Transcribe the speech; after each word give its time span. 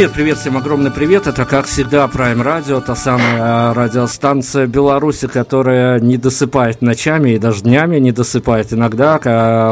Привет, 0.00 0.14
привет, 0.14 0.38
всем 0.38 0.56
огромный 0.56 0.90
привет. 0.90 1.26
Это, 1.26 1.44
как 1.44 1.66
всегда, 1.66 2.06
Prime 2.06 2.42
Radio, 2.42 2.80
та 2.80 2.96
самая 2.96 3.74
радиостанция 3.74 4.66
Беларуси, 4.66 5.26
которая 5.26 6.00
не 6.00 6.16
досыпает 6.16 6.80
ночами 6.80 7.32
и 7.32 7.38
даже 7.38 7.64
днями 7.64 7.98
не 7.98 8.10
досыпает 8.10 8.72
иногда 8.72 9.18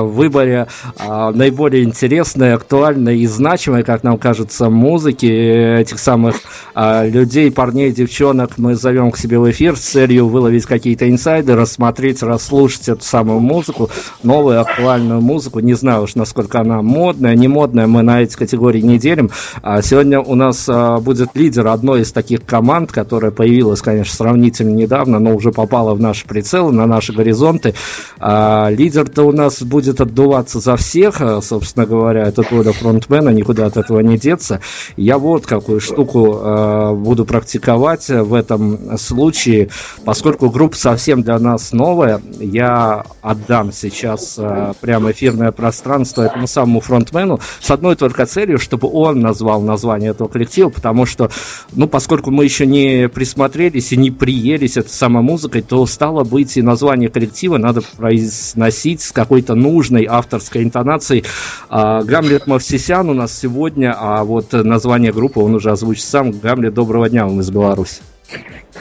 в 0.02 0.08
выборе 0.08 0.66
а, 0.98 1.32
наиболее 1.32 1.82
интересной, 1.82 2.52
актуальной 2.52 3.20
и 3.20 3.26
значимой, 3.26 3.84
как 3.84 4.02
нам 4.02 4.18
кажется, 4.18 4.68
музыки 4.68 5.24
этих 5.24 5.98
самых 5.98 6.36
а, 6.36 6.40
людей, 6.74 7.50
парней, 7.50 7.92
девчонок 7.92 8.58
мы 8.58 8.74
зовем 8.74 9.10
к 9.10 9.16
себе 9.16 9.38
в 9.38 9.50
эфир 9.50 9.76
с 9.76 9.80
целью 9.80 10.28
выловить 10.28 10.66
какие-то 10.66 11.08
инсайды, 11.08 11.54
рассмотреть, 11.54 12.22
расслушать 12.22 12.88
эту 12.88 13.04
самую 13.04 13.40
музыку, 13.40 13.90
новую 14.22 14.60
актуальную 14.60 15.20
музыку. 15.20 15.60
Не 15.60 15.74
знаю 15.74 16.02
уж, 16.02 16.14
насколько 16.14 16.60
она 16.60 16.82
модная, 16.82 17.34
не 17.34 17.48
модная, 17.48 17.86
мы 17.86 18.02
на 18.02 18.22
эти 18.22 18.36
категории 18.36 18.80
не 18.80 18.98
делим. 18.98 19.30
А 19.62 19.82
сегодня 19.82 20.20
у 20.20 20.34
нас 20.34 20.66
а, 20.68 20.98
будет 20.98 21.30
лидер 21.34 21.66
одной 21.68 22.02
из 22.02 22.12
таких 22.12 22.44
команд, 22.44 22.92
которая 22.92 23.30
появилась, 23.30 23.82
конечно, 23.82 24.14
сравнительно 24.14 24.74
недавно, 24.74 25.18
но 25.18 25.34
уже 25.34 25.52
попала 25.52 25.94
в 25.94 26.00
наши 26.00 26.26
прицелы, 26.26 26.72
на 26.72 26.86
наши 26.86 27.12
горизонты. 27.12 27.74
А, 28.18 28.68
лидер-то 28.70 29.24
у 29.24 29.32
нас 29.32 29.62
будет 29.62 30.00
отдуваться 30.00 30.60
за 30.60 30.76
всех, 30.76 31.20
а, 31.20 31.40
собственно 31.42 31.86
говоря, 31.86 32.22
это 32.22 32.42
года 32.42 32.72
фронтмена, 32.72 33.30
никуда 33.30 33.66
от 33.66 33.76
этого 33.76 34.00
не 34.00 34.18
деться. 34.18 34.60
Я 34.96 35.18
вот 35.18 35.46
какую 35.46 35.80
штуку 35.80 36.40
а, 36.40 36.67
буду 36.92 37.24
практиковать 37.24 38.08
в 38.08 38.34
этом 38.34 38.98
случае, 38.98 39.68
поскольку 40.04 40.50
группа 40.50 40.76
совсем 40.76 41.22
для 41.22 41.38
нас 41.38 41.72
новая, 41.72 42.20
я 42.38 43.04
отдам 43.22 43.72
сейчас 43.72 44.36
а, 44.38 44.72
прямо 44.80 45.10
эфирное 45.10 45.52
пространство 45.52 46.22
этому 46.22 46.46
самому 46.46 46.80
фронтмену 46.80 47.40
с 47.60 47.70
одной 47.70 47.96
только 47.96 48.26
целью, 48.26 48.58
чтобы 48.58 48.88
он 48.90 49.20
назвал 49.20 49.60
название 49.60 49.88
название 49.98 50.10
этого 50.10 50.28
коллектива, 50.28 50.68
потому 50.68 51.06
что, 51.06 51.30
ну, 51.72 51.88
поскольку 51.88 52.30
мы 52.30 52.44
еще 52.44 52.66
не 52.66 53.08
присмотрелись 53.08 53.92
и 53.92 53.96
не 53.96 54.10
приелись 54.10 54.76
этой 54.76 54.90
самой 54.90 55.22
музыкой, 55.22 55.62
то 55.62 55.86
стало 55.86 56.24
быть 56.24 56.56
и 56.56 56.62
название 56.62 57.08
коллектива 57.08 57.58
надо 57.58 57.82
произносить 57.96 59.00
с 59.00 59.12
какой-то 59.12 59.54
нужной 59.54 60.06
авторской 60.08 60.62
интонацией. 60.62 61.24
А, 61.68 62.02
Гамлет 62.02 62.46
Мавсисян 62.46 63.08
у 63.08 63.14
нас 63.14 63.36
сегодня, 63.36 63.94
а 63.98 64.24
вот 64.24 64.52
название 64.52 65.12
группы 65.12 65.40
он 65.40 65.54
уже 65.54 65.70
озвучит 65.70 66.04
сам. 66.04 66.32
Гамлет, 66.48 66.72
доброго 66.72 67.10
дня 67.10 67.26
вам 67.26 67.40
из 67.40 67.50
Беларуси. 67.50 68.00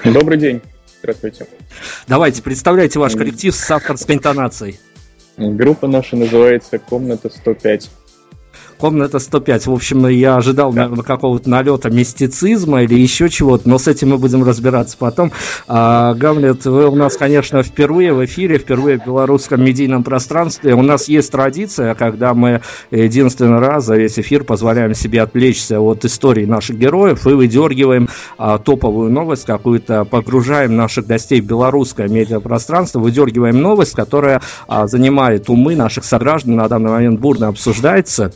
Добрый 0.06 0.38
день. 0.38 0.62
Здравствуйте. 1.00 1.48
Давайте, 2.08 2.42
представляйте 2.42 2.98
ваш 2.98 3.12
коллектив 3.12 3.54
с 3.54 3.70
авторской 3.70 4.16
интонацией. 4.16 4.80
Группа 5.36 5.86
наша 5.86 6.16
называется 6.16 6.80
«Комната 6.80 7.28
105». 7.28 7.90
Комната 8.80 9.18
105. 9.18 9.66
В 9.66 9.72
общем, 9.72 10.08
я 10.08 10.36
ожидал, 10.36 10.72
да. 10.72 10.84
наверное, 10.84 11.04
какого-то 11.04 11.50
налета 11.50 11.90
мистицизма 11.90 12.84
или 12.84 12.94
еще 12.94 13.28
чего-то, 13.28 13.68
но 13.68 13.80
с 13.80 13.88
этим 13.88 14.10
мы 14.10 14.18
будем 14.20 14.44
разбираться 14.44 14.98
потом. 15.00 15.32
А, 15.68 16.14
Гамлет, 16.14 16.66
вы 16.66 16.88
у 16.88 16.96
нас, 16.96 17.18
конечно, 17.18 17.64
впервые 17.64 18.14
в 18.14 18.24
эфире, 18.26 18.60
впервые 18.60 19.00
в 19.00 19.06
белорусском 19.06 19.64
медийном 19.64 20.04
пространстве. 20.04 20.76
У 20.76 20.84
нас 20.84 21.08
есть 21.08 21.32
традиция, 21.32 21.96
когда 21.96 22.36
мы 22.36 22.62
единственный 22.92 23.60
раз 23.60 23.86
за 23.86 23.96
весь 23.96 24.20
эфир 24.20 24.44
позволяем 24.44 24.94
себе 24.94 25.22
отвлечься 25.22 25.80
от 25.80 26.06
истории 26.06 26.46
наших 26.46 26.78
героев 26.78 27.26
и 27.26 27.32
выдергиваем 27.32 28.08
а, 28.38 28.60
топовую 28.60 29.12
новость 29.12 29.46
какую-то, 29.46 30.06
погружаем 30.06 30.76
наших 30.76 31.08
гостей 31.08 31.42
в 31.42 31.46
белорусское 31.46 32.08
медиапространство, 32.08 33.00
выдергиваем 33.00 33.60
новость, 33.60 33.96
которая 33.96 34.42
а, 34.68 34.86
занимает 34.86 35.50
умы 35.50 35.76
наших 35.76 36.04
сограждан, 36.04 36.56
на 36.56 36.68
данный 36.68 36.92
момент 36.92 37.20
бурно 37.20 37.48
обсуждается. 37.48 38.32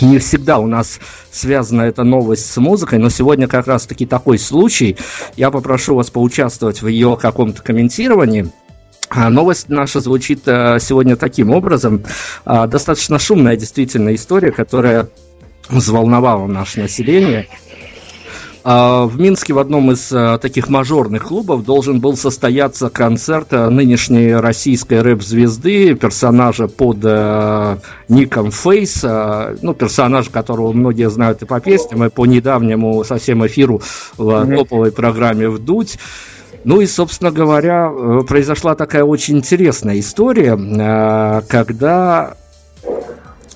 Не 0.00 0.18
всегда 0.18 0.58
у 0.58 0.66
нас 0.66 1.00
связана 1.30 1.82
эта 1.82 2.04
новость 2.04 2.50
с 2.50 2.56
музыкой, 2.56 2.98
но 2.98 3.10
сегодня 3.10 3.48
как 3.48 3.66
раз-таки 3.66 4.06
такой 4.06 4.38
случай. 4.38 4.96
Я 5.36 5.50
попрошу 5.50 5.94
вас 5.94 6.10
поучаствовать 6.10 6.82
в 6.82 6.88
ее 6.88 7.16
каком-то 7.20 7.62
комментировании. 7.62 8.50
А 9.10 9.30
новость 9.30 9.68
наша 9.68 10.00
звучит 10.00 10.42
э, 10.46 10.78
сегодня 10.80 11.16
таким 11.16 11.50
образом. 11.50 12.04
А, 12.44 12.66
достаточно 12.66 13.18
шумная 13.18 13.56
действительно 13.56 14.14
история, 14.14 14.52
которая 14.52 15.08
взволновала 15.68 16.46
наше 16.46 16.80
население. 16.80 17.48
А, 18.70 19.06
в 19.06 19.18
Минске 19.18 19.54
в 19.54 19.58
одном 19.58 19.92
из 19.92 20.12
а, 20.12 20.36
таких 20.36 20.68
мажорных 20.68 21.28
клубов 21.28 21.64
должен 21.64 22.00
был 22.00 22.18
состояться 22.18 22.90
концерт 22.90 23.48
а, 23.52 23.70
нынешней 23.70 24.34
российской 24.34 25.00
рэп-звезды, 25.00 25.94
персонажа 25.94 26.68
под 26.68 26.98
ником 28.10 28.50
Фейс, 28.50 29.02
ну, 29.62 29.72
персонажа, 29.72 30.30
которого 30.30 30.72
многие 30.72 31.08
знают 31.08 31.40
и 31.40 31.46
по 31.46 31.60
песням, 31.60 32.04
и 32.04 32.10
по 32.10 32.26
недавнему 32.26 33.04
совсем 33.04 33.46
эфиру 33.46 33.80
в 34.18 34.46
топовой 34.54 34.92
программе 34.92 35.48
«Вдуть». 35.48 35.98
Ну 36.64 36.82
и, 36.82 36.86
собственно 36.86 37.30
говоря, 37.30 37.90
э, 37.90 38.20
произошла 38.28 38.74
такая 38.74 39.04
очень 39.04 39.38
интересная 39.38 39.98
история, 39.98 40.58
когда 41.48 42.36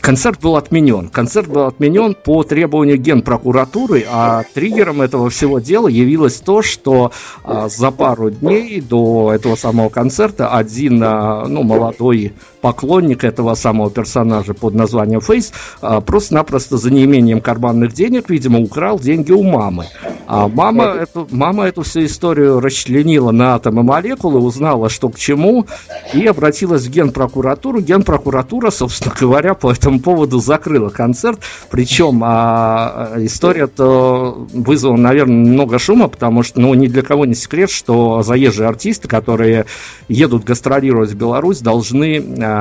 Концерт 0.03 0.41
был 0.41 0.57
отменен. 0.57 1.09
Концерт 1.09 1.47
был 1.47 1.63
отменен 1.63 2.17
по 2.17 2.43
требованию 2.43 2.99
генпрокуратуры, 2.99 4.05
а 4.11 4.43
триггером 4.53 5.01
этого 5.01 5.31
всего 5.31 5.61
дела 5.61 5.87
явилось 5.87 6.41
то, 6.41 6.61
что 6.61 7.13
а, 7.45 7.69
за 7.69 7.93
пару 7.93 8.31
дней 8.31 8.81
до 8.81 9.33
этого 9.33 9.55
самого 9.55 9.91
концерта 9.91 10.49
один 10.49 11.01
а, 11.05 11.47
ну, 11.47 11.63
молодой 11.63 12.33
поклонник 12.63 13.25
этого 13.25 13.55
самого 13.55 13.91
персонажа 13.91 14.55
под 14.55 14.75
названием 14.75 15.21
Фейс 15.21 15.53
а, 15.83 16.01
просто-напросто 16.01 16.79
за 16.79 16.91
неимением 16.91 17.41
карманных 17.41 17.93
денег, 17.93 18.31
видимо, 18.31 18.61
украл 18.61 18.99
деньги 18.99 19.33
у 19.33 19.43
мамы. 19.43 19.87
А 20.29 20.49
мама 20.49 20.85
эту, 20.85 21.27
мама 21.31 21.65
эту 21.65 21.83
всю 21.83 22.05
историю 22.05 22.61
расчленила 22.61 23.33
на 23.33 23.57
атомы 23.57 23.83
молекулы, 23.83 24.39
узнала, 24.39 24.89
что 24.89 25.09
к 25.09 25.19
чему, 25.19 25.67
и 26.15 26.25
обратилась 26.25 26.87
в 26.87 26.91
генпрокуратуру. 26.91 27.81
Генпрокуратура, 27.81 28.71
собственно 28.71 29.15
говоря, 29.19 29.55
по 29.55 29.73
этому 29.73 29.99
поводу 29.99 30.39
закрыла 30.39 30.89
концерт. 30.89 31.41
Причем 31.69 32.23
а, 32.25 33.15
история-то 33.17 34.47
вызвала, 34.55 34.97
наверное, 34.97 35.35
много 35.35 35.81
шума, 35.81 36.07
потому 36.07 36.45
что, 36.45 36.61
ну, 36.61 36.73
ни 36.75 36.87
для 36.87 37.03
кого 37.03 37.27
не 37.27 37.35
секрет, 37.35 37.71
что 37.71 38.23
заезжие 38.23 38.69
артисты, 38.69 39.09
которые 39.09 39.67
едут 40.09 40.45
гастролировать 40.45 41.11
в 41.11 41.17
Беларусь, 41.17 41.59
должны 41.59 42.23
а, 42.41 42.52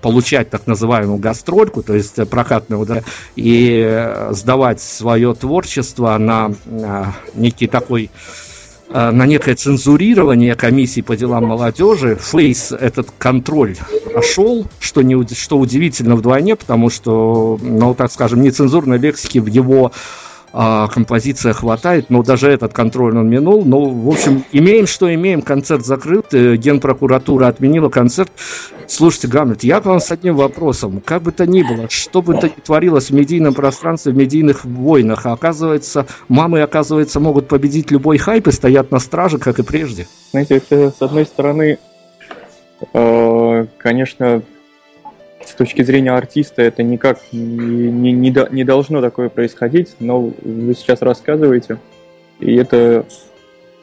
получать 0.00 0.50
так 0.50 0.66
называемую 0.66 1.18
гастрольку, 1.18 1.82
то 1.82 1.94
есть 1.94 2.28
прокатную, 2.28 2.84
да, 2.86 3.02
и 3.36 4.12
сдавать 4.30 4.80
свое 4.80 5.34
творчество 5.34 6.16
на 6.18 6.52
а, 6.82 7.12
некий 7.34 7.66
такой 7.66 8.10
Э, 8.88 9.10
на 9.10 9.26
некое 9.26 9.56
цензурирование 9.56 10.54
комиссии 10.54 11.00
по 11.00 11.16
делам 11.16 11.46
молодежи. 11.46 12.16
Фейс 12.16 12.72
этот 12.72 13.08
контроль 13.18 13.76
прошел, 14.04 14.66
что, 14.78 15.02
не, 15.02 15.16
что 15.34 15.58
удивительно 15.58 16.14
вдвойне, 16.14 16.54
потому 16.54 16.88
что, 16.88 17.58
ну, 17.60 17.94
так 17.94 18.12
скажем, 18.12 18.42
нецензурной 18.42 18.98
лексики 18.98 19.38
в 19.38 19.46
его 19.46 19.92
а, 20.52 20.88
композиция 20.88 21.52
хватает, 21.52 22.08
но 22.08 22.22
даже 22.22 22.48
этот 22.48 22.72
контроль 22.72 23.16
он 23.16 23.28
минул. 23.28 23.64
Ну, 23.64 23.90
в 23.90 24.08
общем, 24.08 24.44
имеем, 24.52 24.86
что 24.86 25.12
имеем, 25.12 25.42
концерт 25.42 25.84
закрыт, 25.84 26.32
э, 26.32 26.56
генпрокуратура 26.56 27.48
отменила 27.48 27.88
концерт. 27.88 28.32
Слушайте, 28.86 29.28
Гамлет, 29.28 29.64
я 29.64 29.80
к 29.80 29.86
вам 29.86 30.00
с 30.00 30.10
одним 30.10 30.36
вопросом. 30.36 31.02
Как 31.04 31.22
бы 31.22 31.32
то 31.32 31.46
ни 31.46 31.62
было, 31.62 31.90
что 31.90 32.22
бы 32.22 32.34
то 32.34 32.48
ни 32.48 32.60
творилось 32.60 33.10
в 33.10 33.14
медийном 33.14 33.54
пространстве, 33.54 34.12
в 34.12 34.16
медийных 34.16 34.64
войнах, 34.64 35.26
а 35.26 35.32
оказывается, 35.32 36.06
мамы, 36.28 36.62
оказывается, 36.62 37.20
могут 37.20 37.48
победить 37.48 37.90
любой 37.90 38.18
хайп 38.18 38.48
и 38.48 38.52
стоят 38.52 38.90
на 38.90 38.98
страже, 38.98 39.38
как 39.38 39.58
и 39.58 39.62
прежде. 39.62 40.06
Знаете, 40.30 40.56
это, 40.56 40.90
с 40.96 41.02
одной 41.02 41.26
стороны, 41.26 41.78
э, 42.92 43.66
конечно, 43.78 44.42
с 45.48 45.54
точки 45.54 45.82
зрения 45.82 46.12
артиста 46.12 46.62
это 46.62 46.82
никак 46.82 47.20
не, 47.32 47.90
не, 47.90 48.12
не, 48.12 48.34
не 48.50 48.64
должно 48.64 49.00
такое 49.00 49.28
происходить, 49.28 49.94
но 50.00 50.20
вы 50.20 50.74
сейчас 50.74 51.02
рассказываете, 51.02 51.78
и 52.40 52.54
это 52.56 53.06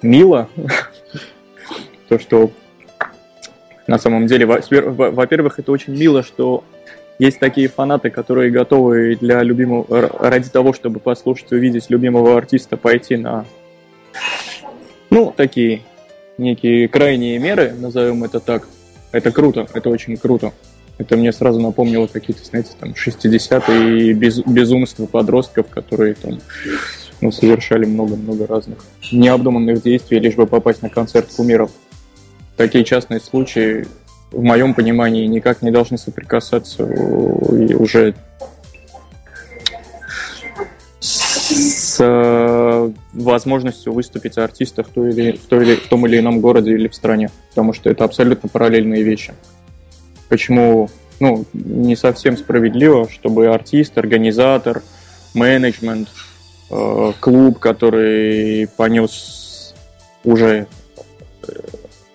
мило, 0.02 0.50
то, 2.10 2.20
что 2.20 2.52
на 3.88 3.98
самом 3.98 4.28
деле, 4.28 4.46
во-первых, 4.46 5.60
это 5.60 5.72
очень 5.72 5.98
мило, 5.98 6.24
что 6.24 6.64
есть 7.20 7.40
такие 7.40 7.68
фанаты, 7.68 8.10
которые 8.10 8.50
готовы 8.50 9.16
для 9.20 9.42
любимого, 9.44 10.10
ради 10.20 10.50
того, 10.50 10.74
чтобы 10.74 11.00
послушать 11.00 11.52
увидеть 11.52 11.90
любимого 11.90 12.38
артиста, 12.38 12.78
пойти 12.78 13.18
на, 13.18 13.46
ну, 15.10 15.34
такие 15.36 15.82
некие 16.38 16.88
крайние 16.88 17.38
меры, 17.40 17.74
назовем 17.74 18.24
это 18.24 18.40
так. 18.40 18.68
Это 19.12 19.32
круто, 19.32 19.68
это 19.74 19.90
очень 19.90 20.18
круто. 20.18 20.54
Это 20.98 21.18
мне 21.18 21.32
сразу 21.34 21.60
напомнило 21.60 22.08
какие-то, 22.08 22.46
знаете, 22.46 22.72
там 22.80 22.92
60-е 22.92 24.14
без, 24.14 24.40
безумства 24.40 25.06
подростков, 25.06 25.68
которые 25.68 26.14
там 26.14 26.40
ну, 27.20 27.32
совершали 27.32 27.86
много-много 27.86 28.46
разных 28.46 28.80
необдуманных 29.12 29.82
действий, 29.82 30.20
лишь 30.20 30.36
бы 30.36 30.46
попасть 30.46 30.82
на 30.82 30.90
концерт 30.90 31.30
кумиров. 31.36 31.72
Такие 32.58 32.84
частные 32.84 33.20
случаи, 33.20 33.88
в 34.32 34.44
моем 34.44 34.74
понимании, 34.76 35.26
никак 35.26 35.62
не 35.62 35.72
должны 35.72 35.98
соприкасаться 35.98 36.84
уже 36.84 38.14
с 41.00 41.98
э, 42.00 42.92
возможностью 43.14 43.94
выступить 43.94 44.38
артиста 44.38 44.84
в, 44.84 44.90
той 44.90 45.12
или, 45.12 45.32
в, 45.34 45.46
той 45.46 45.64
или, 45.64 45.76
в 45.76 45.88
том 45.88 46.06
или 46.08 46.20
ином 46.20 46.40
городе 46.40 46.72
или 46.72 46.88
в 46.88 46.96
стране, 46.96 47.30
потому 47.50 47.74
что 47.74 47.90
это 47.90 48.04
абсолютно 48.04 48.50
параллельные 48.50 49.04
вещи 49.04 49.34
почему 50.34 50.90
ну, 51.20 51.46
не 51.54 51.96
совсем 51.96 52.38
справедливо, 52.38 53.08
чтобы 53.08 53.54
артист, 53.54 54.00
организатор, 54.00 54.82
менеджмент, 55.36 56.10
э, 56.72 57.14
клуб, 57.20 57.60
который 57.60 58.68
понес 58.76 59.76
уже 60.24 60.66
э, 61.48 61.54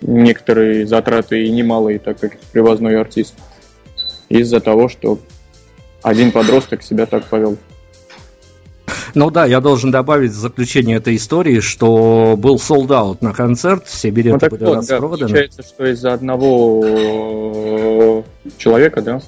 некоторые 0.01 0.85
затраты 0.85 1.45
и 1.45 1.49
немалые, 1.49 1.97
так 1.97 2.19
как 2.19 2.37
привозной 2.51 2.99
артист, 2.99 3.35
из-за 4.27 4.59
того, 4.59 4.89
что 4.89 5.17
один 6.03 6.33
подросток 6.33 6.83
себя 6.83 7.05
так 7.05 7.23
повел. 7.23 7.57
Ну 9.15 9.29
да, 9.29 9.45
я 9.45 9.61
должен 9.61 9.91
добавить 9.91 10.31
в 10.31 10.35
заключение 10.35 10.97
этой 10.97 11.15
истории, 11.15 11.59
что 11.59 12.35
был 12.37 12.55
out 12.55 13.17
на 13.21 13.33
концерт, 13.33 13.85
все 13.87 14.09
билеты 14.09 14.47
ну, 14.49 14.57
были 14.57 14.63
вот, 14.65 14.75
распроданы. 14.75 15.09
Да, 15.11 15.17
получается, 15.25 15.63
что 15.63 15.85
из-за 15.91 16.13
одного 16.13 16.81
э, 16.85 18.23
человека, 18.57 19.01
да, 19.01 19.21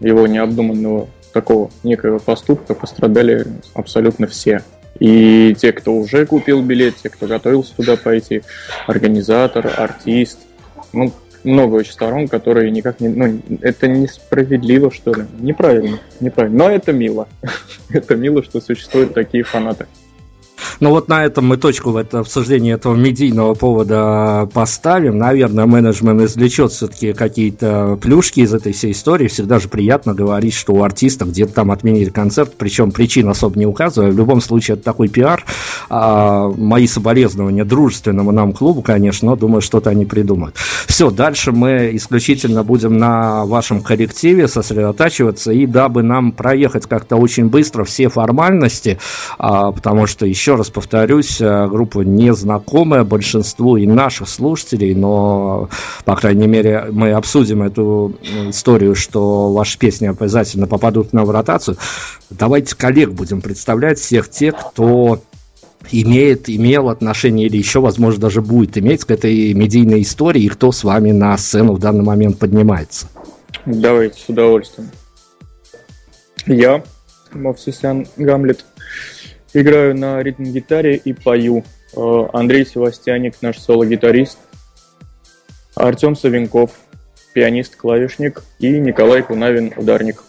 его 0.00 0.26
необдуманного 0.26 1.08
такого 1.32 1.70
некого 1.82 2.18
поступка 2.18 2.74
пострадали 2.74 3.46
абсолютно 3.74 4.26
все. 4.26 4.62
И 5.00 5.56
те, 5.58 5.72
кто 5.72 5.92
уже 5.92 6.24
купил 6.24 6.62
билет, 6.62 6.94
те, 7.02 7.08
кто 7.08 7.26
готовился 7.26 7.74
туда 7.74 7.96
пойти, 7.96 8.42
организатор, 8.86 9.72
артист, 9.76 10.38
ну, 10.92 11.12
много 11.44 11.76
очень 11.76 11.92
сторон, 11.92 12.28
которые 12.28 12.70
никак 12.70 13.00
не... 13.00 13.08
Ну, 13.08 13.40
это 13.60 13.86
несправедливо, 13.86 14.90
что 14.90 15.14
ли. 15.14 15.24
Неправильно, 15.38 15.98
неправильно. 16.20 16.64
Но 16.64 16.70
это 16.70 16.92
мило. 16.92 17.28
это 17.90 18.16
мило, 18.16 18.42
что 18.42 18.60
существуют 18.60 19.14
такие 19.14 19.44
фанаты. 19.44 19.86
Ну 20.80 20.90
вот 20.90 21.08
на 21.08 21.24
этом 21.24 21.46
мы 21.46 21.56
точку 21.56 21.90
в 21.90 21.96
это 21.96 22.20
обсуждении 22.20 22.72
этого 22.72 22.94
медийного 22.94 23.54
повода 23.54 24.48
поставим. 24.52 25.18
Наверное, 25.18 25.66
менеджмент 25.66 26.22
извлечет 26.22 26.72
все-таки 26.72 27.12
какие-то 27.12 27.98
плюшки 28.00 28.40
из 28.40 28.54
этой 28.54 28.72
всей 28.72 28.92
истории. 28.92 29.28
Всегда 29.28 29.58
же 29.58 29.68
приятно 29.68 30.14
говорить, 30.14 30.54
что 30.54 30.72
у 30.74 30.82
артиста 30.82 31.24
где-то 31.24 31.52
там 31.54 31.70
отменили 31.70 32.10
концерт, 32.10 32.54
причем 32.56 32.92
причин 32.92 33.28
особо 33.28 33.58
не 33.58 33.66
указывая. 33.66 34.10
В 34.10 34.16
любом 34.16 34.40
случае, 34.40 34.74
это 34.74 34.84
такой 34.84 35.08
пиар. 35.08 35.44
А, 35.88 36.48
мои 36.48 36.86
соболезнования 36.86 37.64
дружественному 37.64 38.32
нам 38.32 38.52
клубу, 38.52 38.82
конечно, 38.82 39.30
но 39.30 39.36
думаю, 39.36 39.60
что-то 39.60 39.90
они 39.90 40.06
придумают. 40.06 40.56
Все, 40.86 41.10
дальше 41.10 41.52
мы 41.52 41.90
исключительно 41.92 42.62
будем 42.62 42.98
на 42.98 43.44
вашем 43.44 43.82
коллективе 43.82 44.48
сосредотачиваться, 44.48 45.52
и 45.52 45.66
дабы 45.66 46.02
нам 46.02 46.32
проехать 46.32 46.86
как-то 46.86 47.16
очень 47.16 47.48
быстро 47.48 47.84
все 47.84 48.08
формальности, 48.08 48.98
а, 49.38 49.72
потому 49.72 50.06
что 50.06 50.26
еще 50.26 50.53
еще 50.54 50.58
раз 50.58 50.70
повторюсь, 50.70 51.40
э, 51.40 51.66
группа 51.66 52.00
незнакомая 52.00 53.02
большинству 53.02 53.76
и 53.76 53.86
наших 53.86 54.28
слушателей, 54.28 54.94
но, 54.94 55.68
по 56.04 56.14
крайней 56.14 56.46
мере, 56.46 56.86
мы 56.92 57.10
обсудим 57.12 57.62
эту 57.62 58.14
историю, 58.48 58.94
что 58.94 59.52
ваши 59.52 59.78
песни 59.78 60.06
обязательно 60.06 60.68
попадут 60.68 61.12
на 61.12 61.24
в 61.24 61.30
ротацию. 61.30 61.76
Давайте 62.30 62.76
коллег 62.76 63.10
будем 63.10 63.40
представлять, 63.40 63.98
всех 63.98 64.30
тех, 64.30 64.54
кто 64.54 65.20
имеет, 65.90 66.48
имел 66.48 66.88
отношение 66.88 67.48
или 67.48 67.56
еще, 67.56 67.80
возможно, 67.80 68.20
даже 68.20 68.40
будет 68.40 68.78
иметь 68.78 69.04
к 69.04 69.10
этой 69.10 69.52
медийной 69.54 70.02
истории, 70.02 70.42
и 70.42 70.48
кто 70.48 70.70
с 70.70 70.84
вами 70.84 71.10
на 71.10 71.36
сцену 71.36 71.72
в 71.72 71.80
данный 71.80 72.04
момент 72.04 72.38
поднимается. 72.38 73.08
Давайте, 73.66 74.20
с 74.20 74.28
удовольствием. 74.28 74.90
Я, 76.46 76.84
Мовсисян 77.32 78.06
Гамлет, 78.16 78.64
Играю 79.54 79.96
на 79.96 80.20
ритм-гитаре 80.20 80.96
и 80.96 81.12
пою. 81.12 81.64
Э, 81.96 82.26
Андрей 82.32 82.66
Севастьяник, 82.66 83.40
наш 83.40 83.58
соло-гитарист. 83.58 84.38
Артем 85.76 86.16
Савенков, 86.16 86.72
пианист-клавишник. 87.34 88.42
И 88.58 88.68
Николай 88.80 89.22
Кунавин, 89.22 89.72
ударник. 89.76 90.24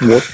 Вот. 0.00 0.24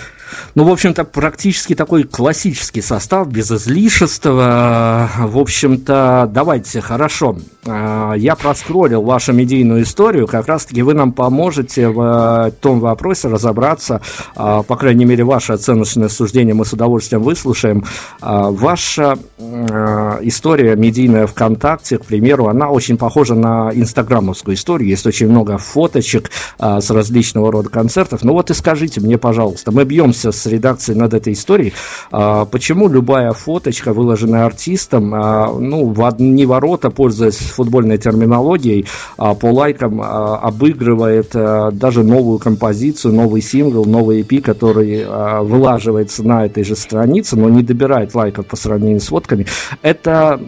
Ну, 0.54 0.64
в 0.64 0.70
общем-то, 0.70 1.04
практически 1.04 1.74
такой 1.74 2.04
классический 2.04 2.82
состав, 2.82 3.28
без 3.28 3.50
излишества. 3.50 5.08
В 5.18 5.38
общем-то, 5.38 6.28
давайте, 6.32 6.80
хорошо. 6.80 7.36
А, 7.66 8.14
я 8.14 8.34
проскроллил 8.34 9.02
вашу 9.02 9.32
медийную 9.32 9.82
историю. 9.82 10.26
Как 10.26 10.48
раз-таки 10.48 10.82
вы 10.82 10.94
нам 10.94 11.12
поможете 11.12 11.88
в 11.88 12.52
том 12.60 12.80
вопросе 12.80 13.28
разобраться. 13.28 14.00
А, 14.34 14.62
по 14.62 14.76
крайней 14.76 15.04
мере, 15.04 15.24
ваше 15.24 15.52
оценочное 15.52 16.08
суждение 16.08 16.54
мы 16.54 16.64
с 16.64 16.72
удовольствием 16.72 17.22
выслушаем. 17.22 17.84
А, 18.20 18.50
ваша 18.50 19.16
история 19.38 20.76
медийная 20.76 21.26
ВКонтакте, 21.26 21.98
к 21.98 22.04
примеру, 22.04 22.48
она 22.48 22.70
очень 22.70 22.96
похожа 22.96 23.34
на 23.34 23.70
инстаграмовскую 23.72 24.54
историю. 24.54 24.88
Есть 24.88 25.06
очень 25.06 25.28
много 25.28 25.58
фоточек 25.58 26.30
с 26.58 26.90
различного 26.90 27.52
рода 27.52 27.68
концертов. 27.68 28.22
Ну 28.22 28.32
вот 28.32 28.50
и 28.50 28.54
скажите 28.54 29.00
мне, 29.00 29.18
пожалуйста, 29.18 29.70
мы 29.72 29.84
бьемся 29.84 30.17
беседуемся 30.18 30.32
с 30.32 30.46
редакцией 30.46 30.98
над 30.98 31.14
этой 31.14 31.32
историей, 31.32 31.72
а, 32.10 32.44
почему 32.44 32.88
любая 32.88 33.32
фоточка, 33.32 33.92
выложенная 33.92 34.44
артистом, 34.46 35.14
а, 35.14 35.52
ну, 35.58 35.86
в 35.86 36.04
одни 36.04 36.46
ворота, 36.46 36.90
пользуясь 36.90 37.36
футбольной 37.36 37.98
терминологией, 37.98 38.86
а, 39.16 39.34
по 39.34 39.46
лайкам 39.46 40.00
обыгрывает 40.00 41.30
даже 41.32 42.02
новую 42.02 42.38
композицию, 42.38 43.14
новый 43.14 43.42
сингл, 43.42 43.84
новый 43.84 44.20
EP, 44.20 44.40
который 44.40 45.04
вылаживается 45.42 46.22
на 46.22 46.46
этой 46.46 46.64
же 46.64 46.76
странице, 46.76 47.36
но 47.36 47.48
не 47.48 47.62
добирает 47.62 48.14
лайков 48.14 48.46
по 48.46 48.56
сравнению 48.56 49.00
с 49.00 49.08
фотками. 49.08 49.46
Это 49.82 50.38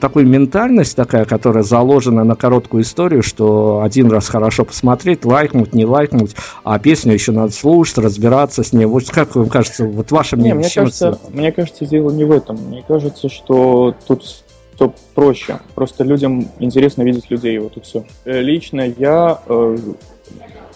такой 0.00 0.24
ментальность 0.24 0.96
такая, 0.96 1.24
которая 1.24 1.62
заложена 1.62 2.24
на 2.24 2.34
короткую 2.34 2.82
историю, 2.82 3.22
что 3.22 3.82
один 3.82 4.10
раз 4.10 4.28
хорошо 4.28 4.64
посмотреть, 4.64 5.24
лайкнуть, 5.24 5.74
не 5.74 5.84
лайкнуть, 5.84 6.34
а 6.64 6.78
песню 6.78 7.14
еще 7.14 7.32
надо 7.32 7.52
слушать, 7.52 7.98
разбираться 7.98 8.62
с 8.62 8.72
ней. 8.72 8.86
Вот 8.86 9.09
как 9.10 9.34
вам 9.34 9.48
кажется, 9.48 9.84
вот 9.84 10.10
ваше 10.10 10.36
мнение? 10.36 10.54
Не, 10.54 10.58
мне, 10.60 10.70
кажется, 10.70 11.18
мне 11.30 11.52
кажется, 11.52 11.86
дело 11.86 12.10
не 12.10 12.24
в 12.24 12.32
этом. 12.32 12.56
Мне 12.56 12.84
кажется, 12.86 13.28
что 13.28 13.94
тут 14.06 14.24
все 14.24 14.94
проще. 15.14 15.58
Просто 15.74 16.04
людям 16.04 16.48
интересно 16.58 17.02
видеть 17.02 17.30
людей, 17.30 17.58
вот 17.58 17.76
и 17.76 17.80
все. 17.80 18.04
Э, 18.24 18.40
лично 18.40 18.82
я, 18.82 19.40
э, 19.46 19.78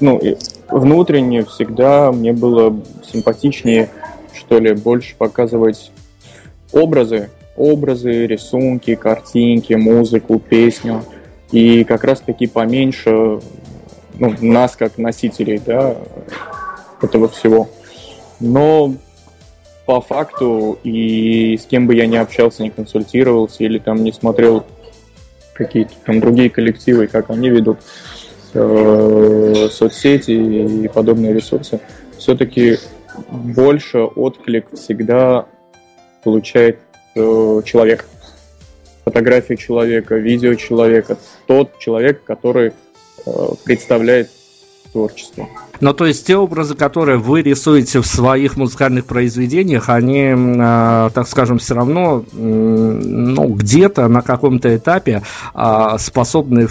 ну, 0.00 0.20
внутренне 0.68 1.44
всегда 1.44 2.12
мне 2.12 2.32
было 2.32 2.78
симпатичнее, 3.10 3.88
что 4.34 4.58
ли, 4.58 4.74
больше 4.74 5.16
показывать 5.16 5.90
образы, 6.72 7.30
образы, 7.56 8.26
рисунки, 8.26 8.94
картинки, 8.94 9.74
музыку, 9.74 10.38
песню. 10.38 11.02
И 11.50 11.84
как 11.84 12.04
раз-таки 12.04 12.46
поменьше 12.46 13.40
ну, 14.18 14.34
нас 14.40 14.76
как 14.76 14.98
носителей, 14.98 15.60
да, 15.64 15.96
этого 17.00 17.28
всего. 17.28 17.68
Но 18.44 18.94
по 19.86 20.02
факту, 20.02 20.78
и 20.84 21.56
с 21.56 21.64
кем 21.64 21.86
бы 21.86 21.94
я 21.94 22.06
ни 22.06 22.16
общался, 22.16 22.62
не 22.62 22.68
консультировался, 22.68 23.64
или 23.64 23.78
там 23.78 24.04
не 24.04 24.12
смотрел 24.12 24.66
какие-то 25.54 25.92
там 26.04 26.20
другие 26.20 26.50
коллективы, 26.50 27.06
как 27.06 27.30
они 27.30 27.48
ведут 27.48 27.78
э, 28.52 29.68
соцсети 29.70 30.30
и 30.84 30.88
подобные 30.88 31.32
ресурсы, 31.32 31.80
все-таки 32.18 32.76
больше 33.30 34.00
отклик 34.00 34.66
всегда 34.74 35.46
получает 36.22 36.80
э, 37.14 37.62
человек. 37.64 38.04
Фотография 39.06 39.56
человека, 39.56 40.16
видео 40.16 40.54
человека, 40.54 41.16
тот 41.46 41.78
человек, 41.78 42.24
который 42.24 42.72
э, 43.24 43.30
представляет 43.64 44.30
творчество. 44.94 45.48
Ну, 45.80 45.92
то 45.92 46.06
есть 46.06 46.24
те 46.24 46.36
образы, 46.36 46.76
которые 46.76 47.18
вы 47.18 47.42
рисуете 47.42 48.00
в 48.00 48.06
своих 48.06 48.56
музыкальных 48.56 49.06
произведениях, 49.06 49.88
они, 49.88 50.32
э, 50.32 51.10
так 51.12 51.26
скажем, 51.26 51.58
все 51.58 51.74
равно, 51.74 52.24
э, 52.32 52.36
ну, 52.36 53.48
где-то 53.48 54.06
на 54.06 54.22
каком-то 54.22 54.74
этапе 54.74 55.22
э, 55.52 55.96
способны 55.98 56.68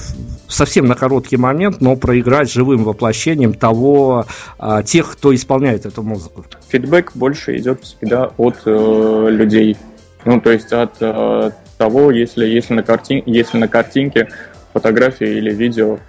совсем 0.47 0.85
на 0.85 0.95
короткий 0.95 1.35
момент, 1.35 1.81
но 1.81 1.97
проиграть 1.97 2.49
живым 2.49 2.85
воплощением 2.85 3.53
того, 3.53 4.25
э, 4.57 4.83
тех, 4.85 5.11
кто 5.11 5.35
исполняет 5.35 5.85
эту 5.85 6.01
музыку. 6.01 6.45
Фидбэк 6.69 7.11
больше 7.13 7.57
идет 7.57 7.83
всегда 7.83 8.31
от 8.37 8.55
э, 8.65 9.27
людей. 9.29 9.75
Ну, 10.23 10.39
то 10.39 10.49
есть 10.49 10.71
от 10.71 10.95
э, 11.01 11.51
того, 11.77 12.11
если, 12.11 12.45
если, 12.45 12.73
на 12.73 12.83
картин, 12.83 13.21
если 13.25 13.57
на 13.57 13.67
картинке 13.67 14.29
фотография 14.71 15.37
или 15.37 15.53
видео 15.53 15.99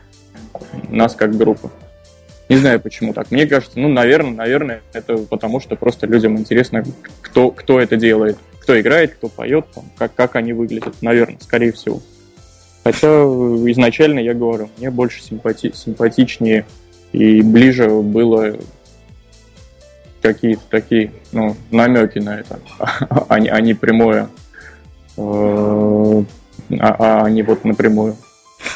нас 0.88 1.16
как 1.16 1.36
группа. 1.36 1.70
Не 2.48 2.56
знаю, 2.56 2.80
почему 2.80 3.14
так. 3.14 3.30
Мне 3.30 3.46
кажется, 3.46 3.78
ну, 3.78 3.88
наверное, 3.88 4.32
наверное, 4.32 4.82
это 4.92 5.16
потому, 5.18 5.60
что 5.60 5.76
просто 5.76 6.06
людям 6.06 6.36
интересно, 6.36 6.84
кто, 7.22 7.50
кто 7.50 7.80
это 7.80 7.96
делает, 7.96 8.38
кто 8.60 8.78
играет, 8.78 9.14
кто 9.14 9.28
поет, 9.28 9.66
там, 9.74 9.84
как, 9.96 10.14
как 10.14 10.36
они 10.36 10.52
выглядят. 10.52 10.94
Наверное, 11.00 11.38
скорее 11.40 11.72
всего. 11.72 12.02
Хотя 12.84 13.08
изначально 13.08 14.18
я 14.18 14.34
говорю, 14.34 14.68
мне 14.76 14.90
больше 14.90 15.22
симпати 15.22 15.72
симпатичнее 15.74 16.66
и 17.12 17.40
ближе 17.40 17.88
было 17.88 18.56
какие-то 20.20 20.62
такие 20.68 21.12
ну, 21.32 21.56
намеки 21.70 22.18
на 22.18 22.40
это, 22.40 22.60
а, 22.78 23.26
а 23.28 23.60
не 23.60 23.72
прямое, 23.72 24.28
э, 25.16 26.24
а, 26.78 27.24
а 27.24 27.30
не 27.30 27.42
вот 27.42 27.64
напрямую. 27.64 28.16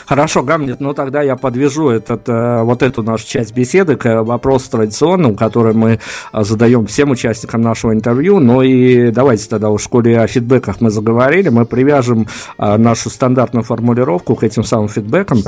Хорошо, 0.09 0.43
Гамлет, 0.43 0.81
ну 0.81 0.95
тогда 0.95 1.21
я 1.21 1.37
подвяжу 1.37 1.91
этот, 1.91 2.31
э, 2.31 2.63
вот 2.63 2.83
эту 2.83 3.03
нашу 3.03 3.27
часть 3.27 3.55
беседы 3.55 3.97
к 3.97 4.23
вопросу 4.23 4.71
традиционному, 4.71 5.37
который 5.37 5.75
мы 5.75 5.99
э, 6.33 6.45
задаем 6.45 6.87
всем 6.87 7.11
участникам 7.11 7.61
нашего 7.61 7.93
интервью. 7.93 8.39
Ну 8.39 8.63
и 8.63 9.11
давайте 9.11 9.47
тогда 9.51 9.69
уж, 9.69 9.87
коли 9.87 10.15
о 10.15 10.27
фидбэках 10.27 10.81
мы 10.81 10.89
заговорили, 10.89 11.51
мы 11.51 11.67
привяжем 11.67 12.27
э, 12.57 12.77
нашу 12.79 13.11
стандартную 13.11 13.65
формулировку 13.65 14.35
к 14.35 14.45
этим 14.45 14.65
самым 14.65 14.89
фидбэкам. 14.89 15.43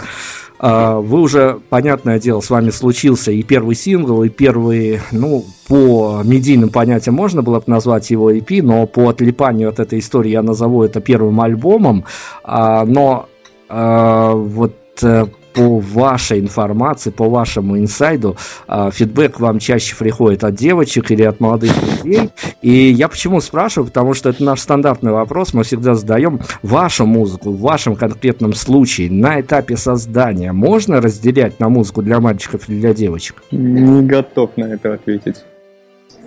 Вы 0.62 1.20
уже, 1.20 1.58
понятное 1.70 2.20
дело, 2.20 2.42
с 2.42 2.50
вами 2.50 2.68
случился 2.68 3.32
и 3.32 3.42
первый 3.42 3.74
сингл, 3.74 4.22
и 4.24 4.28
первый, 4.28 5.00
ну, 5.10 5.46
по 5.68 6.20
медийным 6.22 6.68
понятиям 6.68 7.14
можно 7.14 7.40
было 7.40 7.60
бы 7.60 7.64
назвать 7.66 8.10
его 8.10 8.30
EP, 8.30 8.60
но 8.62 8.86
по 8.86 9.08
отлипанию 9.08 9.70
от 9.70 9.80
этой 9.80 10.00
истории 10.00 10.32
я 10.32 10.42
назову 10.42 10.84
это 10.84 11.00
первым 11.00 11.40
альбомом. 11.40 12.04
Но 12.46 13.30
вот 13.70 14.76
э, 15.02 15.26
по 15.52 15.78
вашей 15.78 16.40
информации, 16.40 17.10
по 17.10 17.28
вашему 17.28 17.78
инсайду, 17.78 18.36
э, 18.68 18.90
фидбэк 18.92 19.40
вам 19.40 19.58
чаще 19.58 19.96
приходит 19.96 20.44
от 20.44 20.54
девочек 20.54 21.10
или 21.10 21.22
от 21.22 21.40
молодых 21.40 21.72
людей. 21.82 22.30
И 22.62 22.70
я 22.70 23.08
почему 23.08 23.40
спрашиваю, 23.40 23.88
потому 23.88 24.14
что 24.14 24.30
это 24.30 24.44
наш 24.44 24.60
стандартный 24.60 25.12
вопрос, 25.12 25.54
мы 25.54 25.64
всегда 25.64 25.94
задаем 25.94 26.40
вашу 26.62 27.06
музыку 27.06 27.50
в 27.50 27.60
вашем 27.60 27.96
конкретном 27.96 28.54
случае 28.54 29.10
на 29.10 29.40
этапе 29.40 29.76
создания. 29.76 30.52
Можно 30.52 31.00
разделять 31.00 31.58
на 31.60 31.68
музыку 31.68 32.02
для 32.02 32.20
мальчиков 32.20 32.68
или 32.68 32.80
для 32.80 32.94
девочек? 32.94 33.42
Не 33.50 34.02
готов 34.02 34.56
на 34.56 34.64
это 34.64 34.94
ответить. 34.94 35.44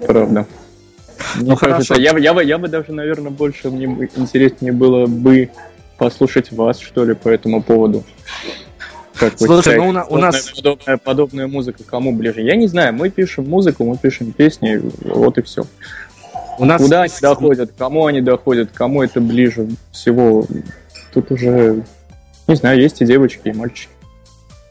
Правда. 0.06 0.46
Мне 1.36 1.52
ну, 1.52 1.56
кажется, 1.56 1.96
я, 1.96 2.18
я, 2.18 2.42
я 2.42 2.58
бы 2.58 2.68
даже, 2.68 2.92
наверное, 2.92 3.32
больше 3.32 3.70
мне 3.70 3.86
интереснее 3.86 4.74
было 4.74 5.06
бы 5.06 5.50
послушать 6.04 6.52
вас, 6.52 6.80
что 6.80 7.06
ли, 7.06 7.14
по 7.14 7.30
этому 7.30 7.64
поводу. 7.64 8.04
Как 9.16 9.38
Слушай, 9.38 9.78
ну 9.78 9.86
у, 9.88 10.16
у 10.16 10.18
нас... 10.18 10.52
Подобная, 10.52 10.98
подобная 10.98 11.48
музыка 11.48 11.84
кому 11.86 12.12
ближе? 12.12 12.42
Я 12.42 12.58
не 12.58 12.68
знаю, 12.68 12.94
мы 12.94 13.10
пишем 13.10 13.50
музыку, 13.50 13.86
мы 13.86 13.98
пишем 13.98 14.34
песни, 14.34 14.82
вот 15.06 15.38
и 15.38 15.42
все. 15.44 15.64
У 16.60 16.66
нас... 16.66 16.82
Куда 16.82 17.04
они 17.04 17.14
доходят, 17.22 17.72
кому 17.78 18.06
они 18.08 18.20
доходят, 18.20 18.72
кому 18.74 19.02
это 19.02 19.22
ближе 19.22 19.70
всего, 19.92 20.46
тут 21.14 21.32
уже, 21.32 21.86
не 22.48 22.56
знаю, 22.56 22.82
есть 22.82 23.02
и 23.02 23.06
девочки, 23.06 23.48
и 23.48 23.54
мальчики. 23.54 23.93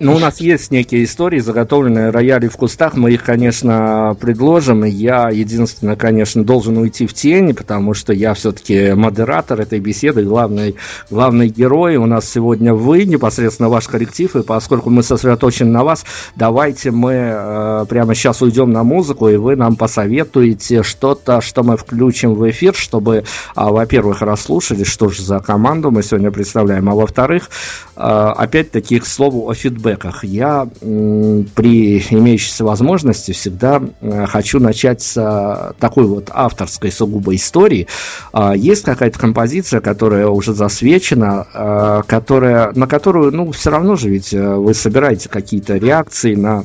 Ну, 0.05 0.17
у 0.17 0.19
нас 0.19 0.41
есть 0.41 0.73
некие 0.73 1.05
истории, 1.05 1.39
заготовленные 1.39 2.11
рояли 2.11 2.49
в 2.49 2.57
кустах. 2.57 2.95
Мы 2.95 3.13
их, 3.13 3.23
конечно, 3.23 4.17
предложим. 4.21 4.83
Я, 4.83 5.31
единственное, 5.31 5.95
конечно, 5.95 6.43
должен 6.43 6.77
уйти 6.77 7.07
в 7.07 7.15
тень, 7.15 7.55
потому 7.55 7.95
что 7.95 8.13
я 8.13 8.35
все-таки 8.35 8.95
модератор 8.95 9.61
этой 9.61 9.79
беседы, 9.79 10.25
главный, 10.25 10.75
главный 11.09 11.47
герой. 11.47 11.99
У 11.99 12.07
нас 12.07 12.29
сегодня 12.29 12.75
вы, 12.75 13.05
непосредственно 13.05 13.69
ваш 13.69 13.87
коллектив. 13.87 14.35
И 14.35 14.43
поскольку 14.43 14.91
мы 14.91 15.05
сосредоточены 15.05 15.71
на 15.71 15.85
вас, 15.85 16.05
давайте 16.35 16.91
мы 16.91 17.13
э, 17.13 17.87
прямо 17.89 18.17
сейчас 18.17 18.43
уйдем 18.43 18.73
на 18.73 18.83
музыку, 18.83 19.29
и 19.29 19.37
вы 19.37 19.55
нам 19.55 19.77
посоветуете 19.77 20.83
что-то, 20.83 21.41
что 21.41 21.63
мы 21.63 21.77
включим 21.77 22.35
в 22.35 22.51
эфир, 22.51 22.75
чтобы, 22.75 23.19
э, 23.19 23.23
во-первых, 23.55 24.21
расслушали, 24.23 24.83
что 24.83 25.11
же 25.11 25.23
за 25.23 25.39
команду 25.39 25.93
мы 25.93 26.03
сегодня 26.03 26.33
представляем, 26.33 26.89
а 26.89 26.95
во-вторых, 26.97 27.51
э, 27.95 28.01
опять-таки, 28.01 28.99
к 28.99 29.07
слову 29.07 29.49
о 29.49 29.55
фидбэке 29.55 29.92
фидбэках. 29.93 30.25
Я 30.25 30.69
при 30.81 31.99
имеющейся 31.99 32.65
возможности 32.65 33.33
всегда 33.33 33.83
э, 34.01 34.27
хочу 34.27 34.61
начать 34.61 35.03
с 35.03 35.75
такой 35.79 36.05
вот 36.05 36.31
авторской 36.33 36.91
сугубо 36.91 37.35
истории. 37.35 37.87
А, 38.33 38.55
есть 38.55 38.85
какая-то 38.85 39.19
композиция, 39.19 39.81
которая 39.81 40.27
уже 40.27 40.55
засвечена, 40.55 41.47
э, 41.53 42.03
которая, 42.07 42.73
на 42.75 42.87
которую, 42.87 43.33
ну, 43.33 43.53
все 43.53 43.71
равно 43.71 43.97
же 43.97 44.09
ведь 44.09 44.33
э, 44.33 44.55
вы 44.55 44.75
собираете 44.75 45.29
какие-то 45.29 45.77
реакции 45.77 46.35
на 46.35 46.65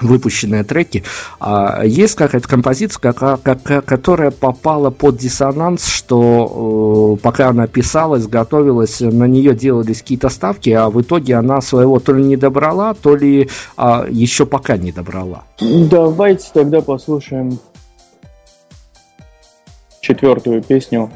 выпущенные 0.00 0.64
треки. 0.64 1.04
А 1.38 1.82
есть 1.84 2.14
какая-то 2.14 2.48
композиция, 2.48 3.12
которая 3.12 4.30
попала 4.30 4.90
под 4.90 5.16
диссонанс, 5.16 5.86
что 5.86 7.16
э, 7.18 7.22
пока 7.22 7.48
она 7.48 7.66
писалась, 7.66 8.26
готовилась, 8.26 9.00
на 9.00 9.24
нее 9.24 9.54
делались 9.54 10.00
какие-то 10.00 10.28
ставки, 10.28 10.70
а 10.70 10.90
в 10.90 11.00
итоге 11.00 11.36
она 11.36 11.60
своего 11.60 11.98
то 11.98 12.12
ли 12.12 12.24
не 12.24 12.36
добрала, 12.36 12.94
то 12.94 13.16
ли 13.16 13.48
а, 13.76 14.06
еще 14.08 14.46
пока 14.46 14.76
не 14.76 14.92
добрала. 14.92 15.44
Давайте 15.60 16.48
тогда 16.52 16.80
послушаем 16.80 17.58
четвертую 20.00 20.62
песню 20.62 21.10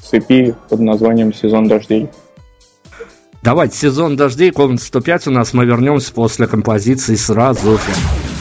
цепи 0.00 0.54
под 0.68 0.80
названием 0.80 1.34
«Сезон 1.34 1.68
дождей». 1.68 2.08
Давайте, 3.48 3.78
сезон 3.78 4.14
дождей, 4.14 4.50
комната 4.50 4.84
105 4.84 5.28
у 5.28 5.30
нас, 5.30 5.54
мы 5.54 5.64
вернемся 5.64 6.12
после 6.12 6.46
композиции 6.46 7.14
сразу 7.14 7.78
же. 7.78 8.37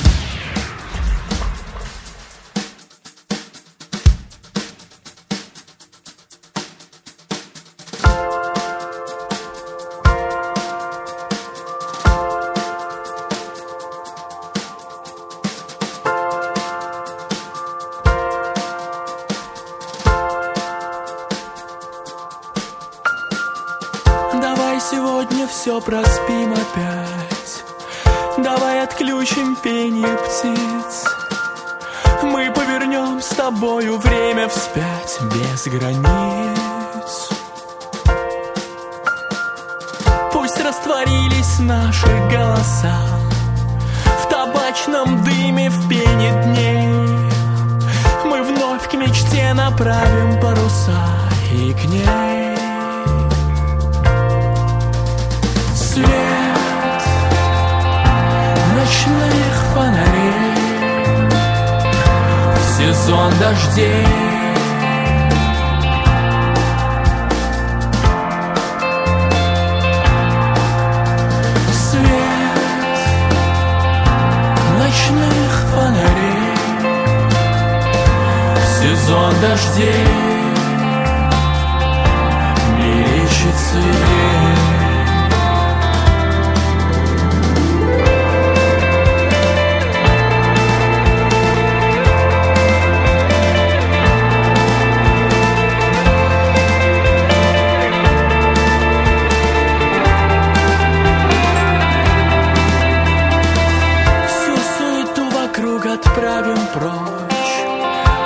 отправим 105.94 106.60
прочь, 106.74 107.58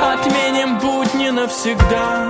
отменим 0.02 0.80
будни 0.80 1.30
навсегда. 1.30 2.30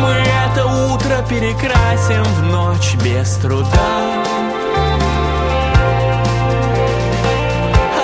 Мы 0.00 0.10
это 0.10 0.66
утро 0.66 1.24
перекрасим 1.28 2.22
в 2.22 2.42
ночь 2.44 2.94
без 3.02 3.36
труда. 3.36 4.24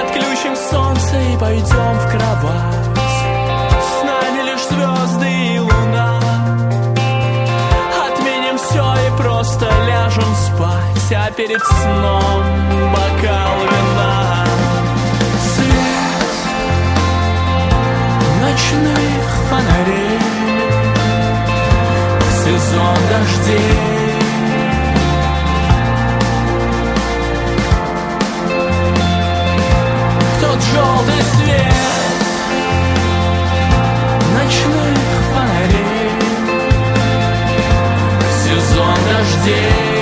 Отключим 0.01 0.57
солнце 0.57 1.17
и 1.33 1.37
пойдем 1.39 1.99
в 1.99 2.11
кровать. 2.11 2.99
С 3.91 4.05
нами 4.05 4.43
лишь 4.49 4.67
звезды 4.67 5.31
и 5.55 5.59
луна. 5.59 6.21
Отменим 8.07 8.59
все 8.59 8.95
и 9.07 9.17
просто 9.21 9.67
ляжем 9.87 10.35
спать, 10.47 11.13
а 11.15 11.31
перед 11.33 11.63
сном 11.63 12.43
бокал 12.93 13.59
вина. 13.71 14.52
уличных 18.73 19.25
фонарей 19.51 20.19
сезон 22.45 22.97
дождей. 23.11 23.79
Тот 30.41 30.61
желтый 30.61 31.23
свет 31.35 31.73
ночных 34.35 34.99
фонарей, 35.33 36.11
сезон 38.43 38.97
дождей. 39.09 40.02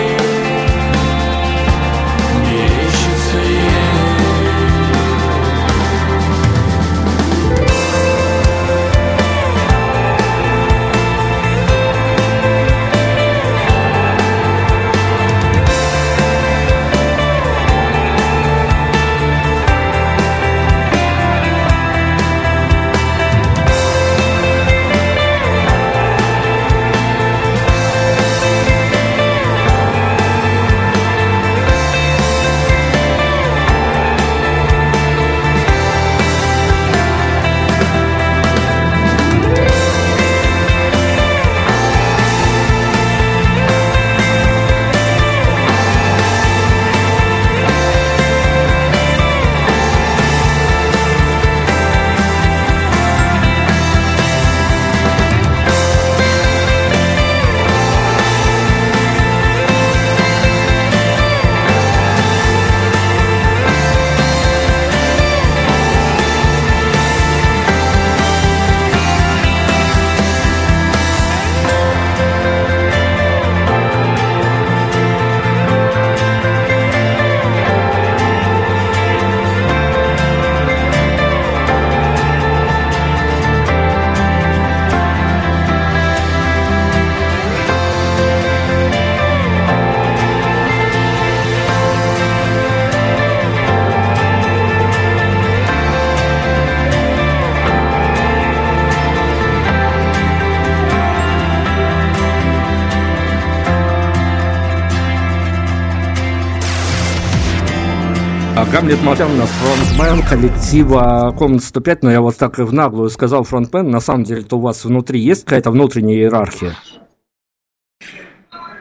Гамлет 108.81 109.03
Матян 109.03 109.31
у 109.31 109.37
нас 109.37 109.51
фронтмен 109.51 110.27
коллектива 110.27 111.35
Комнат 111.37 111.63
105, 111.63 112.03
но 112.03 112.11
я 112.11 112.23
вот 112.23 112.39
так 112.39 112.59
и 112.59 112.63
в 112.63 112.73
наглую 112.73 113.11
сказал 113.11 113.45
фронтмен. 113.45 113.91
На 113.91 114.01
самом 114.01 114.25
деле-то 114.25 114.57
у 114.57 114.61
вас 114.61 114.87
внутри 114.87 115.21
есть 115.21 115.45
какая-то 115.45 115.71
внутренняя 115.71 116.17
иерархия? 116.17 116.73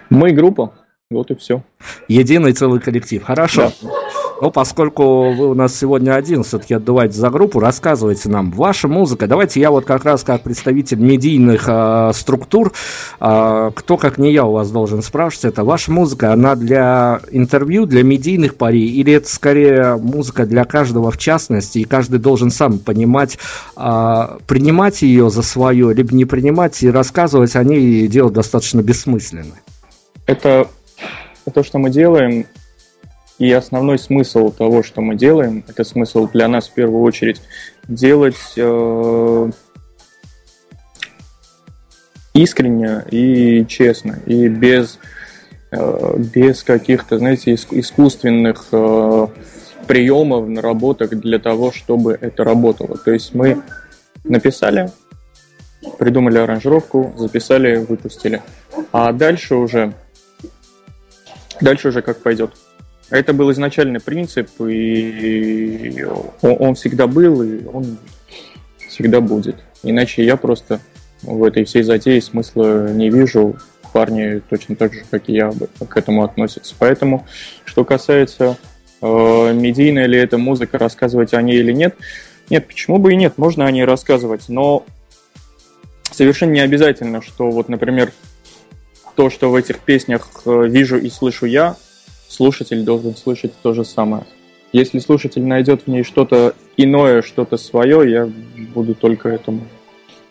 Мы 0.09 0.31
группа, 0.31 0.71
вот 1.11 1.31
и 1.31 1.35
все. 1.35 1.63
Единый 2.07 2.53
целый 2.53 2.79
коллектив. 2.79 3.21
Хорошо. 3.25 3.73
Да. 3.81 3.89
Ну, 4.41 4.51
поскольку 4.51 5.33
вы 5.33 5.49
у 5.49 5.53
нас 5.53 5.75
сегодня 5.75 6.15
один, 6.15 6.43
все-таки 6.43 6.73
отдуваете 6.73 7.15
за 7.15 7.29
группу, 7.29 7.59
рассказывайте 7.59 8.29
нам. 8.29 8.51
Ваша 8.51 8.87
музыка, 8.87 9.27
давайте 9.27 9.59
я 9.59 9.69
вот 9.69 9.83
как 9.83 10.05
раз 10.05 10.23
как 10.23 10.43
представитель 10.43 10.99
медийных 10.99 11.65
э, 11.67 12.11
структур, 12.13 12.71
э, 13.19 13.71
кто 13.75 13.97
как 13.97 14.17
не 14.17 14.31
я 14.31 14.45
у 14.45 14.53
вас 14.53 14.71
должен 14.71 15.01
спрашивать, 15.01 15.45
это 15.45 15.65
ваша 15.65 15.91
музыка, 15.91 16.31
она 16.31 16.55
для 16.55 17.19
интервью, 17.31 17.85
для 17.85 18.03
медийных 18.03 18.55
парей, 18.55 18.87
или 18.87 19.11
это 19.11 19.27
скорее 19.29 19.97
музыка 19.97 20.45
для 20.45 20.63
каждого 20.63 21.11
в 21.11 21.17
частности, 21.17 21.79
и 21.79 21.83
каждый 21.83 22.19
должен 22.19 22.49
сам 22.49 22.79
понимать, 22.79 23.37
э, 23.75 24.37
принимать 24.47 25.01
ее 25.01 25.29
за 25.29 25.41
свое, 25.41 25.93
либо 25.93 26.15
не 26.15 26.23
принимать, 26.23 26.81
и 26.81 26.89
рассказывать 26.89 27.57
о 27.57 27.63
ней 27.65 28.07
дело 28.07 28.31
достаточно 28.31 28.81
бессмысленно? 28.81 29.55
Это 30.27 30.67
то, 31.53 31.63
что 31.63 31.77
мы 31.79 31.89
делаем, 31.89 32.45
и 33.39 33.51
основной 33.53 33.97
смысл 33.97 34.51
того, 34.51 34.83
что 34.83 35.01
мы 35.01 35.15
делаем, 35.15 35.63
это 35.67 35.85
смысл 35.85 36.27
для 36.27 36.47
нас 36.49 36.67
в 36.67 36.73
первую 36.73 37.01
очередь 37.01 37.41
делать 37.87 38.35
э, 38.57 39.51
искренне 42.33 43.05
и 43.09 43.65
честно, 43.65 44.19
и 44.25 44.49
без, 44.49 44.99
э, 45.71 46.17
без 46.17 46.63
каких-то, 46.63 47.17
знаете, 47.17 47.55
искусственных 47.55 48.67
э, 48.73 49.27
приемов, 49.87 50.47
наработок 50.49 51.17
для 51.17 51.39
того, 51.39 51.71
чтобы 51.71 52.17
это 52.19 52.43
работало. 52.43 52.97
То 52.97 53.11
есть 53.11 53.33
мы 53.33 53.63
написали, 54.25 54.91
придумали 55.97 56.39
аранжировку, 56.39 57.13
записали, 57.17 57.77
выпустили. 57.77 58.41
А 58.91 59.13
дальше 59.13 59.55
уже, 59.55 59.93
дальше 61.61 61.87
уже 61.87 62.01
как 62.01 62.21
пойдет. 62.21 62.51
Это 63.09 63.33
был 63.33 63.51
изначальный 63.51 63.99
принцип, 63.99 64.49
и 64.61 66.05
он 66.41 66.75
всегда 66.75 67.07
был, 67.07 67.41
и 67.41 67.65
он 67.65 67.97
всегда 68.87 69.19
будет. 69.19 69.55
Иначе 69.81 70.23
я 70.23 70.37
просто 70.37 70.79
в 71.21 71.43
этой 71.43 71.63
всей 71.63 71.83
затее 71.83 72.21
смысла 72.21 72.91
не 72.91 73.09
вижу. 73.09 73.57
Парни 73.91 74.39
точно 74.47 74.75
так 74.75 74.93
же, 74.93 75.01
как 75.09 75.29
и 75.29 75.33
я, 75.33 75.51
к 75.87 75.97
этому 75.97 76.23
относятся. 76.23 76.75
Поэтому, 76.77 77.25
что 77.65 77.83
касается 77.83 78.55
э, 79.01 79.53
медийная 79.53 80.05
ли 80.05 80.19
это 80.19 80.37
музыка, 80.37 80.77
рассказывать 80.77 81.33
о 81.33 81.41
ней 81.41 81.57
или 81.57 81.71
нет, 81.71 81.95
нет, 82.51 82.67
почему 82.67 82.99
бы 82.99 83.13
и 83.13 83.15
нет, 83.15 83.39
можно 83.39 83.65
о 83.65 83.71
ней 83.71 83.85
рассказывать, 83.85 84.47
но 84.47 84.85
совершенно 86.11 86.51
не 86.51 86.59
обязательно, 86.59 87.23
что 87.23 87.49
вот, 87.49 87.67
например, 87.67 88.11
то, 89.15 89.31
что 89.31 89.49
в 89.49 89.55
этих 89.55 89.79
песнях 89.79 90.29
э, 90.45 90.67
вижу 90.67 90.99
и 90.99 91.09
слышу 91.09 91.47
я, 91.47 91.75
слушатель 92.29 92.83
должен 92.83 93.15
слышать 93.15 93.51
то 93.61 93.73
же 93.73 93.83
самое. 93.83 94.23
Если 94.71 94.99
слушатель 94.99 95.43
найдет 95.43 95.83
в 95.83 95.87
ней 95.87 96.03
что-то 96.03 96.53
иное, 96.77 97.21
что-то 97.23 97.57
свое, 97.57 98.09
я 98.09 98.29
буду 98.73 98.93
только 98.93 99.29
этому 99.29 99.61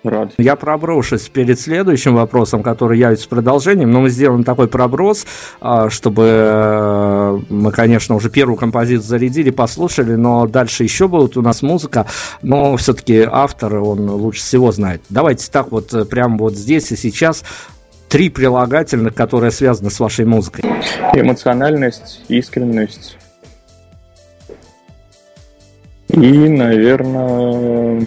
рад. 0.04 0.32
Я 0.38 0.54
проброшусь 0.54 1.28
перед 1.28 1.58
следующим 1.58 2.14
вопросом, 2.14 2.62
который 2.62 2.98
явится 2.98 3.28
продолжением, 3.28 3.90
но 3.90 4.00
мы 4.00 4.10
сделаем 4.10 4.44
такой 4.44 4.68
проброс, 4.68 5.26
а, 5.60 5.90
чтобы 5.90 6.24
э, 6.24 7.38
мы, 7.48 7.72
конечно, 7.72 8.14
уже 8.14 8.30
первую 8.30 8.56
композицию 8.56 9.02
зарядили, 9.02 9.50
послушали, 9.50 10.14
но 10.14 10.46
дальше 10.46 10.84
еще 10.84 11.08
будет 11.08 11.36
у 11.36 11.42
нас 11.42 11.62
музыка, 11.62 12.06
но 12.42 12.76
все-таки 12.76 13.26
автор, 13.28 13.76
он 13.76 14.08
лучше 14.08 14.40
всего 14.40 14.70
знает. 14.70 15.02
Давайте 15.08 15.50
так 15.50 15.72
вот 15.72 15.92
э, 15.92 16.04
прямо 16.04 16.38
вот 16.38 16.54
здесь 16.54 16.92
и 16.92 16.96
сейчас 16.96 17.44
три 18.08 18.30
прилагательных, 18.30 19.14
которые 19.14 19.50
связаны 19.50 19.90
с 19.90 20.00
вашей 20.00 20.24
музыкой? 20.24 20.64
Эмоциональность, 21.14 22.22
искренность 22.28 23.16
и, 26.08 26.48
наверное, 26.48 28.06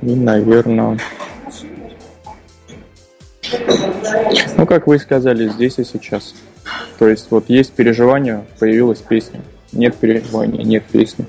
и, 0.00 0.14
наверное, 0.14 0.98
ну, 4.56 4.66
как 4.66 4.86
вы 4.86 4.98
сказали, 4.98 5.48
здесь 5.48 5.78
и 5.78 5.84
сейчас. 5.84 6.34
То 6.98 7.08
есть 7.08 7.30
вот 7.30 7.48
есть 7.48 7.72
переживание, 7.72 8.44
появилась 8.58 8.98
песня. 8.98 9.40
Нет 9.72 9.96
переживания, 9.96 10.62
нет 10.64 10.84
песни. 10.84 11.26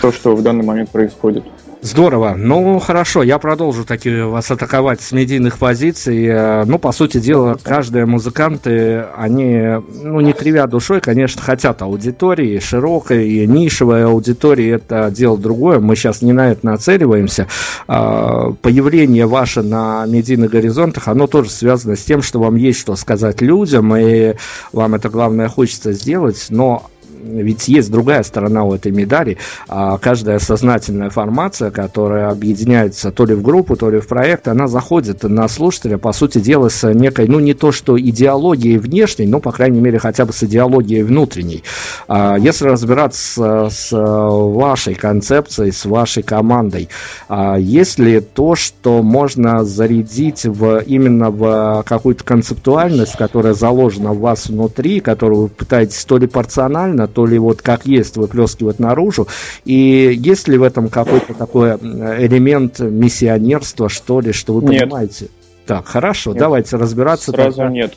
То, 0.00 0.10
что 0.10 0.34
в 0.34 0.42
данный 0.42 0.64
момент 0.64 0.90
происходит. 0.90 1.44
Здорово. 1.84 2.34
Ну, 2.38 2.78
хорошо, 2.78 3.24
я 3.24 3.40
продолжу 3.40 3.84
таки 3.84 4.20
вас 4.20 4.48
атаковать 4.52 5.00
с 5.00 5.10
медийных 5.10 5.58
позиций. 5.58 6.26
Э, 6.26 6.64
ну, 6.64 6.78
по 6.78 6.92
сути 6.92 7.18
дела, 7.18 7.58
каждые 7.60 8.06
музыканты, 8.06 9.06
они, 9.16 9.82
ну, 10.00 10.20
не 10.20 10.32
кривя 10.32 10.68
душой, 10.68 11.00
конечно, 11.00 11.42
хотят 11.42 11.82
аудитории, 11.82 12.60
широкой 12.60 13.28
и 13.28 13.48
нишевой 13.48 14.04
аудитории, 14.04 14.70
это 14.70 15.10
дело 15.10 15.36
другое, 15.36 15.80
мы 15.80 15.96
сейчас 15.96 16.22
не 16.22 16.32
на 16.32 16.52
это 16.52 16.64
нацеливаемся. 16.64 17.48
А, 17.88 18.52
появление 18.62 19.26
ваше 19.26 19.62
на 19.62 20.06
медийных 20.06 20.52
горизонтах, 20.52 21.08
оно 21.08 21.26
тоже 21.26 21.50
связано 21.50 21.96
с 21.96 22.04
тем, 22.04 22.22
что 22.22 22.38
вам 22.38 22.54
есть 22.54 22.78
что 22.78 22.94
сказать 22.94 23.40
людям, 23.40 23.96
и 23.96 24.34
вам 24.72 24.94
это, 24.94 25.08
главное, 25.08 25.48
хочется 25.48 25.90
сделать, 25.90 26.46
но 26.48 26.92
ведь 27.22 27.68
есть 27.68 27.90
другая 27.90 28.22
сторона 28.22 28.64
у 28.64 28.74
этой 28.74 28.92
медали. 28.92 29.38
А 29.68 29.98
каждая 29.98 30.38
сознательная 30.38 31.10
формация, 31.10 31.70
которая 31.70 32.30
объединяется 32.30 33.10
то 33.10 33.24
ли 33.24 33.34
в 33.34 33.42
группу, 33.42 33.76
то 33.76 33.90
ли 33.90 34.00
в 34.00 34.06
проект, 34.06 34.48
она 34.48 34.66
заходит 34.66 35.22
на 35.22 35.48
слушателя, 35.48 35.98
по 35.98 36.12
сути 36.12 36.38
дела, 36.38 36.68
с 36.68 36.92
некой, 36.92 37.28
ну 37.28 37.40
не 37.40 37.54
то 37.54 37.72
что 37.72 37.98
идеологией 37.98 38.78
внешней, 38.78 39.26
но, 39.26 39.40
по 39.40 39.52
крайней 39.52 39.80
мере, 39.80 39.98
хотя 39.98 40.24
бы 40.24 40.32
с 40.32 40.42
идеологией 40.42 41.02
внутренней. 41.02 41.62
А 42.08 42.36
если 42.36 42.66
разбираться 42.66 43.68
с 43.70 43.88
вашей 43.92 44.94
концепцией, 44.94 45.72
с 45.72 45.84
вашей 45.84 46.22
командой, 46.22 46.88
а 47.28 47.56
есть 47.56 47.98
ли 47.98 48.20
то, 48.20 48.54
что 48.54 49.02
можно 49.02 49.64
зарядить 49.64 50.44
в, 50.44 50.82
именно 50.86 51.30
в 51.30 51.84
какую-то 51.86 52.24
концептуальность, 52.24 53.16
которая 53.16 53.54
заложена 53.54 54.12
в 54.12 54.20
вас 54.20 54.48
внутри, 54.48 55.00
которую 55.00 55.42
вы 55.42 55.48
пытаетесь 55.48 56.04
то 56.04 56.18
ли 56.18 56.26
порционально, 56.26 57.08
то 57.12 57.26
ли 57.26 57.38
вот 57.38 57.62
как 57.62 57.86
есть 57.86 58.16
выплескивать 58.16 58.78
наружу. 58.78 59.28
И 59.64 60.12
есть 60.16 60.48
ли 60.48 60.58
в 60.58 60.62
этом 60.62 60.88
какой-то 60.88 61.34
такой 61.34 61.72
элемент 61.72 62.80
миссионерства, 62.80 63.88
что 63.88 64.20
ли, 64.20 64.32
что 64.32 64.54
вы 64.54 64.70
нет. 64.70 64.82
понимаете? 64.82 65.28
Так, 65.66 65.86
хорошо, 65.86 66.30
нет. 66.30 66.40
давайте 66.40 66.76
разбираться. 66.76 67.30
Сразу 67.30 67.58
тогда. 67.58 67.72
нет. 67.72 67.94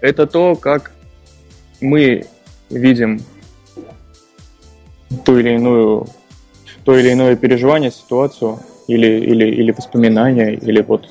Это 0.00 0.26
то, 0.26 0.56
как 0.56 0.92
мы 1.80 2.26
видим 2.70 3.20
ту 5.24 5.38
или 5.38 5.54
иную, 5.54 6.06
то 6.84 6.98
или 6.98 7.12
иное 7.12 7.36
переживание, 7.36 7.90
ситуацию 7.90 8.58
или, 8.88 9.06
или, 9.06 9.46
или 9.46 9.70
воспоминание, 9.72 10.54
или 10.54 10.82
вот 10.82 11.08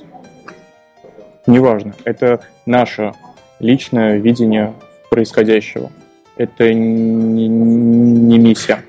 неважно. 1.48 1.96
Это 2.04 2.42
наше 2.66 3.14
личное 3.60 4.18
видение 4.18 4.74
происходящего 5.10 5.92
это 6.36 6.74
не, 6.74 7.48
не 7.48 8.38
миссия. 8.38 8.84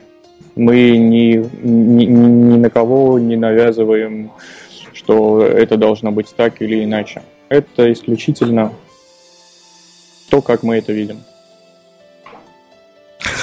Мы 0.57 0.97
ни, 0.97 1.37
ни, 1.67 2.05
ни 2.05 2.59
на 2.59 2.71
кого 2.71 3.19
не 3.19 3.37
навязываем, 3.37 4.31
что 4.93 5.45
это 5.45 5.77
должно 5.77 6.13
быть 6.13 6.35
так 6.37 6.63
или 6.63 6.85
иначе. 6.85 7.23
Это 7.49 7.93
исключительно 7.93 8.73
то, 10.31 10.41
как 10.41 10.63
мы 10.63 10.77
это 10.77 10.93
видим. 10.93 11.19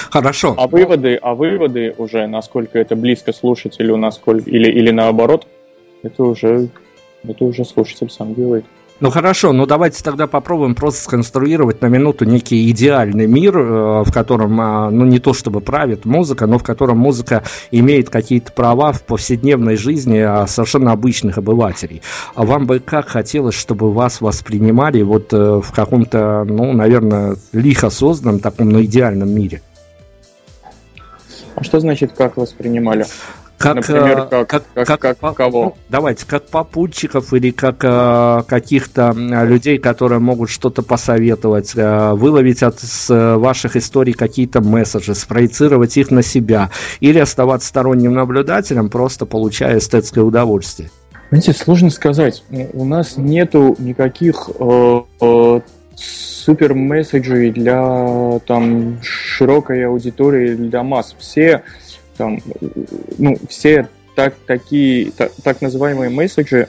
Хорошо. 0.09 0.55
А 0.57 0.67
выводы, 0.67 1.15
а 1.21 1.35
выводы 1.35 1.95
уже, 1.97 2.27
насколько 2.27 2.77
это 2.77 2.95
близко 2.95 3.31
слушателю, 3.31 3.95
насколько 3.95 4.49
или, 4.49 4.69
или 4.69 4.91
наоборот, 4.91 5.47
это 6.03 6.23
уже, 6.23 6.67
это 7.23 7.45
уже 7.45 7.63
слушатель 7.63 8.09
сам 8.09 8.33
делает. 8.33 8.65
Ну 9.01 9.09
хорошо, 9.09 9.51
ну 9.51 9.65
давайте 9.65 10.03
тогда 10.03 10.27
попробуем 10.27 10.75
просто 10.75 11.01
сконструировать 11.01 11.81
на 11.81 11.87
минуту 11.87 12.23
некий 12.25 12.69
идеальный 12.69 13.25
мир, 13.25 13.57
э, 13.57 14.03
в 14.03 14.11
котором, 14.13 14.61
а, 14.61 14.91
ну 14.91 15.05
не 15.05 15.17
то 15.17 15.33
чтобы 15.33 15.59
правит 15.59 16.05
музыка, 16.05 16.45
но 16.45 16.59
в 16.59 16.63
котором 16.63 16.99
музыка 16.99 17.41
имеет 17.71 18.11
какие-то 18.11 18.51
права 18.51 18.91
в 18.91 19.01
повседневной 19.01 19.75
жизни 19.75 20.19
а, 20.19 20.45
совершенно 20.45 20.91
обычных 20.91 21.39
обывателей. 21.39 22.03
А 22.35 22.45
вам 22.45 22.67
бы 22.67 22.79
как 22.79 23.09
хотелось, 23.09 23.55
чтобы 23.55 23.91
вас 23.91 24.21
воспринимали 24.21 25.01
вот 25.01 25.33
э, 25.33 25.61
в 25.61 25.71
каком-то, 25.71 26.43
ну, 26.47 26.71
наверное, 26.71 27.37
лихо 27.53 27.89
созданном 27.89 28.39
таком, 28.39 28.69
ну, 28.69 28.83
идеальном 28.83 29.33
мире? 29.33 29.63
А 31.55 31.63
что 31.63 31.79
значит, 31.79 32.11
как 32.15 32.37
воспринимали? 32.37 33.07
Как, 33.61 33.75
Например, 33.75 34.27
э, 34.31 34.45
как, 34.45 34.47
как, 34.47 34.63
как, 34.73 34.99
как, 34.99 35.19
как 35.19 35.35
кого? 35.35 35.63
Ну, 35.63 35.75
давайте, 35.89 36.25
как 36.25 36.47
попутчиков 36.47 37.33
или 37.33 37.51
как 37.51 37.83
э, 37.83 38.43
каких-то 38.47 39.13
людей, 39.15 39.77
которые 39.77 40.19
могут 40.19 40.49
что-то 40.49 40.81
посоветовать, 40.81 41.73
э, 41.75 42.13
выловить 42.13 42.63
от 42.63 42.79
с 42.79 43.37
ваших 43.37 43.75
историй 43.75 44.13
какие-то 44.13 44.61
месседжи, 44.61 45.13
спроецировать 45.13 45.95
их 45.97 46.09
на 46.09 46.23
себя, 46.23 46.71
или 46.99 47.19
оставаться 47.19 47.67
сторонним 47.67 48.13
наблюдателем, 48.13 48.89
просто 48.89 49.25
получая 49.25 49.77
эстетское 49.77 50.23
удовольствие. 50.23 50.89
Знаете, 51.29 51.53
сложно 51.53 51.89
сказать. 51.89 52.43
У 52.73 52.83
нас 52.83 53.15
нету 53.15 53.75
никаких 53.79 54.49
э, 54.59 55.01
э, 55.21 55.61
супер 55.95 56.73
месседжей 56.73 57.51
для 57.51 58.39
там 58.47 58.99
широкой 59.01 59.85
аудитории, 59.85 60.55
для 60.55 60.83
масс. 60.83 61.15
Все 61.19 61.63
там, 62.17 62.39
ну, 63.17 63.37
все 63.49 63.87
так, 64.15 64.35
такие, 64.45 65.11
так, 65.11 65.31
так 65.43 65.61
называемые 65.61 66.09
месседжи, 66.09 66.67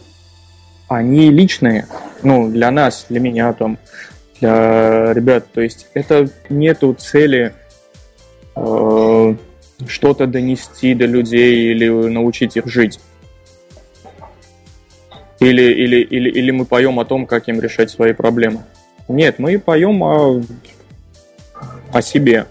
они 0.89 1.31
личные, 1.31 1.87
ну, 2.23 2.49
для 2.51 2.71
нас, 2.71 3.07
для 3.09 3.21
меня, 3.21 3.53
там, 3.53 3.79
для 4.41 5.13
ребят. 5.13 5.47
То 5.53 5.61
есть 5.61 5.87
это 5.95 6.29
нету 6.49 6.95
цели 6.95 7.55
э, 8.57 9.35
что-то 9.87 10.27
донести 10.27 10.95
до 10.95 11.07
людей 11.07 11.71
или 11.71 11.89
научить 11.89 12.57
их 12.57 12.67
жить. 12.67 13.01
Или, 15.41 15.63
или, 15.63 15.97
или, 16.03 16.31
или 16.31 16.51
мы 16.53 16.65
поем 16.65 17.01
о 17.01 17.05
том, 17.05 17.27
как 17.27 17.49
им 17.49 17.61
решать 17.61 17.91
свои 17.91 18.13
проблемы. 18.13 18.65
Нет, 19.09 19.39
мы 19.39 19.59
поем 19.59 20.03
о, 20.03 20.43
о 21.93 22.03
себе. 22.03 22.47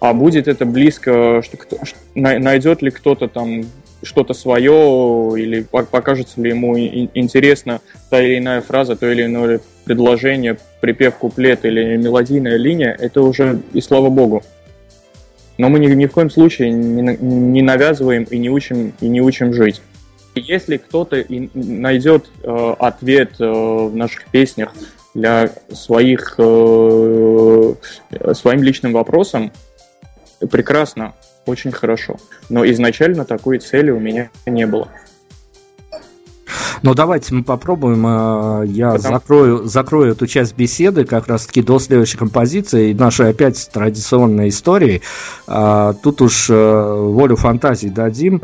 А 0.00 0.14
будет 0.14 0.48
это 0.48 0.64
близко, 0.64 1.42
что 1.44 1.56
кто, 1.58 1.78
найдет 2.14 2.80
ли 2.80 2.90
кто-то 2.90 3.28
там 3.28 3.64
что-то 4.02 4.32
свое, 4.32 5.34
или 5.36 5.60
покажется 5.60 6.40
ли 6.40 6.50
ему 6.50 6.78
интересно 6.78 7.80
та 8.08 8.20
или 8.20 8.38
иная 8.38 8.62
фраза, 8.62 8.96
то 8.96 9.10
или 9.10 9.26
иное 9.26 9.60
предложение, 9.84 10.56
припев, 10.80 11.16
куплет 11.16 11.66
или 11.66 11.96
мелодийная 11.96 12.56
линия, 12.56 12.96
это 12.98 13.22
уже 13.22 13.60
и 13.74 13.80
слава 13.82 14.08
богу. 14.08 14.42
Но 15.58 15.68
мы 15.68 15.78
ни, 15.78 15.88
ни 15.88 16.06
в 16.06 16.12
коем 16.12 16.30
случае 16.30 16.70
не, 16.70 17.16
не 17.20 17.60
навязываем 17.60 18.22
и 18.24 18.38
не 18.38 18.48
учим, 18.48 18.94
и 19.00 19.08
не 19.08 19.20
учим 19.20 19.52
жить. 19.52 19.82
Если 20.34 20.78
кто-то 20.78 21.22
найдет 21.52 22.30
э, 22.42 22.74
ответ 22.78 23.32
э, 23.38 23.44
в 23.44 23.94
наших 23.94 24.26
песнях 24.28 24.72
для 25.12 25.50
своих 25.72 26.36
э, 26.38 27.74
своим 28.32 28.62
личным 28.62 28.92
вопросом, 28.92 29.52
прекрасно, 30.46 31.14
очень 31.46 31.72
хорошо. 31.72 32.16
Но 32.48 32.64
изначально 32.70 33.24
такой 33.24 33.58
цели 33.58 33.90
у 33.90 33.98
меня 33.98 34.30
не 34.46 34.66
было. 34.66 34.88
Но 36.82 36.94
давайте 36.94 37.34
мы 37.34 37.44
попробуем. 37.44 38.06
Э, 38.06 38.66
я 38.66 38.92
Потому... 38.92 39.14
закрою, 39.14 39.64
закрою 39.64 40.12
эту 40.12 40.26
часть 40.26 40.56
беседы 40.56 41.04
как 41.04 41.26
раз-таки 41.28 41.62
до 41.62 41.78
следующей 41.78 42.16
композиции, 42.16 42.92
нашей 42.92 43.30
опять 43.30 43.70
традиционной 43.72 44.48
истории. 44.48 45.02
А, 45.46 45.92
тут 45.94 46.22
уж 46.22 46.48
э, 46.48 46.54
волю 46.54 47.36
фантазии 47.36 47.88
дадим. 47.88 48.42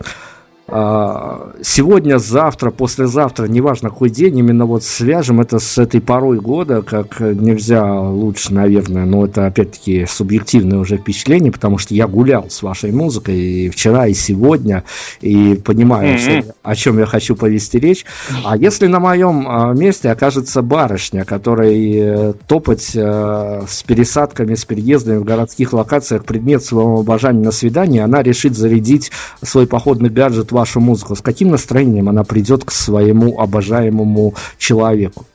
А, 0.68 1.52
сегодня, 1.62 2.18
завтра, 2.18 2.72
послезавтра, 2.72 3.46
неважно 3.46 3.90
какой 3.90 4.10
день, 4.10 4.38
именно 4.38 4.66
вот 4.66 4.82
свяжем 4.82 5.40
это 5.40 5.60
с 5.60 5.78
этой 5.78 6.00
порой 6.00 6.40
года, 6.40 6.82
как 6.82 7.20
нельзя 7.20 8.00
лучше, 8.00 8.52
наверное, 8.52 9.04
но 9.04 9.26
это 9.26 9.46
опять-таки 9.46 10.06
субъективное 10.06 10.78
уже 10.78 10.96
впечатление, 10.96 11.52
потому 11.52 11.78
что 11.78 11.94
я 11.94 12.08
гулял 12.08 12.50
с 12.50 12.62
вашей 12.62 12.90
музыкой 12.90 13.38
и 13.38 13.70
вчера, 13.70 14.08
и 14.08 14.14
сегодня, 14.14 14.82
и 15.20 15.54
понимаю, 15.54 16.16
mm-hmm. 16.16 16.42
что, 16.42 16.54
о 16.64 16.74
чем 16.74 16.98
я 16.98 17.06
хочу 17.06 17.36
повести 17.36 17.76
речь. 17.76 18.04
А 18.44 18.56
если 18.56 18.88
на 18.88 18.98
моем 18.98 19.46
а, 19.48 19.72
месте 19.72 20.10
окажется 20.10 20.62
барышня, 20.62 21.24
которой 21.24 21.92
э, 21.94 22.32
топать 22.48 22.90
э, 22.94 23.62
с 23.68 23.82
пересадками, 23.84 24.54
с 24.54 24.64
переездами 24.64 25.18
в 25.18 25.24
городских 25.24 25.72
локациях 25.72 26.24
предмет 26.24 26.64
своего 26.64 27.00
обожания 27.00 27.44
на 27.44 27.52
свидание, 27.52 28.02
она 28.02 28.22
решит 28.22 28.56
зарядить 28.56 29.12
свой 29.42 29.68
походный 29.68 30.10
гаджет 30.10 30.50
вашу 30.56 30.80
музыку, 30.80 31.14
с 31.14 31.20
каким 31.20 31.50
настроением 31.50 32.08
она 32.08 32.24
придет 32.24 32.64
к 32.64 32.70
своему 32.70 33.38
обожаемому 33.38 34.34
человеку? 34.58 35.26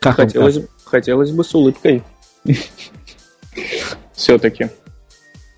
Как 0.00 0.16
хотелось, 0.16 0.60
хотелось 0.84 1.30
бы 1.32 1.44
с 1.44 1.54
улыбкой. 1.54 2.02
Все-таки. 4.14 4.68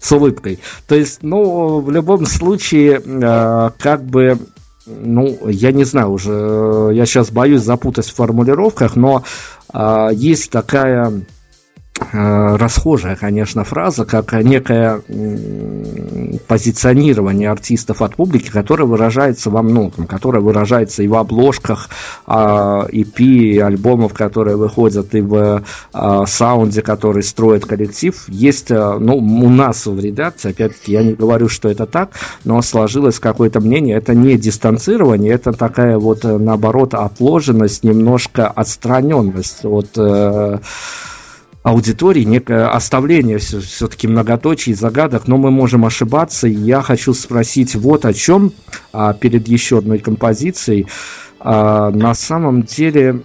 С 0.01 0.11
улыбкой. 0.13 0.59
То 0.89 0.95
есть, 0.95 1.19
ну, 1.23 1.81
в 1.81 1.91
любом 1.91 2.25
случае, 2.25 3.03
э, 3.05 3.71
как 3.79 4.03
бы 4.05 4.39
ну, 4.87 5.39
я 5.47 5.73
не 5.73 5.85
знаю 5.85 6.11
уже, 6.11 6.91
я 6.95 7.05
сейчас 7.07 7.31
боюсь 7.31 7.61
запутать 7.61 8.07
в 8.07 8.15
формулировках, 8.15 8.97
но 8.97 9.23
э, 9.73 10.09
есть 10.15 10.51
такая 10.51 11.13
Э, 11.13 11.21
расхожая, 12.13 13.17
конечно, 13.17 13.65
фраза, 13.65 14.05
как 14.05 14.33
некое 14.33 15.01
позиционирование 16.49 17.51
артистов 17.51 18.03
от 18.03 18.17
публики, 18.17 18.51
которое 18.51 18.85
выражается 18.85 19.51
во 19.51 19.63
многом, 19.63 20.07
которое 20.07 20.41
выражается 20.41 21.03
и 21.03 21.09
в 21.09 21.15
обложках 21.15 21.89
EP, 22.27 23.61
а, 23.61 23.67
альбомов, 23.67 24.15
которые 24.15 24.57
выходят, 24.57 25.15
и 25.15 25.21
в 25.21 25.63
а, 25.93 26.27
саунде, 26.27 26.83
который 26.83 27.23
строит 27.23 27.67
коллектив. 27.67 28.25
Есть, 28.29 28.71
э, 28.71 28.99
ну, 28.99 29.17
у 29.17 29.49
нас 29.49 29.87
в 29.87 29.99
редакции, 30.01 30.51
опять-таки, 30.51 30.93
я 30.93 31.03
не 31.03 31.13
говорю, 31.13 31.49
что 31.49 31.69
это 31.69 31.87
так, 31.87 32.11
но 32.45 32.61
сложилось 32.63 33.19
какое-то 33.19 33.61
мнение, 33.61 33.97
это 33.97 34.15
не 34.15 34.37
дистанцирование, 34.37 35.33
это 35.33 35.53
такая 35.53 35.99
вот, 35.99 36.25
э, 36.25 36.39
наоборот, 36.39 36.95
отложенность, 36.95 37.85
немножко 37.85 38.49
отстраненность 38.49 39.65
от 39.65 39.99
аудитории, 41.63 42.25
некое 42.25 42.69
оставление 42.69 43.39
все, 43.39 43.61
все-таки 43.61 44.09
многоточий, 44.09 44.73
загадок, 44.75 45.29
но 45.29 45.37
мы 45.37 45.51
можем 45.51 45.85
ошибаться. 45.85 46.47
Я 46.47 46.83
хочу 46.83 47.15
спросить 47.15 47.75
вот 47.75 48.05
о 48.05 48.13
чем 48.13 48.53
а, 48.93 49.13
перед 49.13 49.47
еще 49.49 49.79
одной 49.79 49.99
композицией. 49.99 50.87
А, 51.39 51.91
на 51.91 52.15
самом 52.15 52.63
деле... 52.63 53.23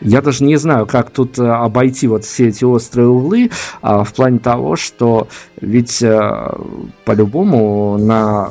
Я 0.00 0.22
даже 0.22 0.44
не 0.44 0.56
знаю, 0.56 0.86
как 0.86 1.10
тут 1.10 1.38
а, 1.38 1.64
обойти 1.64 2.06
вот 2.06 2.24
все 2.24 2.48
эти 2.48 2.64
острые 2.64 3.08
углы 3.08 3.50
а, 3.82 4.04
в 4.04 4.14
плане 4.14 4.38
того, 4.38 4.76
что 4.76 5.28
ведь 5.60 6.02
а, 6.02 6.56
по-любому 7.04 7.98
на 7.98 8.50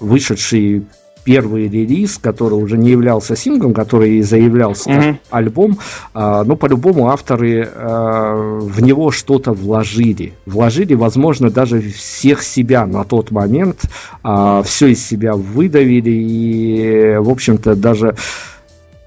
вышедший 0.00 0.86
первый 1.26 1.68
релиз, 1.68 2.18
который 2.18 2.54
уже 2.54 2.78
не 2.78 2.90
являлся 2.90 3.34
синглом, 3.34 3.74
который 3.74 4.22
заявлялся 4.22 4.88
mm-hmm. 4.88 5.12
как 5.12 5.16
альбом, 5.30 5.78
а, 6.14 6.44
но 6.44 6.54
по-любому 6.54 7.08
авторы 7.08 7.68
а, 7.74 8.60
в 8.60 8.80
него 8.80 9.10
что-то 9.10 9.52
вложили. 9.52 10.34
Вложили, 10.46 10.94
возможно, 10.94 11.50
даже 11.50 11.80
всех 11.80 12.44
себя 12.44 12.86
на 12.86 13.02
тот 13.02 13.32
момент, 13.32 13.82
а, 14.22 14.62
все 14.62 14.86
из 14.86 15.04
себя 15.04 15.34
выдавили 15.34 16.10
и, 16.10 17.16
в 17.18 17.28
общем-то, 17.28 17.74
даже 17.74 18.14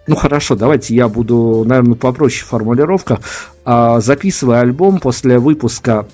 ну 0.06 0.16
хорошо, 0.16 0.56
давайте 0.56 0.96
я 0.96 1.08
буду, 1.08 1.64
наверное, 1.66 1.96
попроще 1.96 2.44
в 2.44 2.50
формулировках. 2.50 3.20
Записывая 3.64 4.62
альбом 4.62 5.00
после 5.00 5.38
выпуска 5.38 6.08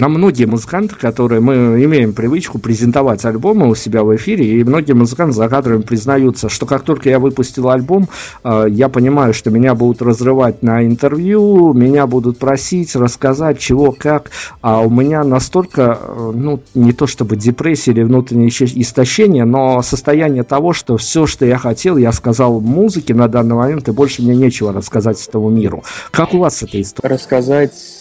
на 0.00 0.08
многие 0.08 0.46
музыканты, 0.46 0.96
которые 0.96 1.40
мы 1.40 1.84
имеем 1.84 2.14
привычку 2.14 2.58
презентовать 2.58 3.24
альбомы 3.26 3.68
у 3.68 3.74
себя 3.74 4.02
в 4.02 4.16
эфире, 4.16 4.58
и 4.58 4.64
многие 4.64 4.94
музыканты 4.94 5.34
за 5.34 5.48
кадрами 5.48 5.82
признаются, 5.82 6.48
что 6.48 6.64
как 6.64 6.82
только 6.82 7.10
я 7.10 7.18
выпустил 7.18 7.68
альбом, 7.68 8.08
э, 8.42 8.66
я 8.70 8.88
понимаю, 8.88 9.34
что 9.34 9.50
меня 9.50 9.74
будут 9.74 10.00
разрывать 10.00 10.62
на 10.62 10.86
интервью, 10.86 11.74
меня 11.74 12.06
будут 12.06 12.38
просить 12.38 12.96
рассказать 12.96 13.58
чего, 13.58 13.92
как, 13.92 14.30
а 14.62 14.80
у 14.80 14.88
меня 14.88 15.22
настолько, 15.22 15.98
э, 16.00 16.32
ну, 16.34 16.60
не 16.74 16.94
то 16.94 17.06
чтобы 17.06 17.36
депрессия 17.36 17.90
или 17.90 18.02
внутреннее 18.02 18.48
истощение, 18.48 19.44
но 19.44 19.82
состояние 19.82 20.44
того, 20.44 20.72
что 20.72 20.96
все, 20.96 21.26
что 21.26 21.44
я 21.44 21.58
хотел, 21.58 21.98
я 21.98 22.12
сказал 22.12 22.60
музыке 22.60 23.14
на 23.14 23.28
данный 23.28 23.54
момент, 23.54 23.88
и 23.88 23.92
больше 23.92 24.22
мне 24.22 24.34
нечего 24.34 24.72
рассказать 24.72 25.22
этому 25.28 25.50
миру. 25.50 25.84
Как 26.10 26.32
у 26.32 26.38
вас 26.38 26.62
эта 26.62 26.80
история? 26.80 27.14
Рассказать 27.14 27.99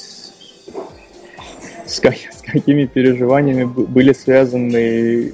с, 1.89 1.99
как, 1.99 2.15
с 2.31 2.41
какими 2.41 2.85
переживаниями 2.85 3.65
были 3.65 4.13
связаны 4.13 4.75
э, 4.75 5.31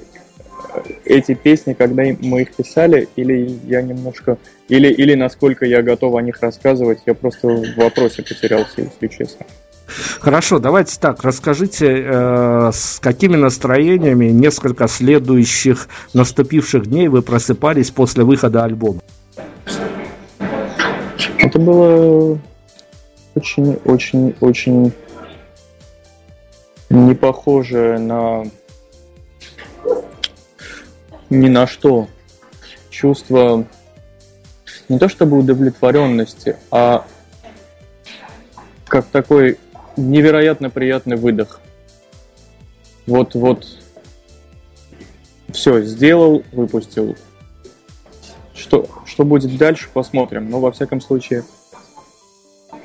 эти 1.04 1.34
песни, 1.34 1.74
когда 1.74 2.04
мы 2.20 2.42
их 2.42 2.54
писали, 2.54 3.08
или 3.16 3.58
я 3.66 3.82
немножко, 3.82 4.38
или, 4.68 4.88
или 4.88 5.14
насколько 5.14 5.64
я 5.64 5.82
готов 5.82 6.14
о 6.14 6.22
них 6.22 6.40
рассказывать, 6.40 7.00
я 7.06 7.14
просто 7.14 7.48
в 7.48 7.76
вопросе 7.76 8.22
потерялся, 8.22 8.82
если 8.82 9.06
честно. 9.08 9.46
Хорошо, 10.18 10.58
давайте 10.58 10.98
так, 10.98 11.22
расскажите, 11.22 11.86
э, 11.86 12.70
с 12.72 12.98
какими 13.00 13.36
настроениями 13.36 14.26
несколько 14.26 14.88
следующих 14.88 15.88
наступивших 16.12 16.88
дней 16.88 17.06
вы 17.06 17.22
просыпались 17.22 17.90
после 17.90 18.24
выхода 18.24 18.64
альбома? 18.64 19.00
Это 21.38 21.58
было 21.60 22.38
очень, 23.36 23.78
очень, 23.84 24.34
очень 24.40 24.92
не 26.90 27.14
похоже 27.14 27.98
на 27.98 28.44
ни 31.30 31.48
на 31.48 31.66
что. 31.66 32.08
Чувство 32.90 33.66
не 34.88 34.98
то 34.98 35.08
чтобы 35.08 35.38
удовлетворенности, 35.38 36.56
а 36.70 37.06
как 38.86 39.06
такой 39.06 39.58
невероятно 39.96 40.70
приятный 40.70 41.16
выдох. 41.16 41.60
Вот, 43.06 43.34
вот, 43.34 43.66
все, 45.52 45.82
сделал, 45.82 46.42
выпустил. 46.52 47.16
Что, 48.54 48.88
что 49.04 49.24
будет 49.24 49.56
дальше, 49.58 49.88
посмотрим. 49.92 50.50
Но, 50.50 50.60
во 50.60 50.72
всяком 50.72 51.00
случае, 51.00 51.44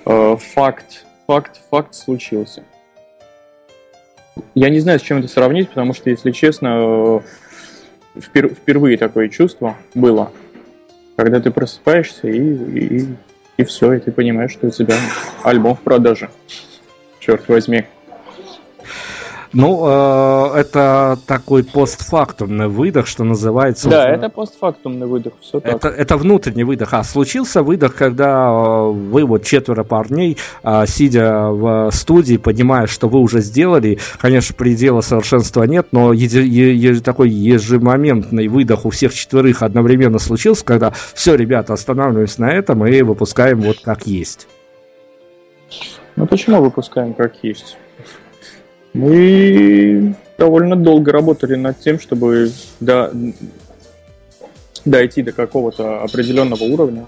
э, 0.06 0.38
факт, 0.38 1.06
факт, 1.28 1.62
факт 1.70 1.96
случился. 1.96 2.64
Я 4.56 4.70
не 4.70 4.80
знаю, 4.80 5.00
с 5.00 5.02
чем 5.02 5.20
это 5.20 5.28
сравнить, 5.28 5.70
потому 5.70 5.94
что, 5.94 6.10
если 6.10 6.32
честно, 6.32 7.22
впер, 8.20 8.50
впервые 8.50 8.98
такое 8.98 9.30
чувство 9.30 9.78
было, 9.94 10.32
когда 11.16 11.40
ты 11.40 11.52
просыпаешься 11.52 12.28
и, 12.28 12.40
и, 12.40 13.08
и 13.58 13.64
все, 13.64 13.94
и 13.94 14.00
ты 14.00 14.12
понимаешь, 14.12 14.52
что 14.52 14.68
у 14.68 14.72
тебя 14.72 14.96
альбом 15.44 15.76
в 15.76 15.82
продаже. 15.82 16.30
Черт 17.20 17.48
возьми. 17.48 17.86
Ну, 19.54 19.86
э, 19.86 20.60
это 20.60 21.20
такой 21.28 21.64
постфактумный 21.64 22.70
выдох, 22.70 23.08
что 23.08 23.24
называется. 23.24 23.90
Да, 23.90 24.04
уже... 24.04 24.14
это 24.14 24.30
постфактумный 24.30 25.08
выдох, 25.08 25.34
все 25.42 25.60
так. 25.60 25.76
Это, 25.76 25.90
это 25.90 26.18
внутренний 26.18 26.64
выдох. 26.64 26.94
А 26.94 27.04
случился 27.04 27.62
выдох, 27.62 27.96
когда 27.96 28.50
э, 28.50 28.92
вы 28.92 29.26
вот 29.26 29.44
четверо 29.44 29.84
парней, 29.84 30.38
э, 30.64 30.86
сидя 30.88 31.50
в 31.50 31.92
студии, 31.92 32.38
понимая, 32.38 32.88
что 32.88 33.10
вы 33.10 33.20
уже 33.20 33.42
сделали, 33.42 34.00
конечно, 34.20 34.56
предела 34.56 35.02
совершенства 35.02 35.64
нет, 35.64 35.88
но 35.92 36.14
еди, 36.14 36.40
е, 36.40 37.02
такой 37.02 37.30
ежемоментный 37.30 38.48
выдох 38.48 38.86
у 38.86 38.90
всех 38.90 39.14
четверых 39.14 39.64
одновременно 39.64 40.20
случился, 40.20 40.64
когда 40.64 40.94
все, 41.14 41.36
ребята, 41.36 41.74
останавливаемся 41.74 42.42
на 42.42 42.52
этом 42.52 42.86
и 42.86 43.02
выпускаем 43.02 43.62
вот 43.62 43.80
как 43.84 44.08
есть. 44.08 44.48
Ну 46.16 46.26
почему 46.26 46.62
выпускаем 46.62 47.14
как 47.14 47.34
есть? 47.44 47.78
Мы 48.94 50.16
довольно 50.38 50.76
долго 50.76 51.12
работали 51.12 51.56
над 51.56 51.80
тем, 51.80 52.00
чтобы 52.00 52.52
до, 52.80 53.14
дойти 54.86 55.22
до 55.22 55.32
какого-то 55.32 56.02
определенного 56.04 56.64
уровня 56.64 57.06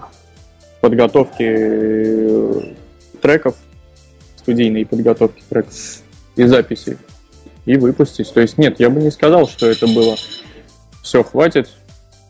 подготовки 0.80 1.42
э, 1.42 2.74
треков, 3.20 3.56
студийной 4.36 4.86
подготовки 4.86 5.42
треков 5.48 5.74
и 6.36 6.44
записей, 6.44 6.98
и 7.64 7.76
выпустить. 7.76 8.32
То 8.32 8.40
есть 8.40 8.58
нет, 8.58 8.80
я 8.80 8.90
бы 8.90 9.00
не 9.00 9.10
сказал, 9.10 9.48
что 9.48 9.66
это 9.66 9.86
было 9.86 10.16
все 11.02 11.22
хватит, 11.22 11.70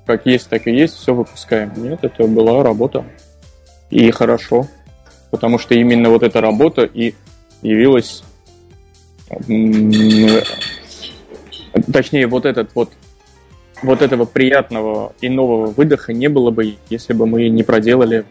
как 0.07 0.27
есть, 0.27 0.49
так 0.49 0.67
и 0.67 0.73
есть, 0.73 0.95
все 0.95 1.15
выпускаем. 1.15 1.73
Нет, 1.77 2.01
это 2.03 2.27
была 2.27 2.63
работа. 2.63 3.05
И 3.91 4.11
хорошо, 4.11 4.69
потому 5.31 5.59
что 5.59 5.75
именно 5.75 6.11
вот 6.11 6.23
эта 6.23 6.41
работа 6.41 6.83
и 6.83 7.15
явилась 7.63 8.23
точнее, 11.93 12.27
вот 12.27 12.45
этот 12.47 12.75
вот 12.75 12.91
вот 13.83 14.03
этого 14.03 14.25
приятного 14.25 15.15
и 15.21 15.29
нового 15.29 15.67
выдоха 15.67 16.13
не 16.13 16.29
было 16.29 16.51
бы, 16.51 16.77
если 16.89 17.13
бы 17.13 17.27
мы 17.27 17.49
не 17.49 17.63
проделали 17.63 18.25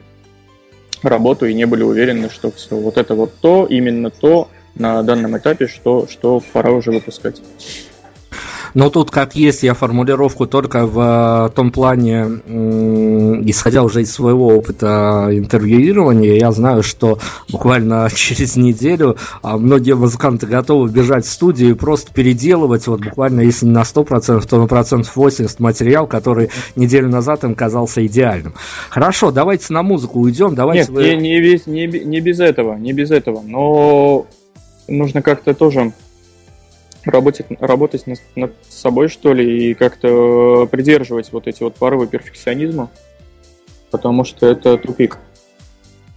работу 1.03 1.45
и 1.45 1.53
не 1.53 1.65
были 1.65 1.83
уверены, 1.83 2.29
что 2.29 2.51
все, 2.51 2.75
вот 2.75 2.97
это 2.97 3.13
вот 3.13 3.33
то, 3.39 3.67
именно 3.69 4.09
то 4.09 4.49
на 4.75 5.03
данном 5.03 5.37
этапе, 5.37 5.67
что, 5.67 6.07
что 6.07 6.41
пора 6.53 6.71
уже 6.71 6.91
выпускать. 6.91 7.41
Но 8.73 8.89
тут 8.89 9.11
как 9.11 9.35
есть, 9.35 9.63
я 9.63 9.73
формулировку 9.73 10.47
только 10.47 10.85
в 10.85 11.47
э, 11.47 11.55
том 11.55 11.71
плане, 11.71 12.23
исходя 13.45 13.83
уже 13.83 14.01
из 14.01 14.11
своего 14.11 14.47
опыта 14.47 15.29
интервьюирования, 15.31 16.35
я 16.35 16.51
знаю, 16.51 16.83
что 16.83 17.19
буквально 17.49 18.09
через 18.15 18.55
неделю 18.55 19.17
а, 19.41 19.57
многие 19.57 19.95
музыканты 19.95 20.47
готовы 20.47 20.89
бежать 20.89 21.25
в 21.25 21.29
студию 21.29 21.71
и 21.71 21.73
просто 21.73 22.11
переделывать, 22.13 22.87
вот 22.87 23.01
буквально, 23.01 23.41
если 23.41 23.65
не 23.65 23.71
на 23.71 23.81
100%, 23.81 24.47
то 24.47 24.59
на 24.59 24.67
процентов 24.67 25.15
80 25.15 25.59
материал, 25.59 26.07
который 26.07 26.49
неделю 26.75 27.09
назад 27.09 27.43
им 27.43 27.55
казался 27.55 28.05
идеальным. 28.05 28.53
Хорошо, 28.89 29.31
давайте 29.31 29.73
на 29.73 29.83
музыку 29.83 30.19
уйдем. 30.19 30.55
Давайте 30.55 30.81
Нет, 30.81 30.89
вы... 30.89 31.15
не, 31.15 31.33
не, 31.33 31.41
без, 31.41 31.67
не, 31.67 31.87
не 31.87 32.19
без 32.19 32.39
этого, 32.39 32.75
не 32.75 32.93
без 32.93 33.11
этого, 33.11 33.41
но 33.45 34.25
нужно 34.87 35.21
как-то 35.21 35.53
тоже 35.53 35.93
работать, 37.05 37.45
работать 37.59 38.07
над, 38.07 38.19
над 38.35 38.53
собой, 38.67 39.07
что 39.07 39.33
ли, 39.33 39.71
и 39.71 39.73
как-то 39.73 40.67
придерживать 40.71 41.31
вот 41.31 41.47
эти 41.47 41.63
вот 41.63 41.75
порывы 41.75 42.07
перфекционизма, 42.07 42.89
потому 43.91 44.23
что 44.23 44.47
это 44.47 44.77
тупик. 44.77 45.17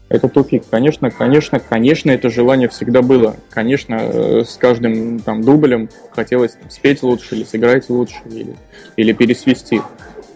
Это 0.09 0.29
тупик. 0.29 0.65
Конечно, 0.71 1.11
конечно, 1.11 1.59
конечно, 1.59 2.11
это 2.11 2.31
желание 2.31 2.69
всегда 2.69 3.03
было. 3.03 3.37
Конечно, 3.51 3.95
э, 3.97 4.45
с 4.45 4.57
каждым 4.57 5.19
там 5.19 5.43
дублем 5.43 5.89
хотелось 6.13 6.53
там, 6.53 6.71
спеть 6.71 7.03
лучше 7.03 7.35
или 7.35 7.45
сыграть 7.45 7.91
лучше, 7.91 8.17
или, 8.27 8.57
или 8.97 9.13
пересвести. 9.13 9.83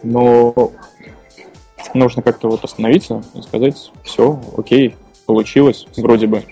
Но 0.03 0.73
нужно 1.95 2.23
как-то 2.23 2.49
вот 2.49 2.65
остановиться 2.65 3.23
и 3.35 3.43
сказать, 3.43 3.93
все, 4.03 4.41
окей, 4.57 4.97
получилось, 5.27 5.87
вроде 5.97 6.27
бы. 6.27 6.43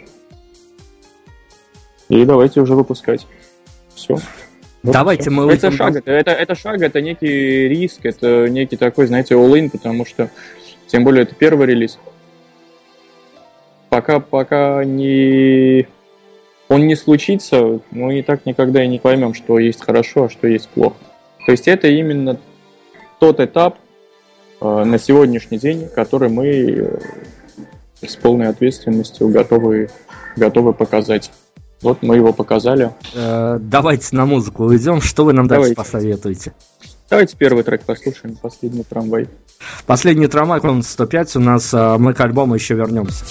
И 2.09 2.25
давайте 2.25 2.61
уже 2.61 2.75
выпускать. 2.75 3.27
Все. 3.99 4.15
Вот 4.83 4.93
Давайте 4.93 5.25
все. 5.25 5.31
мы... 5.31 5.53
Это 5.53 5.71
шаг, 5.71 5.97
это, 5.97 6.11
это, 6.11 6.31
это 6.31 6.55
шаг, 6.55 6.81
это 6.81 7.01
некий 7.01 7.69
риск, 7.69 8.01
это 8.05 8.49
некий 8.49 8.77
такой, 8.77 9.07
знаете, 9.07 9.35
all-in, 9.35 9.71
потому 9.71 10.07
что, 10.07 10.31
тем 10.87 11.05
более, 11.05 11.25
это 11.25 11.35
первый 11.35 11.67
релиз. 11.67 11.99
Пока, 13.89 14.21
пока 14.21 14.85
не... 14.85 15.89
он 16.69 16.87
не 16.87 16.95
случится, 16.95 17.81
мы 17.91 18.21
и 18.21 18.23
так 18.23 18.47
никогда 18.47 18.85
и 18.85 18.89
не 18.89 18.99
поймем, 18.99 19.35
что 19.35 19.59
есть 19.59 19.83
хорошо, 19.83 20.25
а 20.25 20.31
что 20.31 20.47
есть 20.47 20.69
плохо. 20.69 20.97
То 21.45 21.53
есть 21.53 21.67
это 21.67 21.89
именно 21.89 22.39
тот 23.19 23.41
этап 23.41 23.79
э, 24.61 24.85
на 24.85 24.99
сегодняшний 24.99 25.59
день, 25.59 25.89
который 25.89 26.29
мы 26.29 26.47
э, 26.47 26.99
с 28.07 28.15
полной 28.15 28.49
ответственностью 28.49 29.29
готовы, 29.29 29.91
готовы 30.37 30.73
показать. 30.73 31.33
Вот 31.83 32.03
мы 32.03 32.17
его 32.17 32.33
показали. 32.33 32.93
Э, 33.15 33.59
давайте 33.61 34.17
на 34.17 34.27
музыку 34.27 34.65
уйдем. 34.65 35.01
Что 35.01 35.25
вы 35.25 35.33
нам 35.33 35.47
давайте. 35.47 35.75
дальше 35.75 35.91
посоветуете? 35.91 36.53
Давайте 37.11 37.37
первый 37.37 37.63
трек 37.63 37.85
послушаем, 37.85 38.37
последний 38.37 38.83
трамвай. 38.83 39.29
Последний 39.87 40.27
трамвай, 40.27 40.61
он 40.61 40.83
105, 40.83 41.37
у 41.37 41.41
нас 41.41 41.73
э, 41.73 41.97
мы 41.99 42.13
к 42.13 42.21
альбому 42.21 42.55
еще 42.55 42.75
вернемся. 42.75 43.25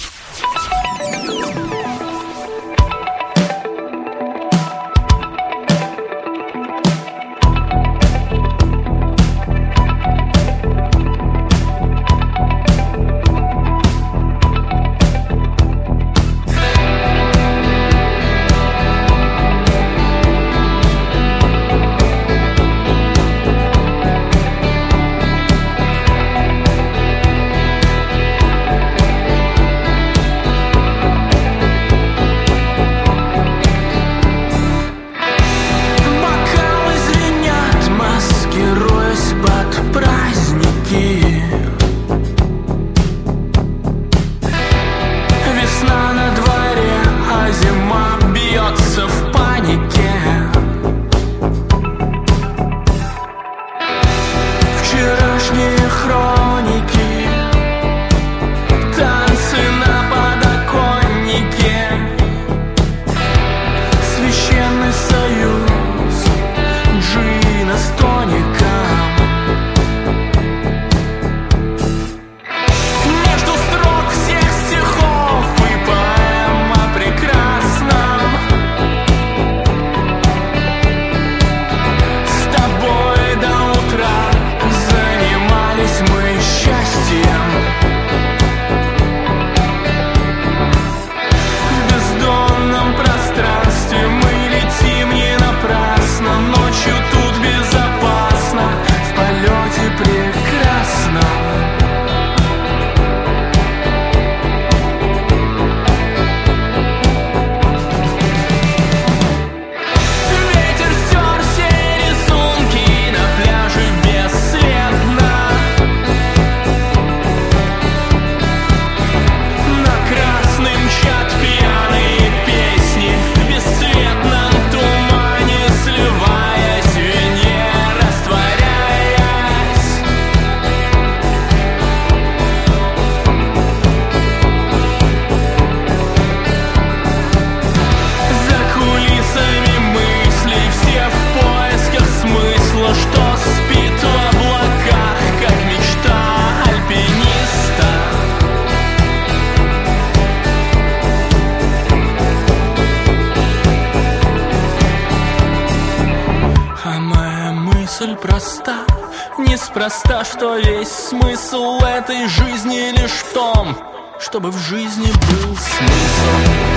Что 160.32 160.56
весь 160.56 160.88
смысл 160.88 161.78
этой 161.80 162.26
жизни 162.28 162.90
лишь 163.00 163.10
в 163.10 163.32
том 163.32 163.76
Чтобы 164.18 164.50
в 164.50 164.58
жизни 164.58 165.06
был 165.06 165.56
смысл. 165.56 166.68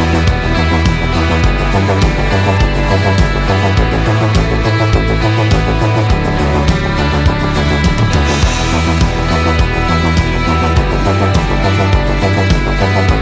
Последний 12.79 13.20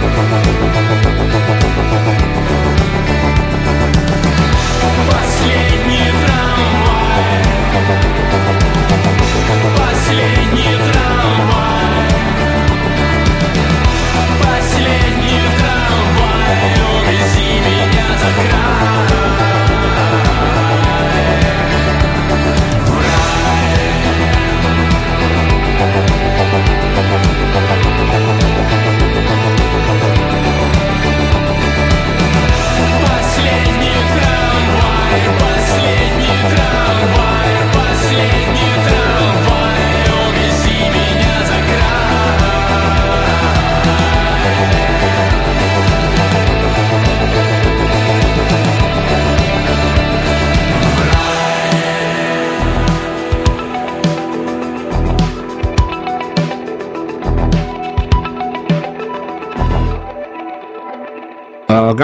меня 18.19 18.58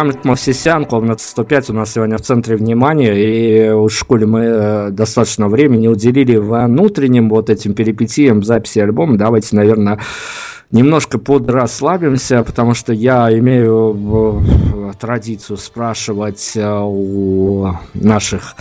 Гамлет 0.05 0.23
Мовсисян, 0.23 0.85
комната 0.85 1.23
105 1.23 1.71
у 1.71 1.73
нас 1.73 1.93
сегодня 1.93 2.17
в 2.17 2.21
центре 2.21 2.55
внимания, 2.55 3.15
и 3.15 3.71
в 3.71 3.89
школе 3.89 4.27
мы 4.27 4.39
э, 4.41 4.89
достаточно 4.91 5.47
времени 5.47 5.87
уделили 5.87 6.35
внутренним 6.37 7.27
вот 7.27 7.49
этим 7.49 7.73
перипетиям 7.73 8.43
записи 8.43 8.77
альбома. 8.77 9.17
Давайте, 9.17 9.55
наверное, 9.55 9.99
немножко 10.69 11.17
подрасслабимся, 11.17 12.43
потому 12.43 12.75
что 12.75 12.93
я 12.93 13.35
имею 13.35 14.43
традицию 14.99 15.57
спрашивать 15.57 16.51
э, 16.55 16.63
у 16.69 17.71
наших 17.95 18.55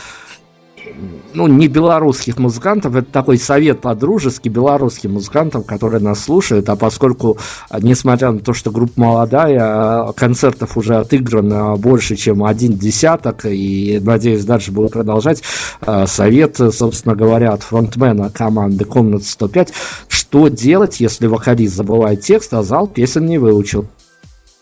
ну, 1.34 1.47
не 1.47 1.68
белорусских 1.68 2.38
музыкантов, 2.38 2.95
это 2.95 3.11
такой 3.11 3.38
совет 3.38 3.80
по-дружески 3.80 4.49
белорусским 4.49 5.14
музыкантам, 5.14 5.64
которые 5.64 6.01
нас 6.01 6.20
слушают, 6.20 6.68
а 6.68 6.76
поскольку, 6.76 7.38
а, 7.68 7.80
несмотря 7.80 8.30
на 8.30 8.40
то, 8.40 8.53
что 8.53 8.70
группа 8.70 8.92
молодая, 8.97 9.61
а, 9.61 10.12
концертов 10.12 10.76
уже 10.76 10.97
отыграно 10.97 11.76
больше, 11.76 12.16
чем 12.16 12.45
один 12.45 12.74
десяток, 12.74 13.47
и, 13.47 14.01
надеюсь, 14.03 14.45
дальше 14.45 14.72
будут 14.72 14.92
продолжать, 14.92 15.42
а, 15.80 16.07
совет, 16.07 16.57
собственно 16.57 17.14
говоря, 17.14 17.53
от 17.53 17.62
фронтмена 17.62 18.30
команды 18.30 18.84
«Комната 18.84 19.24
105», 19.24 19.72
что 20.09 20.49
делать, 20.49 21.01
если 21.01 21.26
вокалист 21.26 21.74
забывает 21.74 22.20
текст, 22.20 22.55
а 22.55 22.62
зал 22.62 22.86
песен 22.86 23.26
не 23.26 23.38
выучил? 23.38 23.86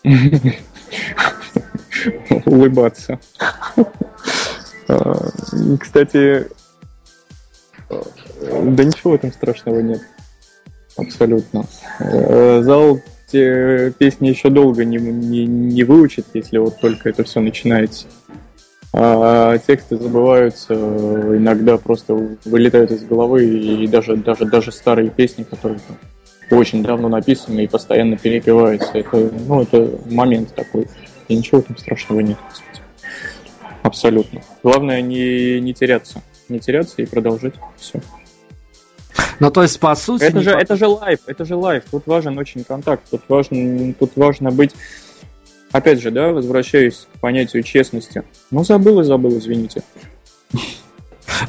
Улыбаться. 2.45 3.19
А, 4.87 5.13
Кстати, 5.79 6.47
э, 7.89 8.01
да 8.63 8.83
ничего 8.83 9.11
в 9.11 9.15
этом 9.15 9.31
страшного 9.31 9.79
нет. 9.79 10.01
Абсолютно. 10.97 11.65
Э, 11.99 12.61
Зал 12.61 12.99
те 13.31 13.91
песни 13.97 14.27
еще 14.27 14.49
долго 14.49 14.85
не, 14.85 14.97
не, 14.97 15.45
не 15.45 15.83
выучит, 15.83 16.27
если 16.33 16.59
вот 16.59 16.79
только 16.79 17.09
это 17.09 17.23
все 17.23 17.39
начинается. 17.39 18.05
А 18.95 19.57
тексты 19.57 19.97
забываются, 19.97 20.75
иногда 20.75 21.77
просто 21.77 22.13
вылетают 22.45 22.91
из 22.91 23.03
головы, 23.03 23.43
и 23.43 23.87
даже, 23.87 24.17
даже, 24.17 24.45
даже 24.45 24.71
старые 24.71 25.09
песни, 25.09 25.43
которые 25.43 25.79
там 25.87 25.97
очень 26.51 26.83
давно 26.83 27.09
написаны 27.09 27.63
и 27.63 27.67
постоянно 27.67 28.17
перепеваются. 28.17 28.91
Это, 28.93 29.31
ну, 29.47 29.63
это 29.63 29.99
момент 30.11 30.53
такой. 30.53 30.87
И 31.27 31.35
ничего 31.35 31.61
этом 31.61 31.75
страшного 31.77 32.19
нет. 32.19 32.37
Абсолютно. 33.93 34.41
Главное 34.63 35.01
не, 35.03 35.61
не 35.61 35.71
теряться. 35.75 36.23
Не 36.49 36.59
теряться 36.59 37.03
и 37.03 37.05
продолжать. 37.05 37.53
Все. 37.77 38.01
Ну, 39.39 39.51
то 39.51 39.61
есть, 39.61 39.79
по 39.79 39.93
сути... 39.93 40.23
Это 40.23 40.41
же, 40.41 40.51
по- 40.51 40.57
это 40.57 40.75
же 40.75 40.87
live, 40.87 41.19
это 41.27 41.45
же 41.45 41.55
live. 41.55 41.83
Тут 41.91 42.07
важен 42.07 42.35
очень 42.39 42.63
контакт. 42.63 43.03
Тут 43.11 43.21
важно, 43.27 43.93
тут 43.93 44.13
важно 44.15 44.49
быть... 44.49 44.71
Опять 45.71 46.01
же, 46.01 46.09
да, 46.09 46.29
возвращаюсь 46.29 47.07
к 47.15 47.19
понятию 47.19 47.61
честности. 47.61 48.23
Ну, 48.49 48.63
забыл 48.63 49.01
и 49.01 49.03
забыл, 49.03 49.37
извините. 49.37 49.83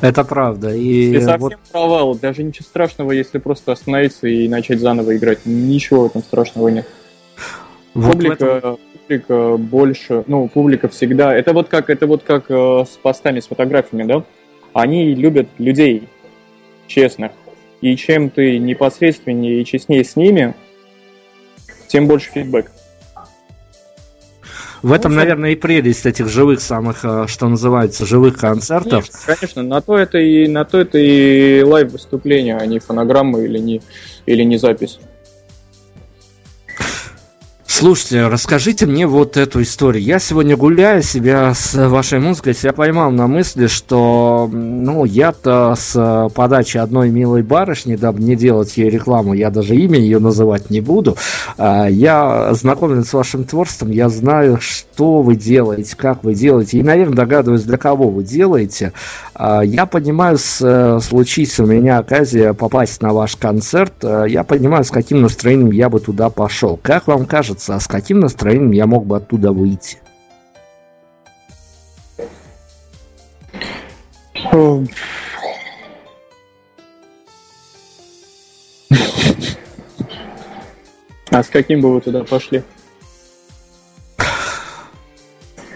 Это 0.02 0.22
правда. 0.24 0.74
И 0.74 1.12
Если 1.12 1.20
совсем 1.20 1.40
вот 1.40 1.54
провал, 1.72 2.14
даже 2.14 2.42
ничего 2.42 2.66
страшного, 2.66 3.12
если 3.12 3.38
просто 3.38 3.72
остановиться 3.72 4.26
и 4.28 4.48
начать 4.48 4.80
заново 4.80 5.16
играть. 5.16 5.46
Ничего 5.46 6.02
в 6.02 6.06
этом 6.08 6.22
страшного 6.22 6.68
нет. 6.68 6.86
вот 7.94 8.04
в 8.04 8.12
публика, 8.12 8.44
этом- 8.44 8.78
публика 9.04 9.56
больше, 9.56 10.24
ну, 10.26 10.48
публика 10.48 10.88
всегда. 10.88 11.34
Это 11.34 11.52
вот 11.52 11.68
как, 11.68 11.90
это 11.90 12.06
вот 12.06 12.22
как 12.22 12.46
э, 12.48 12.84
с 12.84 12.96
постами, 12.96 13.40
с 13.40 13.46
фотографиями, 13.46 14.06
да? 14.06 14.24
Они 14.72 15.14
любят 15.14 15.48
людей 15.58 16.08
честных. 16.86 17.32
И 17.80 17.96
чем 17.96 18.30
ты 18.30 18.58
непосредственнее 18.58 19.60
и 19.60 19.64
честнее 19.64 20.04
с 20.04 20.16
ними, 20.16 20.54
тем 21.88 22.06
больше 22.06 22.30
фидбэк. 22.32 22.70
В 24.82 24.92
этом, 24.92 25.12
Ну, 25.12 25.18
наверное, 25.18 25.50
и 25.52 25.56
прелесть 25.56 26.04
этих 26.04 26.28
живых 26.28 26.60
самых, 26.60 27.04
э, 27.04 27.26
что 27.26 27.48
называется, 27.48 28.06
живых 28.06 28.36
концертов. 28.36 29.08
Конечно, 29.10 29.34
конечно, 29.34 29.62
на 29.62 29.80
то 29.80 29.98
это 29.98 30.18
и 30.18 30.46
на 30.48 30.64
то 30.64 30.80
это 30.80 30.98
и 30.98 31.62
live 31.62 31.92
выступление, 31.92 32.56
а 32.56 32.66
не 32.66 32.78
фонограмма 32.78 33.40
или 33.40 33.58
не 33.58 33.82
или 34.26 34.42
не 34.42 34.56
запись. 34.56 34.98
Слушайте, 37.66 38.28
расскажите 38.28 38.84
мне 38.84 39.06
вот 39.06 39.38
эту 39.38 39.62
историю. 39.62 40.04
Я 40.04 40.18
сегодня 40.18 40.54
гуляя 40.54 41.00
себя 41.00 41.54
с 41.54 41.74
вашей 41.88 42.20
музыкой, 42.20 42.54
себя 42.54 42.74
поймал 42.74 43.10
на 43.10 43.26
мысли, 43.26 43.68
что, 43.68 44.48
ну, 44.52 45.06
я-то 45.06 45.74
с 45.74 45.92
э, 45.96 46.28
подачи 46.34 46.76
одной 46.76 47.08
милой 47.08 47.42
барышни, 47.42 47.96
дабы 47.96 48.20
не 48.20 48.36
делать 48.36 48.76
ей 48.76 48.90
рекламу, 48.90 49.32
я 49.32 49.50
даже 49.50 49.74
имя 49.76 49.98
ее 49.98 50.18
называть 50.18 50.68
не 50.68 50.82
буду, 50.82 51.16
а, 51.56 51.86
я 51.86 52.52
знакомлен 52.52 53.02
с 53.02 53.12
вашим 53.14 53.44
творчеством, 53.44 53.90
я 53.90 54.10
знаю, 54.10 54.58
что 54.60 55.22
вы 55.22 55.34
делаете, 55.34 55.96
как 55.96 56.22
вы 56.22 56.34
делаете, 56.34 56.78
и, 56.78 56.82
наверное, 56.82 57.16
догадываюсь, 57.16 57.62
для 57.62 57.78
кого 57.78 58.10
вы 58.10 58.24
делаете. 58.24 58.92
А, 59.34 59.62
Я 59.62 59.86
понимаю, 59.86 60.36
э, 60.60 60.98
случись 61.02 61.58
у 61.58 61.66
меня 61.66 61.98
оказия 61.98 62.52
попасть 62.52 63.00
на 63.00 63.14
ваш 63.14 63.36
концерт, 63.36 63.94
э, 64.02 64.26
я 64.28 64.44
понимаю, 64.44 64.84
с 64.84 64.90
каким 64.90 65.22
настроением 65.22 65.70
я 65.70 65.88
бы 65.88 65.98
туда 65.98 66.28
пошел. 66.28 66.78
Как 66.82 67.06
вам 67.06 67.24
кажется, 67.24 67.53
а 67.68 67.80
с 67.80 67.86
каким 67.86 68.20
настроением 68.20 68.72
я 68.72 68.86
мог 68.86 69.06
бы 69.06 69.16
оттуда 69.16 69.52
выйти? 69.52 69.98
А 81.30 81.42
с 81.42 81.48
каким 81.48 81.80
бы 81.80 81.92
вы 81.92 82.00
туда 82.00 82.22
пошли? 82.22 82.62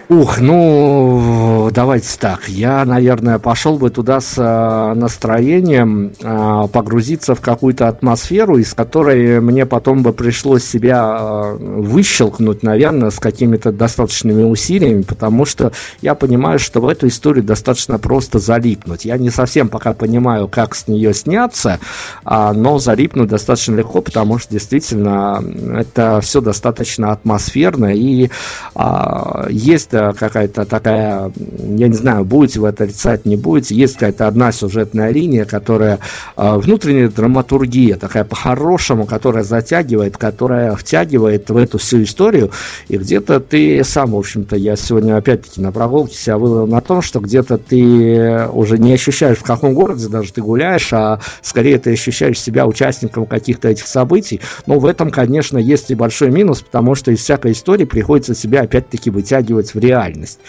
Ух, 0.09 0.39
ну, 0.39 1.69
давайте 1.71 2.17
так. 2.17 2.49
Я, 2.49 2.83
наверное, 2.83 3.37
пошел 3.37 3.77
бы 3.77 3.91
туда 3.91 4.19
с 4.19 4.39
э, 4.39 4.93
настроением 4.95 6.13
э, 6.19 6.67
погрузиться 6.73 7.35
в 7.35 7.41
какую-то 7.41 7.87
атмосферу, 7.87 8.57
из 8.57 8.73
которой 8.73 9.39
мне 9.39 9.67
потом 9.67 10.01
бы 10.01 10.11
пришлось 10.11 10.63
себя 10.63 11.15
э, 11.19 11.57
выщелкнуть, 11.59 12.63
наверное, 12.63 13.11
с 13.11 13.19
какими-то 13.19 13.71
достаточными 13.71 14.41
усилиями, 14.41 15.03
потому 15.03 15.45
что 15.45 15.73
я 16.01 16.15
понимаю, 16.15 16.57
что 16.57 16.81
в 16.81 16.87
эту 16.87 17.07
историю 17.07 17.43
достаточно 17.43 17.99
просто 17.99 18.39
залипнуть. 18.39 19.05
Я 19.05 19.19
не 19.19 19.29
совсем 19.29 19.69
пока 19.69 19.93
понимаю, 19.93 20.47
как 20.47 20.73
с 20.73 20.87
нее 20.87 21.13
сняться, 21.13 21.79
а, 22.23 22.53
но 22.53 22.79
залипнуть 22.79 23.29
достаточно 23.29 23.75
легко, 23.75 24.01
потому 24.01 24.39
что 24.39 24.53
действительно 24.53 25.43
это 25.77 26.19
все 26.21 26.41
достаточно 26.41 27.11
атмосферно 27.11 27.93
и 27.93 28.31
а, 28.73 29.45
есть 29.51 29.93
э, 29.99 30.13
какая-то 30.13 30.65
такая, 30.65 31.31
я 31.35 31.87
не 31.87 31.93
знаю, 31.93 32.25
будете 32.25 32.59
вы 32.59 32.69
это 32.69 32.85
отрицать, 32.85 33.25
не 33.25 33.35
будете, 33.35 33.75
есть 33.75 33.95
какая-то 33.95 34.27
одна 34.27 34.51
сюжетная 34.51 35.11
линия, 35.11 35.45
которая 35.45 35.99
э, 36.37 36.55
внутренняя 36.57 37.09
драматургия, 37.09 37.97
такая 37.97 38.23
по-хорошему, 38.23 39.05
которая 39.05 39.43
затягивает, 39.43 40.17
которая 40.17 40.75
втягивает 40.75 41.49
в 41.49 41.57
эту 41.57 41.77
всю 41.77 42.03
историю, 42.03 42.51
и 42.87 42.97
где-то 42.97 43.39
ты 43.39 43.83
сам, 43.83 44.11
в 44.11 44.17
общем-то, 44.17 44.55
я 44.55 44.75
сегодня 44.75 45.17
опять-таки 45.17 45.61
на 45.61 45.71
прогулке 45.71 46.15
себя 46.15 46.37
выловил 46.37 46.67
на 46.67 46.81
том, 46.81 47.01
что 47.01 47.19
где-то 47.19 47.57
ты 47.57 48.47
уже 48.51 48.77
не 48.77 48.93
ощущаешь, 48.93 49.37
в 49.37 49.43
каком 49.43 49.73
городе 49.73 50.07
даже 50.07 50.33
ты 50.33 50.41
гуляешь, 50.41 50.91
а 50.93 51.19
скорее 51.41 51.79
ты 51.79 51.93
ощущаешь 51.93 52.39
себя 52.39 52.65
участником 52.65 53.25
каких-то 53.25 53.67
этих 53.69 53.87
событий. 53.87 54.41
Но 54.65 54.79
в 54.79 54.85
этом, 54.85 55.11
конечно, 55.11 55.57
есть 55.57 55.91
и 55.91 55.95
большой 55.95 56.29
минус, 56.29 56.61
потому 56.61 56.95
что 56.95 57.11
из 57.11 57.19
всякой 57.19 57.53
истории 57.53 57.85
приходится 57.85 58.35
себя 58.35 58.61
опять-таки 58.61 59.09
вытягивать 59.09 59.73
в 59.73 59.79
реальность. 59.89 60.39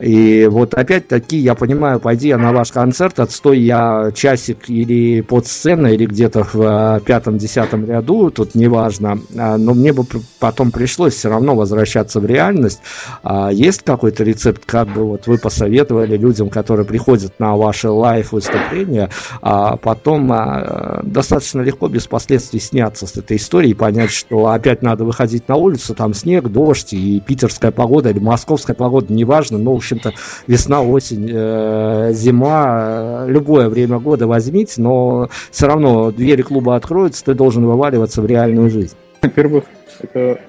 И 0.00 0.48
вот 0.50 0.72
опять-таки, 0.72 1.36
я 1.36 1.54
понимаю, 1.54 2.00
пойди 2.00 2.28
я 2.28 2.38
на 2.38 2.52
ваш 2.52 2.72
концерт, 2.72 3.20
отстой 3.20 3.60
я 3.60 4.10
часик 4.14 4.70
или 4.70 5.20
под 5.20 5.46
сценой, 5.46 5.94
или 5.94 6.06
где-то 6.06 6.44
в 6.44 6.56
э, 6.56 7.00
пятом-десятом 7.04 7.84
ряду, 7.84 8.30
тут 8.30 8.54
неважно, 8.54 9.18
а, 9.36 9.58
но 9.58 9.74
мне 9.74 9.92
бы 9.92 10.04
потом 10.38 10.70
пришлось 10.70 11.14
все 11.14 11.28
равно 11.28 11.54
возвращаться 11.54 12.18
в 12.20 12.24
реальность. 12.24 12.80
А 13.22 13.50
есть 13.52 13.82
какой-то 13.82 14.24
рецепт, 14.24 14.62
как 14.64 14.88
бы 14.88 15.04
вот 15.04 15.26
вы 15.26 15.36
посоветовали 15.36 16.16
людям, 16.16 16.48
которые 16.48 16.86
приходят 16.86 17.38
на 17.38 17.56
ваши 17.56 17.90
лайв-выступления, 17.90 19.10
а 19.42 19.76
потом 19.76 20.32
а, 20.32 21.02
достаточно 21.04 21.60
легко, 21.60 21.88
без 21.88 22.06
последствий 22.06 22.60
сняться 22.60 23.06
с 23.06 23.16
этой 23.18 23.36
историей 23.36 23.72
и 23.72 23.74
понять, 23.74 24.12
что 24.12 24.46
опять 24.46 24.80
надо 24.80 25.04
выходить 25.04 25.46
на 25.48 25.56
улицу, 25.56 25.94
там 25.94 26.14
снег, 26.14 26.48
дождь 26.48 26.94
и 26.94 27.20
питерская 27.20 27.70
погода 27.70 28.08
или 28.08 28.18
московская 28.18 28.74
погода, 28.74 29.12
неважно, 29.12 29.58
но 29.58 29.74
общем-то, 29.92 30.14
весна, 30.46 30.82
осень, 30.82 31.30
э, 31.32 32.10
зима, 32.12 33.24
любое 33.26 33.68
время 33.68 33.98
года 33.98 34.26
возьмите, 34.26 34.80
но 34.80 35.28
все 35.50 35.66
равно 35.66 36.10
двери 36.10 36.42
клуба 36.42 36.76
откроются, 36.76 37.24
ты 37.24 37.34
должен 37.34 37.66
вываливаться 37.66 38.22
в 38.22 38.26
реальную 38.26 38.70
жизнь. 38.70 38.96
Во-первых, 39.22 39.64
это 40.00 40.40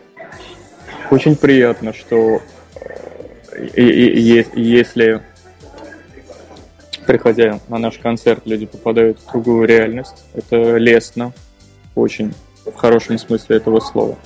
очень 1.09 1.35
приятно, 1.35 1.93
что 1.93 2.41
э, 3.75 4.43
если 4.55 5.21
приходя 7.05 7.59
на 7.67 7.77
наш 7.77 7.97
концерт, 7.97 8.43
люди 8.45 8.65
попадают 8.65 9.19
в 9.19 9.31
другую 9.31 9.67
реальность. 9.67 10.23
Это 10.33 10.77
лестно, 10.77 11.33
очень 11.95 12.33
в 12.65 12.75
хорошем 12.75 13.17
смысле 13.17 13.57
этого 13.57 13.79
слова. 13.79 14.17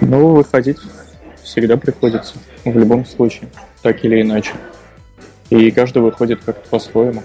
Ну, 0.00 0.34
выходить 0.34 0.78
всегда 1.42 1.76
приходится, 1.76 2.34
в 2.64 2.76
любом 2.76 3.04
случае, 3.04 3.48
так 3.82 4.04
или 4.04 4.22
иначе. 4.22 4.52
И 5.50 5.70
каждый 5.70 6.02
выходит 6.02 6.40
как-то 6.44 6.68
по-своему. 6.68 7.22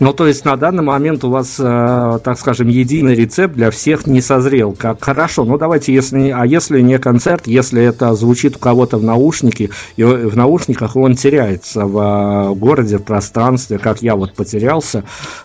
Ну, 0.00 0.12
то 0.12 0.26
есть 0.26 0.44
на 0.44 0.56
данный 0.56 0.82
момент 0.82 1.22
у 1.24 1.30
вас, 1.30 1.56
э, 1.58 2.18
так 2.24 2.38
скажем, 2.38 2.68
единый 2.68 3.14
рецепт 3.14 3.54
для 3.54 3.70
всех 3.70 4.06
не 4.06 4.20
созрел. 4.20 4.72
Как 4.72 5.02
хорошо. 5.02 5.44
Ну, 5.44 5.56
давайте, 5.56 5.94
если 5.94 6.30
а 6.30 6.44
если 6.44 6.80
не 6.80 6.98
концерт, 6.98 7.46
если 7.46 7.82
это 7.82 8.12
звучит 8.14 8.56
у 8.56 8.58
кого-то 8.58 8.98
в 8.98 9.04
наушнике, 9.04 9.70
и 9.96 10.02
в 10.02 10.36
наушниках 10.36 10.96
он 10.96 11.14
теряется 11.14 11.86
в 11.86 11.98
э, 11.98 12.54
городе, 12.54 12.98
в 12.98 13.04
пространстве, 13.04 13.78
как 13.78 14.02
я 14.02 14.16
вот 14.16 14.34
потерялся. 14.34 15.04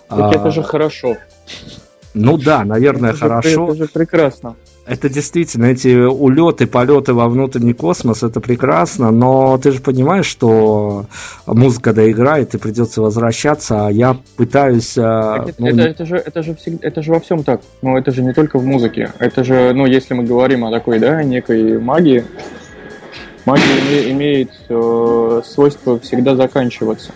Так 0.10 0.20
а... 0.20 0.36
это 0.36 0.52
же 0.52 0.64
хорошо. 0.64 1.18
Ну 2.14 2.38
да, 2.38 2.66
наверное, 2.66 3.12
это 3.12 3.20
хорошо. 3.20 3.68
Же, 3.68 3.74
это 3.74 3.76
же 3.76 3.90
прекрасно. 3.90 4.56
Это 4.88 5.08
действительно, 5.08 5.66
эти 5.66 6.04
улеты, 6.04 6.66
полеты 6.66 7.14
во 7.14 7.30
внутренний 7.30 7.74
космос, 7.74 8.24
это 8.24 8.40
прекрасно, 8.40 9.12
но 9.12 9.60
ты 9.60 9.72
же 9.72 9.82
понимаешь, 9.82 10.26
что 10.26 11.06
музыка 11.46 11.94
доиграет, 11.94 12.56
и 12.56 12.58
придется 12.58 13.04
возвращаться, 13.04 13.86
а 13.86 13.92
я 13.92 14.18
пытаюсь... 14.36 14.98
А, 14.98 15.46
это, 15.48 15.54
ну, 15.60 15.68
это, 15.68 15.82
это, 15.82 16.06
же, 16.08 16.16
это, 16.16 16.42
же 16.42 16.56
всегда, 16.56 16.88
это 16.88 17.04
же 17.04 17.12
во 17.12 17.20
всем 17.20 17.44
так, 17.44 17.62
но 17.84 18.00
это 18.00 18.10
же 18.10 18.24
не 18.24 18.34
только 18.34 18.58
в 18.58 18.66
музыке, 18.66 19.12
это 19.20 19.44
же, 19.44 19.74
ну, 19.76 19.86
если 19.86 20.16
мы 20.16 20.24
говорим 20.24 20.66
о 20.66 20.72
такой, 20.72 20.98
да, 20.98 21.22
некой 21.22 21.78
магии, 21.80 22.26
магия 23.46 24.12
имеет 24.12 24.50
э, 24.70 25.42
свойство 25.46 26.00
всегда 26.00 26.36
заканчиваться. 26.36 27.12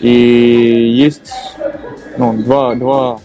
И 0.00 0.92
есть 0.94 1.32
ну, 2.18 2.34
два, 2.34 2.74
два 2.74 3.20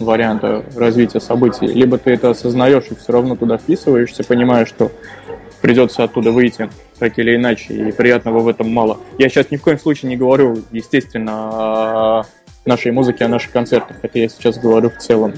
варианта 0.00 0.64
развития 0.76 1.20
событий. 1.20 1.66
Либо 1.66 1.98
ты 1.98 2.12
это 2.12 2.30
осознаешь 2.30 2.86
и 2.90 2.94
все 2.94 3.12
равно 3.12 3.36
туда 3.36 3.58
вписываешься, 3.58 4.24
понимаешь, 4.24 4.68
что 4.68 4.90
придется 5.60 6.04
оттуда 6.04 6.32
выйти 6.32 6.70
так 6.98 7.18
или 7.18 7.36
иначе, 7.36 7.74
и 7.74 7.92
приятного 7.92 8.40
в 8.40 8.48
этом 8.48 8.72
мало. 8.72 8.98
Я 9.18 9.28
сейчас 9.28 9.50
ни 9.50 9.56
в 9.56 9.62
коем 9.62 9.78
случае 9.78 10.10
не 10.10 10.16
говорю, 10.16 10.62
естественно, 10.70 12.18
о 12.18 12.24
нашей 12.64 12.92
музыке, 12.92 13.24
о 13.24 13.28
наших 13.28 13.52
концертах. 13.52 13.96
Это 14.02 14.18
я 14.18 14.28
сейчас 14.28 14.58
говорю 14.58 14.90
в 14.90 14.96
целом, 14.98 15.34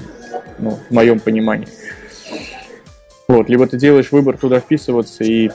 ну, 0.59 0.79
в 0.89 0.93
моем 0.93 1.19
понимании. 1.19 1.67
Вот, 3.27 3.49
либо 3.49 3.65
ты 3.67 3.77
делаешь 3.77 4.11
выбор 4.11 4.37
туда 4.37 4.59
вписываться 4.59 5.23
и 5.23 5.49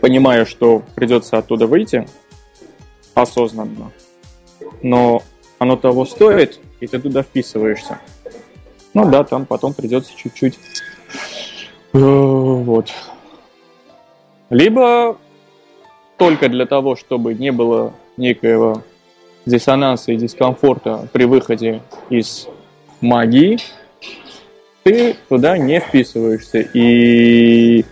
понимая, 0.00 0.44
что 0.44 0.82
придется 0.94 1.38
оттуда 1.38 1.66
выйти 1.66 2.06
осознанно, 3.14 3.92
но 4.82 5.22
оно 5.58 5.76
того 5.76 6.04
стоит, 6.04 6.58
и 6.80 6.86
ты 6.86 6.98
туда 6.98 7.22
вписываешься. 7.22 8.00
Ну 8.94 9.10
да, 9.10 9.24
там 9.24 9.46
потом 9.46 9.74
придется 9.74 10.12
чуть-чуть. 10.16 10.58
Э, 11.92 11.98
вот. 11.98 12.90
Либо 14.50 15.16
только 16.18 16.48
для 16.48 16.66
того, 16.66 16.94
чтобы 16.94 17.34
не 17.34 17.52
было 17.52 17.94
некоего 18.16 18.82
диссонанса 19.46 20.12
и 20.12 20.16
дискомфорта 20.16 21.08
при 21.12 21.24
выходе 21.24 21.82
из 22.10 22.46
магии, 23.00 23.58
ты 24.82 25.16
туда 25.28 25.58
не 25.58 25.80
вписываешься 25.80 26.58
и, 26.60 27.84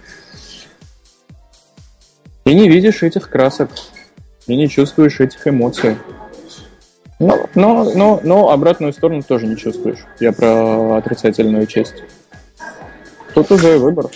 и 2.45 2.55
не 2.55 2.69
видишь 2.69 3.03
этих 3.03 3.29
красок, 3.29 3.71
и 4.47 4.57
не 4.57 4.69
чувствуешь 4.69 5.21
этих 5.21 5.47
эмоций. 5.47 5.97
Но, 7.21 7.39
но, 7.55 7.85
но, 7.95 8.21
но 8.25 8.51
обратную 8.51 8.95
сторону 8.95 9.23
тоже 9.23 9.47
не 9.47 9.57
чувствуешь. 9.57 9.99
Я 10.21 10.33
про 10.33 10.97
отрицательную 10.97 11.67
часть. 11.67 12.03
Тут 13.35 13.53
уже 13.53 13.79
выбор. 13.79 14.07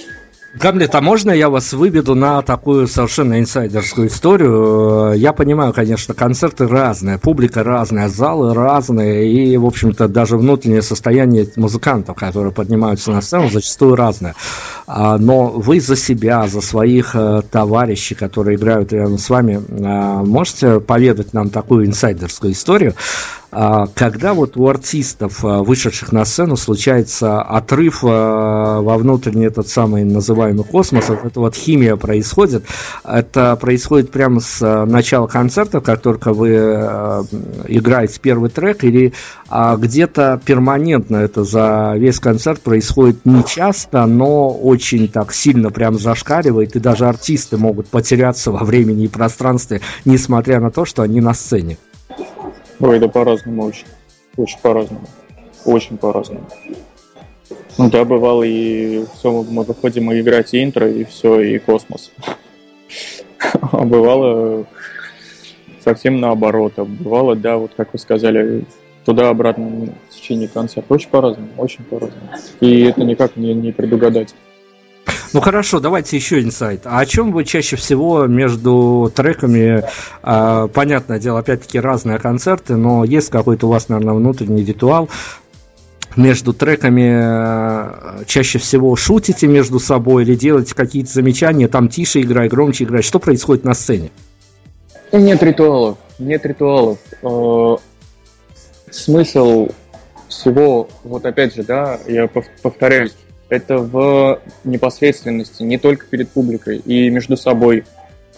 Гамлет, 0.54 0.94
а 0.94 1.00
можно 1.00 1.32
я 1.32 1.50
вас 1.50 1.72
выведу 1.72 2.14
на 2.14 2.40
такую 2.42 2.86
совершенно 2.86 3.40
инсайдерскую 3.40 4.06
историю? 4.06 5.12
Я 5.16 5.32
понимаю, 5.32 5.72
конечно, 5.72 6.14
концерты 6.14 6.68
разные, 6.68 7.18
публика 7.18 7.64
разная, 7.64 8.08
залы 8.08 8.54
разные, 8.54 9.32
и, 9.32 9.56
в 9.56 9.66
общем-то, 9.66 10.06
даже 10.06 10.36
внутреннее 10.36 10.82
состояние 10.82 11.48
музыкантов, 11.56 12.16
которые 12.16 12.52
поднимаются 12.52 13.10
на 13.10 13.20
сцену, 13.20 13.50
зачастую 13.50 13.96
разное. 13.96 14.36
А, 14.86 15.18
но 15.18 15.48
вы 15.48 15.80
за 15.80 15.96
себя, 15.96 16.46
за 16.46 16.60
своих 16.60 17.16
э, 17.16 17.42
товарищей, 17.50 18.14
которые 18.14 18.56
играют 18.56 18.92
рядом 18.92 19.18
с 19.18 19.28
вами, 19.28 19.60
а, 19.84 20.22
можете 20.22 20.78
поведать 20.78 21.32
нам 21.32 21.50
такую 21.50 21.86
инсайдерскую 21.86 22.52
историю? 22.52 22.94
А, 23.56 23.86
когда 23.94 24.34
вот 24.34 24.56
у 24.56 24.68
артистов, 24.68 25.44
а, 25.44 25.62
вышедших 25.62 26.10
на 26.10 26.24
сцену, 26.24 26.56
случается 26.56 27.40
отрыв 27.40 28.00
а, 28.02 28.80
во 28.80 28.98
внутренний 28.98 29.46
этот 29.46 29.68
самый 29.68 30.02
называемый 30.02 30.64
космос, 30.64 31.08
вот 31.08 31.24
эта 31.24 31.38
вот 31.38 31.54
химия 31.54 31.94
происходит, 31.94 32.64
это 33.04 33.54
происходит 33.56 34.10
прямо 34.10 34.40
с 34.40 34.84
начала 34.86 35.28
концерта, 35.28 35.80
как 35.80 36.00
только 36.00 36.32
вы 36.32 36.54
играете 37.68 38.18
первый 38.20 38.50
трек, 38.50 38.82
или 38.82 39.12
где-то 39.50 40.40
перманентно 40.44 41.16
это 41.16 41.44
за 41.44 41.94
весь 41.96 42.18
концерт 42.18 42.60
происходит 42.60 43.24
не 43.24 43.44
часто, 43.44 44.06
но 44.06 44.50
очень 44.50 45.08
так 45.08 45.32
сильно 45.32 45.70
прям 45.70 45.98
зашкаливает, 45.98 46.74
и 46.74 46.80
даже 46.80 47.06
артисты 47.06 47.56
могут 47.56 47.86
потеряться 47.86 48.50
во 48.50 48.64
времени 48.64 49.04
и 49.04 49.08
пространстве, 49.08 49.80
несмотря 50.04 50.60
на 50.60 50.70
то, 50.70 50.84
что 50.84 51.02
они 51.02 51.20
на 51.20 51.34
сцене. 51.34 51.78
Ой, 52.80 52.98
да 52.98 53.08
по-разному 53.08 53.64
очень. 53.64 53.86
Очень 54.36 54.58
по-разному. 54.60 55.06
Очень 55.64 55.96
по-разному. 55.96 56.46
Ну 57.78 57.90
да, 57.90 58.04
бывало 58.04 58.42
и 58.44 59.04
все, 59.14 59.42
мы 59.42 59.64
выходим 59.64 60.12
играть 60.12 60.54
и 60.54 60.62
интро, 60.62 60.88
и 60.88 61.04
все, 61.04 61.40
и 61.40 61.58
космос. 61.58 62.12
А 63.72 63.84
бывало 63.84 64.66
совсем 65.84 66.18
наоборот. 66.18 66.72
А 66.76 66.84
бывало, 66.84 67.36
да, 67.36 67.58
вот 67.58 67.72
как 67.76 67.92
вы 67.92 67.98
сказали, 67.98 68.64
туда-обратно 69.04 69.88
в 70.08 70.14
течение 70.14 70.48
концерта. 70.48 70.92
Очень 70.94 71.10
по-разному, 71.10 71.48
очень 71.58 71.84
по-разному. 71.84 72.30
И 72.60 72.82
это 72.82 73.02
никак 73.02 73.36
не, 73.36 73.52
не 73.54 73.70
предугадать. 73.72 74.34
Ну 75.34 75.40
хорошо, 75.40 75.80
давайте 75.80 76.16
еще 76.16 76.40
инсайт. 76.40 76.82
А 76.84 77.00
о 77.00 77.06
чем 77.06 77.32
вы 77.32 77.44
чаще 77.44 77.74
всего 77.74 78.28
между 78.28 79.12
треками, 79.12 79.82
э, 80.22 80.68
понятное 80.72 81.18
дело, 81.18 81.40
опять-таки 81.40 81.80
разные 81.80 82.20
концерты, 82.20 82.76
но 82.76 83.02
есть 83.02 83.30
какой-то 83.30 83.66
у 83.66 83.70
вас, 83.70 83.88
наверное, 83.88 84.14
внутренний 84.14 84.64
ритуал, 84.64 85.08
между 86.14 86.52
треками 86.52 88.20
э, 88.20 88.24
чаще 88.26 88.60
всего 88.60 88.94
шутите 88.94 89.48
между 89.48 89.80
собой 89.80 90.22
или 90.22 90.36
делаете 90.36 90.72
какие-то 90.72 91.12
замечания, 91.12 91.66
там 91.66 91.88
тише 91.88 92.20
играй, 92.20 92.48
громче 92.48 92.84
играй. 92.84 93.02
Что 93.02 93.18
происходит 93.18 93.64
на 93.64 93.74
сцене? 93.74 94.12
Нет 95.10 95.42
ритуалов, 95.42 95.98
нет 96.20 96.46
ритуалов. 96.46 96.98
Э, 97.22 97.76
смысл 98.88 99.66
всего, 100.28 100.88
вот 101.02 101.26
опять 101.26 101.56
же, 101.56 101.64
да, 101.64 101.98
я 102.06 102.28
повторяюсь, 102.62 103.16
это 103.48 103.78
в 103.78 104.40
непосредственности, 104.64 105.62
не 105.62 105.78
только 105.78 106.06
перед 106.06 106.28
публикой 106.30 106.78
и 106.78 107.10
между 107.10 107.36
собой. 107.36 107.84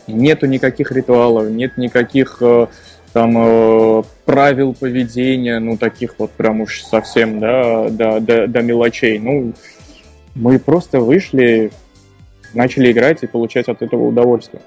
Нету 0.07 0.47
никаких 0.47 0.93
ритуалов, 0.93 1.51
нет 1.51 1.77
никаких 1.77 2.39
э, 2.41 2.69
там 3.13 3.35
э, 3.37 4.03
правил 4.25 4.75
поведения, 4.75 5.59
ну, 5.59 5.77
таких 5.77 6.15
вот 6.19 6.31
прям 6.33 6.61
уж 6.61 6.83
совсем, 6.83 7.41
да, 7.41 7.89
до, 7.89 8.21
до, 8.21 8.47
до 8.47 8.63
мелочей. 8.63 9.19
Ну, 9.19 9.53
мы 10.35 10.59
просто 10.59 11.01
вышли, 11.01 11.73
начали 12.55 12.93
играть 12.93 13.23
и 13.23 13.27
получать 13.27 13.69
от 13.69 13.83
этого 13.83 14.07
удовольствие. 14.07 14.63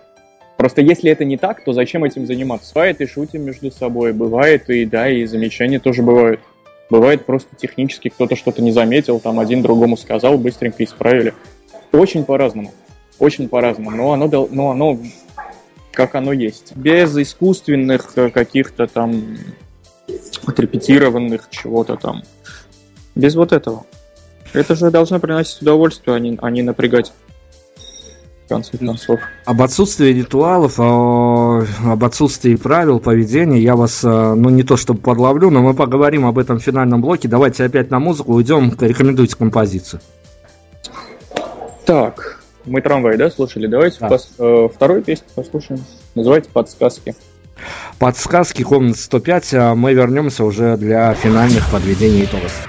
Просто 0.57 0.81
если 0.81 1.09
это 1.09 1.23
не 1.23 1.37
так, 1.37 1.63
то 1.63 1.71
зачем 1.71 2.03
этим 2.03 2.25
заниматься? 2.25 2.73
Бывает 2.73 2.99
и 2.99 3.05
шутим 3.05 3.43
между 3.43 3.71
собой, 3.71 4.11
бывает 4.11 4.69
и, 4.69 4.83
да, 4.85 5.07
и 5.07 5.25
замечания 5.25 5.79
тоже 5.79 6.01
бывают. 6.01 6.41
Бывает 6.89 7.25
просто 7.25 7.55
технически 7.55 8.09
кто-то 8.09 8.35
что-то 8.35 8.61
не 8.61 8.71
заметил, 8.71 9.19
там 9.19 9.39
один 9.39 9.61
другому 9.61 9.95
сказал, 9.95 10.37
быстренько 10.37 10.83
исправили. 10.83 11.33
Очень 11.91 12.23
по-разному. 12.23 12.73
Очень 13.19 13.47
по-разному. 13.47 13.91
Но 13.91 14.13
оно, 14.13 14.47
но 14.51 14.71
оно 14.71 14.99
как 15.91 16.15
оно 16.15 16.31
есть. 16.31 16.75
Без 16.75 17.15
искусственных 17.17 18.13
э, 18.15 18.29
каких-то 18.29 18.87
там 18.87 19.37
отрепетированных 20.45 21.49
чего-то 21.49 21.97
там. 21.97 22.23
Без 23.15 23.35
вот 23.35 23.51
этого. 23.51 23.85
Это 24.53 24.75
же 24.75 24.89
должно 24.89 25.19
приносить 25.19 25.61
удовольствие, 25.61 26.15
а 26.15 26.19
не, 26.19 26.37
а 26.41 26.49
не 26.49 26.63
напрягать 26.63 27.11
конце 28.49 28.77
концов. 28.77 29.19
Об 29.45 29.61
отсутствии 29.61 30.07
ритуалов, 30.09 30.79
о, 30.79 31.63
об 31.85 32.03
отсутствии 32.03 32.55
правил 32.55 32.99
поведения 32.99 33.59
я 33.59 33.75
вас, 33.75 34.03
э, 34.03 34.07
ну 34.07 34.49
не 34.49 34.63
то 34.63 34.75
чтобы 34.75 34.99
подловлю, 34.99 35.49
но 35.49 35.61
мы 35.61 35.73
поговорим 35.73 36.25
об 36.25 36.37
этом 36.37 36.59
в 36.59 36.63
финальном 36.63 37.01
блоке. 37.01 37.27
Давайте 37.27 37.63
опять 37.63 37.89
на 37.91 37.99
музыку 37.99 38.33
уйдем, 38.33 38.75
рекомендуйте 38.79 39.35
композицию. 39.35 40.01
Так, 41.85 42.39
мы 42.65 42.81
трамвай, 42.81 43.17
да, 43.17 43.29
слушали? 43.29 43.67
Давайте 43.67 43.99
да. 43.99 44.09
пос, 44.09 44.29
э, 44.37 44.67
вторую 44.73 45.01
песню 45.03 45.25
послушаем. 45.33 45.81
Называется 46.15 46.49
«Подсказки». 46.51 47.15
Подсказки, 47.97 48.63
комната 48.63 48.99
105. 48.99 49.53
А 49.53 49.75
мы 49.75 49.93
вернемся 49.93 50.45
уже 50.45 50.77
для 50.77 51.13
финальных 51.13 51.69
подведений 51.71 52.23
итогов. 52.23 52.67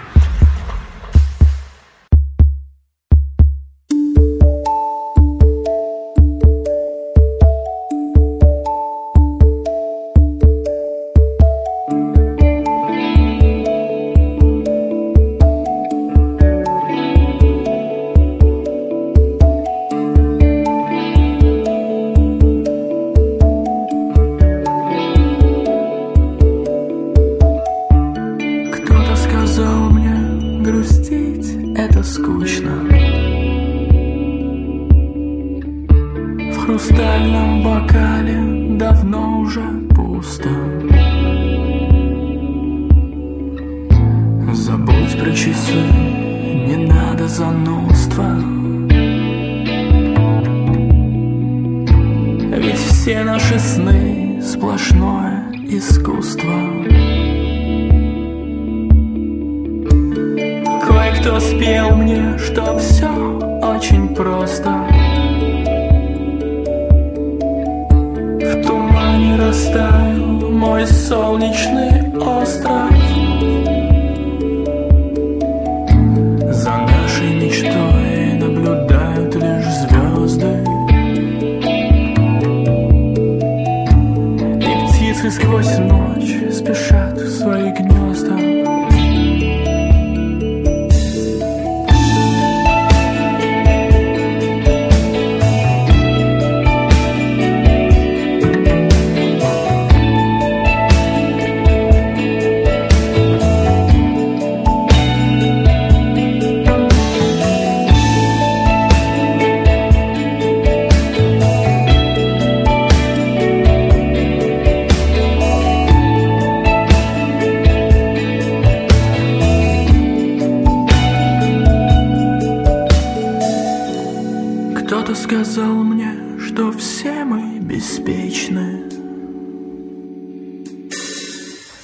сказал 125.31 125.85
мне, 125.85 126.13
что 126.41 126.73
все 126.73 127.25
мы 127.25 127.61
беспечны. 127.61 128.83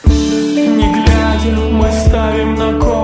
Не 0.04 0.92
глядя, 0.92 1.56
мы 1.70 1.88
ставим 1.92 2.56
на 2.56 2.80
кон. 2.80 2.95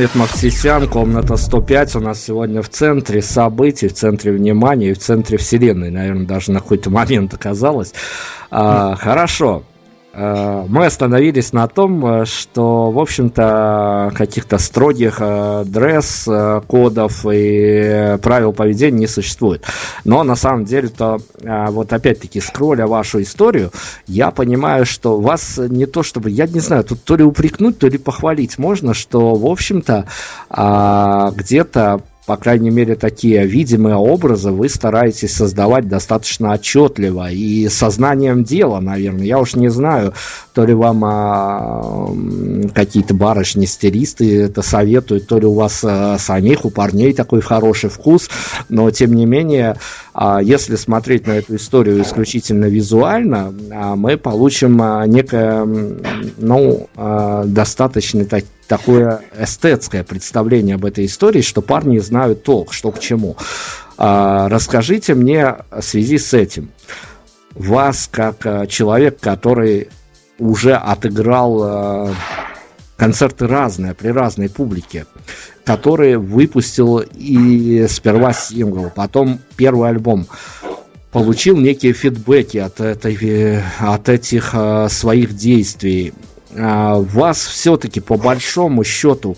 Гамлет 0.00 0.14
Махсисян, 0.14 0.88
комната 0.88 1.36
105 1.36 1.96
у 1.96 2.00
нас 2.00 2.24
сегодня 2.24 2.62
в 2.62 2.70
центре 2.70 3.20
событий, 3.20 3.86
в 3.86 3.92
центре 3.92 4.32
внимания 4.32 4.92
и 4.92 4.94
в 4.94 4.98
центре 4.98 5.36
вселенной, 5.36 5.90
наверное, 5.90 6.24
даже 6.24 6.52
на 6.52 6.60
какой-то 6.60 6.88
момент 6.88 7.34
оказалось. 7.34 7.92
А, 8.50 8.96
хорошо. 8.96 9.62
Э, 10.12 10.64
мы 10.68 10.86
остановились 10.86 11.52
на 11.52 11.68
том, 11.68 12.04
э, 12.04 12.24
что, 12.24 12.90
в 12.90 12.98
общем-то, 12.98 14.12
каких-то 14.14 14.58
строгих 14.58 15.18
э, 15.20 15.64
дресс-кодов 15.66 17.24
и 17.32 18.16
правил 18.20 18.52
поведения 18.52 19.00
не 19.00 19.06
существует. 19.06 19.64
Но 20.04 20.24
на 20.24 20.34
самом 20.34 20.64
деле-то, 20.64 21.18
вот 21.42 21.92
опять-таки, 21.92 22.40
скролля 22.40 22.86
вашу 22.86 23.22
историю, 23.22 23.70
я 24.06 24.30
понимаю, 24.30 24.84
что 24.84 25.20
вас 25.20 25.58
не 25.58 25.86
то 25.86 26.02
чтобы, 26.02 26.30
я 26.30 26.46
не 26.46 26.60
знаю, 26.60 26.84
тут 26.84 27.04
то 27.04 27.16
ли 27.16 27.22
упрекнуть, 27.22 27.78
то 27.78 27.86
ли 27.86 27.98
похвалить 27.98 28.58
можно, 28.58 28.94
что, 28.94 29.34
в 29.34 29.46
общем-то, 29.46 30.06
где-то 31.36 32.02
по 32.30 32.36
крайней 32.36 32.70
мере, 32.70 32.94
такие 32.94 33.44
видимые 33.44 33.96
образы 33.96 34.52
вы 34.52 34.68
стараетесь 34.68 35.34
создавать 35.34 35.88
достаточно 35.88 36.52
отчетливо 36.52 37.32
и 37.32 37.68
сознанием 37.68 38.44
дела, 38.44 38.78
наверное. 38.78 39.24
Я 39.24 39.40
уж 39.40 39.56
не 39.56 39.68
знаю, 39.68 40.14
то 40.54 40.64
ли 40.64 40.72
вам 40.72 41.04
а, 41.04 42.06
какие-то 42.72 43.14
барышни-стилисты 43.14 44.42
это 44.42 44.62
советуют, 44.62 45.26
то 45.26 45.40
ли 45.40 45.46
у 45.46 45.54
вас 45.54 45.80
а, 45.82 46.18
самих, 46.18 46.64
у 46.64 46.70
парней 46.70 47.14
такой 47.14 47.40
хороший 47.40 47.90
вкус, 47.90 48.30
но 48.68 48.88
тем 48.92 49.12
не 49.14 49.26
менее, 49.26 49.74
а, 50.14 50.40
если 50.40 50.76
смотреть 50.76 51.26
на 51.26 51.32
эту 51.32 51.56
историю 51.56 52.00
исключительно 52.00 52.66
визуально, 52.66 53.52
а, 53.72 53.96
мы 53.96 54.16
получим 54.16 54.80
а, 54.80 55.04
некое, 55.04 55.66
ну, 56.38 56.88
а, 56.94 57.42
достаточно 57.44 58.24
так, 58.24 58.44
такое 58.70 59.22
эстетское 59.36 60.04
представление 60.04 60.76
об 60.76 60.84
этой 60.84 61.06
истории, 61.06 61.40
что 61.40 61.60
парни 61.60 61.98
знают 61.98 62.44
толк, 62.44 62.72
что 62.72 62.92
к 62.92 63.00
чему. 63.00 63.36
А, 63.98 64.48
расскажите 64.48 65.14
мне 65.14 65.56
в 65.72 65.82
связи 65.82 66.18
с 66.18 66.32
этим. 66.32 66.70
Вас, 67.52 68.08
как 68.10 68.46
а, 68.46 68.68
человек, 68.68 69.18
который 69.18 69.88
уже 70.38 70.74
отыграл 70.74 71.62
а, 71.64 72.14
концерты 72.96 73.48
разные, 73.48 73.92
при 73.94 74.10
разной 74.10 74.48
публике, 74.48 75.04
который 75.64 76.16
выпустил 76.16 76.98
и 76.98 77.86
сперва 77.88 78.32
сингл, 78.32 78.92
потом 78.94 79.40
первый 79.56 79.88
альбом, 79.88 80.28
получил 81.10 81.56
некие 81.56 81.92
фидбэки 81.92 82.58
от, 82.58 82.80
этой, 82.80 83.64
от 83.80 84.08
этих 84.08 84.54
своих 84.90 85.34
действий. 85.34 86.14
А, 86.56 86.96
вас 86.96 87.46
все-таки 87.46 88.00
по 88.00 88.16
большому 88.16 88.84
счету 88.84 89.36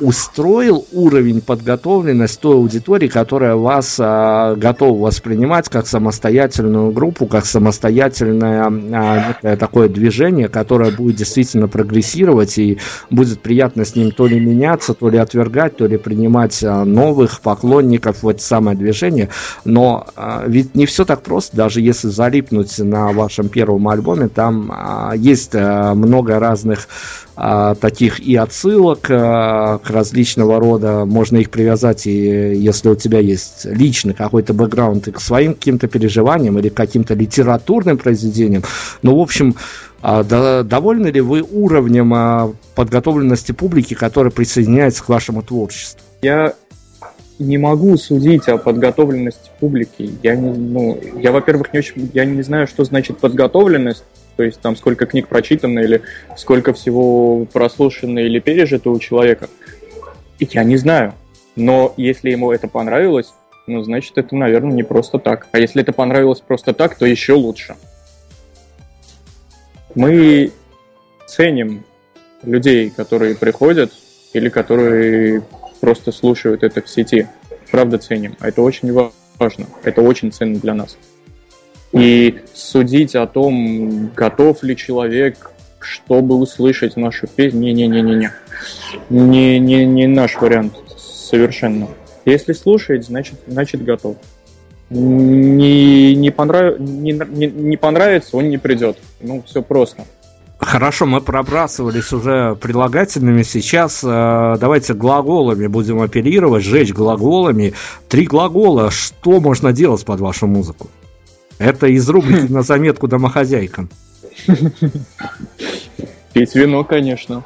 устроил 0.00 0.86
уровень 0.92 1.40
подготовленности 1.40 2.40
той 2.40 2.56
аудитории, 2.56 3.08
которая 3.08 3.54
вас 3.56 3.96
а, 3.98 4.54
готова 4.54 5.06
воспринимать 5.06 5.68
как 5.68 5.86
самостоятельную 5.86 6.90
группу, 6.92 7.26
как 7.26 7.46
самостоятельное 7.46 8.70
а, 8.92 9.56
такое 9.56 9.88
движение, 9.88 10.48
которое 10.48 10.90
будет 10.90 11.16
действительно 11.16 11.68
прогрессировать 11.68 12.58
и 12.58 12.78
будет 13.10 13.40
приятно 13.40 13.84
с 13.84 13.96
ним 13.96 14.10
то 14.10 14.26
ли 14.26 14.38
меняться, 14.38 14.94
то 14.94 15.08
ли 15.08 15.18
отвергать, 15.18 15.76
то 15.76 15.86
ли 15.86 15.96
принимать 15.96 16.62
а, 16.62 16.84
новых 16.84 17.40
поклонников 17.40 18.22
в 18.22 18.28
это 18.28 18.42
самое 18.42 18.76
движение. 18.76 19.28
Но 19.64 20.06
а, 20.16 20.44
ведь 20.46 20.74
не 20.74 20.86
все 20.86 21.04
так 21.04 21.22
просто, 21.22 21.56
даже 21.56 21.80
если 21.80 22.08
залипнуть 22.08 22.78
на 22.78 23.12
вашем 23.12 23.48
первом 23.48 23.88
альбоме, 23.88 24.28
там 24.28 24.70
а, 24.72 25.12
есть 25.16 25.54
а, 25.54 25.94
много 25.94 26.38
разных 26.38 26.88
таких 27.80 28.18
и 28.18 28.34
отсылок 28.34 29.06
а, 29.10 29.78
к 29.78 29.90
различного 29.90 30.58
рода, 30.58 31.04
можно 31.04 31.36
их 31.36 31.50
привязать, 31.50 32.06
и 32.06 32.10
если 32.10 32.88
у 32.88 32.96
тебя 32.96 33.20
есть 33.20 33.64
личный 33.64 34.12
какой-то 34.12 34.54
бэкграунд 34.54 35.06
и 35.06 35.12
к 35.12 35.20
своим 35.20 35.54
каким-то 35.54 35.86
переживаниям 35.86 36.58
или 36.58 36.68
каким-то 36.68 37.14
литературным 37.14 37.96
произведениям. 37.96 38.64
Ну, 39.02 39.16
в 39.16 39.20
общем, 39.20 39.54
а, 40.02 40.24
довольны 40.64 41.08
ли 41.08 41.20
вы 41.20 41.42
уровнем 41.42 42.12
а, 42.12 42.52
подготовленности 42.74 43.52
публики, 43.52 43.94
которая 43.94 44.32
присоединяется 44.32 45.04
к 45.04 45.08
вашему 45.08 45.42
творчеству? 45.42 46.00
Я 46.22 46.54
не 47.38 47.56
могу 47.56 47.96
судить 47.96 48.48
о 48.48 48.58
подготовленности 48.58 49.50
публики. 49.60 50.10
Я, 50.24 50.36
ну, 50.36 51.00
я 51.20 51.30
во-первых, 51.30 51.72
не 51.72 51.78
очень, 51.78 52.10
я 52.14 52.24
не 52.24 52.42
знаю, 52.42 52.66
что 52.66 52.84
значит 52.84 53.18
подготовленность 53.18 54.02
то 54.38 54.44
есть 54.44 54.60
там 54.60 54.76
сколько 54.76 55.04
книг 55.04 55.26
прочитано 55.26 55.80
или 55.80 56.00
сколько 56.36 56.72
всего 56.72 57.44
прослушано 57.46 58.20
или 58.20 58.38
пережито 58.38 58.88
у 58.90 58.98
человека. 59.00 59.48
Я 60.38 60.62
не 60.62 60.76
знаю. 60.76 61.14
Но 61.56 61.92
если 61.96 62.30
ему 62.30 62.52
это 62.52 62.68
понравилось, 62.68 63.34
ну, 63.66 63.82
значит, 63.82 64.16
это, 64.16 64.36
наверное, 64.36 64.76
не 64.76 64.84
просто 64.84 65.18
так. 65.18 65.48
А 65.50 65.58
если 65.58 65.82
это 65.82 65.92
понравилось 65.92 66.40
просто 66.40 66.72
так, 66.72 66.94
то 66.94 67.04
еще 67.04 67.32
лучше. 67.32 67.74
Мы 69.96 70.52
ценим 71.26 71.84
людей, 72.44 72.90
которые 72.90 73.34
приходят 73.34 73.92
или 74.34 74.50
которые 74.50 75.42
просто 75.80 76.12
слушают 76.12 76.62
это 76.62 76.80
в 76.80 76.88
сети. 76.88 77.26
Правда 77.72 77.98
ценим. 77.98 78.36
А 78.38 78.46
это 78.46 78.62
очень 78.62 78.92
важно. 78.92 79.66
Это 79.82 80.00
очень 80.00 80.30
ценно 80.30 80.60
для 80.60 80.74
нас. 80.74 80.96
И 81.92 82.40
судить 82.54 83.14
о 83.14 83.26
том, 83.26 84.10
готов 84.14 84.62
ли 84.62 84.76
человек, 84.76 85.50
чтобы 85.80 86.34
услышать 86.34 86.96
нашу 86.96 87.26
песню, 87.26 87.72
не-не-не-не-не. 87.72 88.32
Не, 89.10 89.58
не, 89.58 89.84
не 89.86 90.06
наш 90.06 90.36
вариант 90.36 90.74
совершенно. 90.96 91.88
Если 92.24 92.52
слушает, 92.52 93.04
значит, 93.06 93.36
значит 93.46 93.82
готов. 93.84 94.16
Не, 94.90 96.14
не, 96.14 96.30
понрав... 96.30 96.78
не, 96.78 97.12
не, 97.12 97.46
не 97.46 97.76
понравится, 97.76 98.36
он 98.36 98.48
не 98.48 98.58
придет. 98.58 98.98
Ну, 99.20 99.42
все 99.46 99.62
просто. 99.62 100.04
Хорошо, 100.58 101.06
мы 101.06 101.20
пробрасывались 101.20 102.12
уже 102.12 102.56
прилагательными. 102.56 103.42
Сейчас 103.42 104.02
э, 104.02 104.56
давайте 104.58 104.92
глаголами 104.92 105.68
будем 105.68 106.00
оперировать, 106.00 106.64
сжечь 106.64 106.92
глаголами. 106.92 107.74
Три 108.08 108.26
глагола. 108.26 108.90
Что 108.90 109.40
можно 109.40 109.72
делать 109.72 110.04
под 110.04 110.20
вашу 110.20 110.48
музыку? 110.48 110.90
Это 111.58 111.88
из 111.88 112.08
рубрики 112.08 112.50
на 112.52 112.62
заметку 112.62 113.08
домохозяйкам. 113.08 113.90
Пить 116.32 116.54
вино, 116.54 116.84
конечно. 116.84 117.44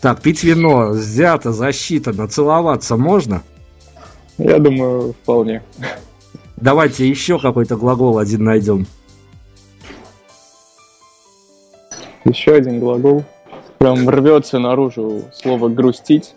Так, 0.00 0.20
пить 0.20 0.44
вино 0.44 0.90
взято, 0.90 1.52
засчитано, 1.52 2.28
целоваться 2.28 2.96
можно? 2.96 3.42
Я 4.36 4.58
думаю, 4.58 5.14
вполне. 5.22 5.62
Давайте 6.56 7.08
еще 7.08 7.38
какой-то 7.38 7.76
глагол 7.76 8.18
один 8.18 8.44
найдем. 8.44 8.86
Еще 12.24 12.54
один 12.54 12.80
глагол. 12.80 13.24
Прям 13.78 14.08
рвется 14.08 14.58
наружу 14.58 15.24
слово 15.32 15.68
грустить. 15.68 16.34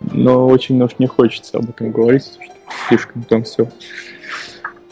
Но 0.00 0.46
очень 0.46 0.80
уж 0.82 0.92
не 0.98 1.06
хочется 1.06 1.58
об 1.58 1.68
этом 1.68 1.90
говорить 1.90 2.38
слишком 2.88 3.22
там 3.22 3.44
все. 3.44 3.68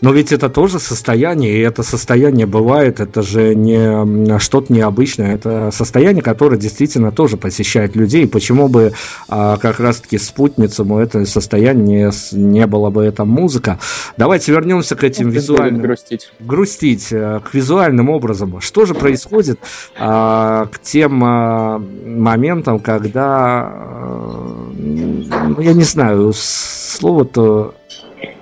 Но 0.03 0.13
ведь 0.13 0.31
это 0.31 0.51
тоже 0.51 0.79
состояние, 0.79 1.57
и 1.57 1.61
это 1.61 1.83
состояние 1.83 2.47
бывает, 2.47 3.01
это 3.01 3.23
же 3.23 3.55
не 3.55 4.39
что-то 4.39 4.73
необычное, 4.73 5.35
это 5.35 5.71
состояние, 5.73 6.23
которое 6.23 6.59
действительно 6.59 7.13
тоже 7.13 7.39
посещает 7.39 7.97
людей. 7.97 8.29
Почему 8.29 8.69
бы 8.69 8.93
а, 9.29 9.57
как 9.57 9.81
раз-таки 9.81 10.19
спутницам 10.19 10.95
это 10.97 11.25
состояние 11.25 12.11
не, 12.33 12.37
не 12.37 12.67
было 12.67 12.91
бы 12.91 13.05
эта 13.05 13.25
музыка? 13.25 13.79
Давайте 14.19 14.53
вернемся 14.53 14.97
к 14.97 15.05
этим 15.05 15.31
визуальным... 15.31 15.81
Грустить. 15.81 16.31
Грустить, 16.41 17.09
э, 17.11 17.41
к 17.41 17.55
визуальным 17.55 18.11
образом. 18.11 18.61
Что 18.61 18.85
же 18.85 18.95
происходит 18.95 19.59
а, 19.99 20.67
к 20.67 20.79
тем 20.81 21.23
а, 21.25 21.79
моментам, 21.79 22.81
когда, 22.81 23.63
а, 23.67 24.73
ну, 24.77 25.61
я 25.61 25.73
не 25.73 25.85
знаю, 25.85 26.33
слово-то 26.35 27.75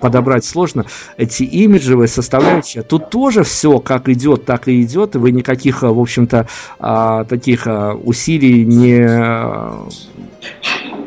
подобрать 0.00 0.44
сложно. 0.44 0.86
Эти 1.16 1.42
имиджевые 1.42 2.08
составляющие, 2.08 2.82
тут 2.82 3.10
тоже 3.10 3.42
все 3.44 3.78
как 3.80 4.08
идет, 4.08 4.44
так 4.44 4.68
и 4.68 4.82
идет, 4.82 5.14
и 5.14 5.18
вы 5.18 5.30
никаких, 5.30 5.82
в 5.82 6.00
общем-то, 6.00 6.46
а, 6.78 7.24
таких 7.24 7.66
а, 7.66 7.94
усилий 7.94 8.64
не 8.64 10.14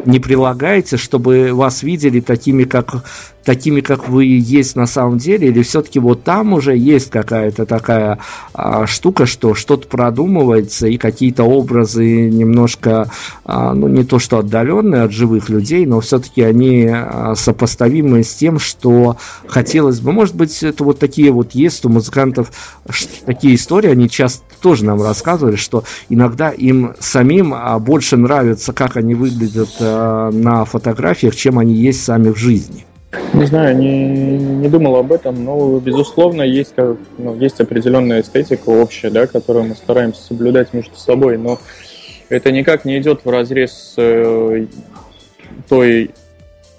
не 0.05 0.19
прилагаете, 0.19 0.95
чтобы 0.95 1.49
вас 1.51 1.83
видели 1.83 2.21
такими, 2.21 2.63
как, 2.63 3.03
такими, 3.47 3.79
как 3.79 4.09
вы 4.09 4.25
есть 4.25 4.75
на 4.75 4.87
самом 4.87 5.19
деле, 5.19 5.47
или 5.47 5.61
все-таки 5.63 5.99
вот 5.99 6.25
там 6.25 6.51
уже 6.51 6.75
есть 6.75 7.09
какая-то 7.09 7.65
такая 7.65 8.19
а, 8.53 8.85
штука, 8.87 9.25
что 9.25 9.55
что-то 9.55 9.87
продумывается, 9.87 10.87
и 10.87 10.97
какие-то 10.97 11.45
образы 11.45 12.29
немножко, 12.29 13.09
а, 13.45 13.73
ну, 13.73 13.87
не 13.87 14.03
то 14.03 14.19
что 14.19 14.39
отдаленные 14.39 15.03
от 15.03 15.13
живых 15.13 15.47
людей, 15.47 15.85
но 15.85 16.01
все-таки 16.01 16.41
они 16.41 16.89
а, 16.91 17.35
сопоставимы 17.35 18.21
с 18.21 18.35
тем, 18.35 18.59
что 18.59 19.15
хотелось 19.47 20.01
бы. 20.01 20.11
Может 20.11 20.35
быть, 20.35 20.61
это 20.61 20.83
вот 20.83 20.99
такие 20.99 21.31
вот 21.31 21.53
есть 21.53 21.85
у 21.85 21.89
музыкантов 21.89 22.51
такие 23.25 23.55
истории, 23.55 23.89
они 23.89 24.09
часто 24.09 24.43
тоже 24.59 24.83
нам 24.83 25.01
рассказывали, 25.01 25.55
что 25.55 25.85
иногда 26.09 26.49
им 26.49 26.95
самим 26.99 27.53
а, 27.53 27.79
больше 27.79 28.17
нравится, 28.17 28.73
как 28.73 28.97
они 28.97 29.15
выглядят 29.15 29.69
а, 29.79 30.31
на 30.31 30.65
фотографиях, 30.65 31.33
чем 31.33 31.59
они 31.59 31.75
есть 31.75 32.03
сами 32.03 32.31
в 32.31 32.35
жизни. 32.35 32.86
Не 33.33 33.45
знаю, 33.45 33.77
не, 33.77 34.37
не 34.37 34.67
думал 34.67 34.97
об 34.97 35.13
этом, 35.13 35.43
но, 35.43 35.79
безусловно, 35.79 36.41
есть, 36.41 36.73
ну, 37.17 37.35
есть 37.35 37.59
определенная 37.61 38.21
эстетика 38.21 38.69
общая, 38.69 39.09
да, 39.09 39.27
которую 39.27 39.65
мы 39.65 39.75
стараемся 39.75 40.21
соблюдать 40.21 40.73
между 40.73 40.95
собой, 40.97 41.37
но 41.37 41.57
это 42.29 42.51
никак 42.51 42.83
не 42.83 42.97
идет 42.97 43.23
в 43.23 43.29
разрез 43.29 43.93
э, 43.97 44.65
той 45.69 46.11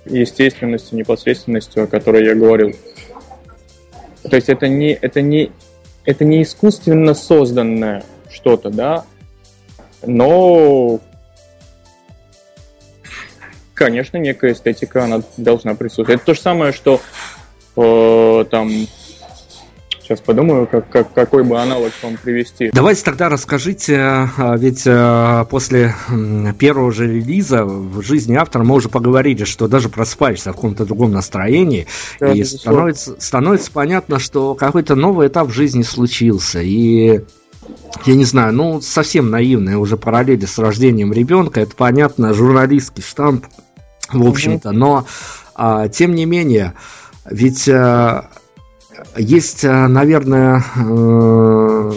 естественностью, 0.04 0.98
непосредственностью, 0.98 1.84
о 1.84 1.86
которой 1.86 2.24
я 2.24 2.34
говорил. 2.34 2.74
То 4.22 4.36
есть 4.36 4.50
это 4.50 4.68
не, 4.68 4.92
это 4.92 5.22
не, 5.22 5.50
это 6.04 6.24
не 6.24 6.42
искусственно 6.42 7.14
созданное 7.14 8.04
что-то, 8.30 8.68
да, 8.68 9.04
но 10.04 11.00
конечно, 13.78 14.16
некая 14.18 14.52
эстетика, 14.52 15.04
она 15.04 15.22
должна 15.36 15.74
присутствовать. 15.74 16.20
Это 16.20 16.26
то 16.26 16.34
же 16.34 16.40
самое, 16.40 16.72
что 16.72 17.00
э, 17.76 18.44
там 18.50 18.70
Сейчас 20.08 20.20
подумаю, 20.20 20.66
как, 20.66 20.88
как, 20.88 21.12
какой 21.12 21.44
бы 21.44 21.60
аналог 21.60 21.92
вам 22.02 22.16
привести. 22.16 22.70
Давайте 22.72 23.04
тогда 23.04 23.28
расскажите, 23.28 23.98
а, 23.98 24.56
ведь 24.56 24.84
а, 24.86 25.44
после 25.44 25.94
первого 26.58 26.90
же 26.90 27.06
релиза 27.06 27.66
в 27.66 28.00
жизни 28.00 28.34
автора 28.34 28.64
мы 28.64 28.76
уже 28.76 28.88
поговорили, 28.88 29.44
что 29.44 29.68
даже 29.68 29.90
просыпаешься 29.90 30.52
в 30.52 30.54
каком-то 30.54 30.86
другом 30.86 31.12
настроении, 31.12 31.86
да, 32.20 32.32
и 32.32 32.42
становится, 32.42 33.20
становится 33.20 33.70
понятно, 33.70 34.18
что 34.18 34.54
какой-то 34.54 34.94
новый 34.94 35.28
этап 35.28 35.48
в 35.48 35.52
жизни 35.52 35.82
случился, 35.82 36.62
и 36.62 37.20
я 38.06 38.14
не 38.14 38.24
знаю, 38.24 38.54
ну, 38.54 38.80
совсем 38.80 39.28
наивные 39.28 39.76
уже 39.76 39.98
параллели 39.98 40.46
с 40.46 40.58
рождением 40.58 41.12
ребенка, 41.12 41.60
это 41.60 41.76
понятно, 41.76 42.32
журналистский 42.32 43.02
штамп, 43.02 43.44
в 44.12 44.26
общем-то. 44.26 44.72
Но, 44.72 45.06
а, 45.54 45.88
тем 45.88 46.14
не 46.14 46.24
менее, 46.24 46.74
ведь 47.30 47.68
а, 47.68 48.30
есть, 49.16 49.64
а, 49.64 49.88
наверное, 49.88 50.64
а, 50.76 51.92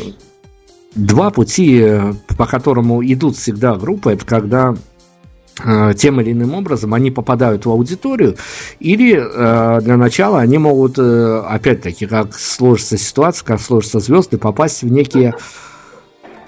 два 0.96 1.30
пути, 1.30 1.86
по 2.38 2.46
которому 2.46 3.04
идут 3.04 3.38
всегда 3.38 3.76
группы. 3.76 4.12
Это 4.12 4.26
когда 4.26 4.76
тем 5.98 6.20
или 6.22 6.32
иным 6.32 6.56
образом 6.56 6.94
они 6.94 7.12
попадают 7.12 7.66
в 7.66 7.70
аудиторию, 7.70 8.36
или 8.80 9.14
э, 9.14 9.82
для 9.82 9.98
начала 9.98 10.40
они 10.40 10.58
могут, 10.58 10.98
э, 10.98 11.44
опять-таки, 11.48 12.08
как 12.08 12.34
сложится 12.34 12.98
ситуация, 12.98 13.46
как 13.46 13.60
сложатся 13.62 14.00
звезды, 14.00 14.38
попасть 14.38 14.82
в 14.82 14.92
некие 14.92 15.36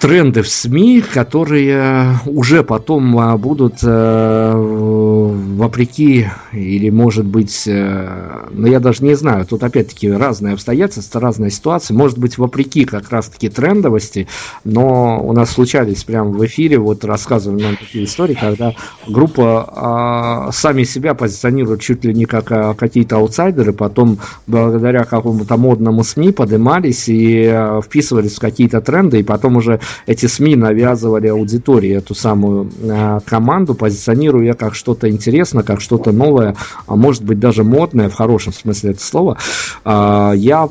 тренды 0.00 0.42
в 0.42 0.48
СМИ, 0.48 1.02
которые 1.02 2.18
уже 2.26 2.64
потом 2.64 3.38
будут 3.38 3.74
э, 3.82 4.52
вопреки 5.34 6.28
или 6.52 6.90
может 6.90 7.26
быть, 7.26 7.64
э, 7.66 8.48
ну 8.50 8.66
я 8.66 8.80
даже 8.80 9.04
не 9.04 9.14
знаю, 9.14 9.46
тут 9.46 9.62
опять-таки 9.62 10.10
разные 10.10 10.54
обстоятельства, 10.54 11.20
разные 11.20 11.50
ситуации, 11.50 11.94
может 11.94 12.18
быть 12.18 12.38
вопреки 12.38 12.84
как 12.84 13.10
раз-таки 13.10 13.48
трендовости, 13.48 14.28
но 14.64 15.20
у 15.24 15.32
нас 15.32 15.50
случались 15.50 16.04
прямо 16.04 16.30
в 16.30 16.44
эфире, 16.46 16.78
вот 16.78 17.04
рассказывали 17.04 17.62
нам 17.62 17.76
такие 17.76 18.04
истории, 18.04 18.34
когда 18.34 18.74
группа 19.06 20.48
э, 20.48 20.52
сами 20.52 20.84
себя 20.84 21.14
позиционирует 21.14 21.80
чуть 21.80 22.04
ли 22.04 22.14
не 22.14 22.24
как 22.24 22.50
э, 22.52 22.74
какие-то 22.74 23.16
аутсайдеры, 23.16 23.72
потом 23.72 24.18
благодаря 24.46 25.04
какому-то 25.04 25.56
модному 25.56 26.04
СМИ 26.04 26.32
поднимались 26.32 27.08
и 27.08 27.44
э, 27.44 27.80
вписывались 27.84 28.36
в 28.36 28.40
какие-то 28.40 28.80
тренды, 28.80 29.20
и 29.20 29.22
потом 29.22 29.56
уже 29.56 29.80
эти 30.06 30.26
СМИ 30.26 30.56
навязывали 30.56 31.28
аудитории 31.28 31.90
эту 31.90 32.14
самую 32.14 32.70
э, 32.82 33.20
команду, 33.24 33.74
позиционируя 33.74 34.54
как 34.54 34.74
что-то 34.74 35.10
интересное, 35.10 35.23
как 35.62 35.80
что-то 35.80 36.12
новое, 36.12 36.56
а 36.86 36.96
может 36.96 37.22
быть 37.22 37.38
даже 37.38 37.64
модное 37.64 38.08
в 38.08 38.14
хорошем 38.14 38.52
смысле 38.52 38.90
этого 38.90 39.04
слова. 39.04 39.38
Э, 39.84 40.32
я 40.36 40.68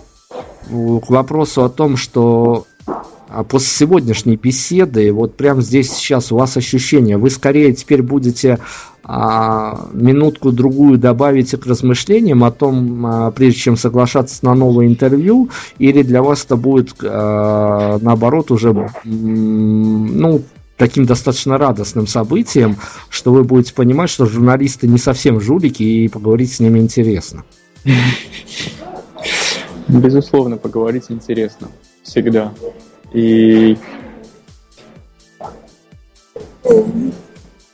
к 0.65 1.09
вопросу 1.09 1.63
о 1.63 1.69
том, 1.69 1.97
что 1.97 2.65
а 3.33 3.43
после 3.43 3.69
сегодняшней 3.69 4.35
беседы, 4.35 5.11
вот 5.11 5.35
прямо 5.35 5.61
здесь 5.61 5.91
сейчас 5.91 6.31
у 6.31 6.37
вас 6.37 6.55
ощущение, 6.55 7.17
вы 7.17 7.31
скорее 7.31 7.73
теперь 7.73 8.03
будете 8.03 8.59
а, 9.03 9.87
минутку-другую 9.91 10.99
добавите 10.99 11.57
к 11.57 11.65
размышлениям 11.65 12.43
о 12.43 12.51
том, 12.51 13.05
а, 13.05 13.31
прежде 13.31 13.59
чем 13.59 13.75
соглашаться 13.75 14.45
на 14.45 14.53
новое 14.53 14.85
интервью, 14.85 15.49
или 15.79 16.03
для 16.03 16.21
вас 16.21 16.45
это 16.45 16.57
будет, 16.57 16.93
а, 17.01 17.97
наоборот, 18.01 18.51
уже 18.51 18.71
ну, 19.03 20.41
таким 20.83 21.05
достаточно 21.05 21.57
радостным 21.57 22.07
событием, 22.07 22.75
что 23.07 23.31
вы 23.31 23.45
будете 23.45 23.73
понимать, 23.73 24.09
что 24.09 24.25
журналисты 24.25 24.85
не 24.85 24.97
совсем 24.97 25.39
жулики, 25.39 25.81
и 25.81 26.09
поговорить 26.09 26.51
с 26.51 26.59
ними 26.59 26.79
интересно. 26.79 27.45
Безусловно, 29.87 30.57
поговорить 30.57 31.05
интересно. 31.07 31.69
Всегда. 32.03 32.53
И 33.13 33.77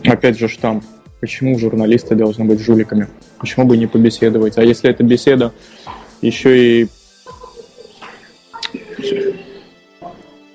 опять 0.03 0.37
же 0.37 0.47
штамп 0.47 0.83
Почему 1.19 1.57
журналисты 1.57 2.13
должны 2.13 2.45
быть 2.45 2.59
жуликами? 2.61 3.07
Почему 3.39 3.65
бы 3.65 3.75
не 3.75 3.87
побеседовать? 3.87 4.57
А 4.59 4.63
если 4.63 4.89
эта 4.89 5.03
беседа 5.03 5.51
еще 6.21 6.83
и 6.83 6.89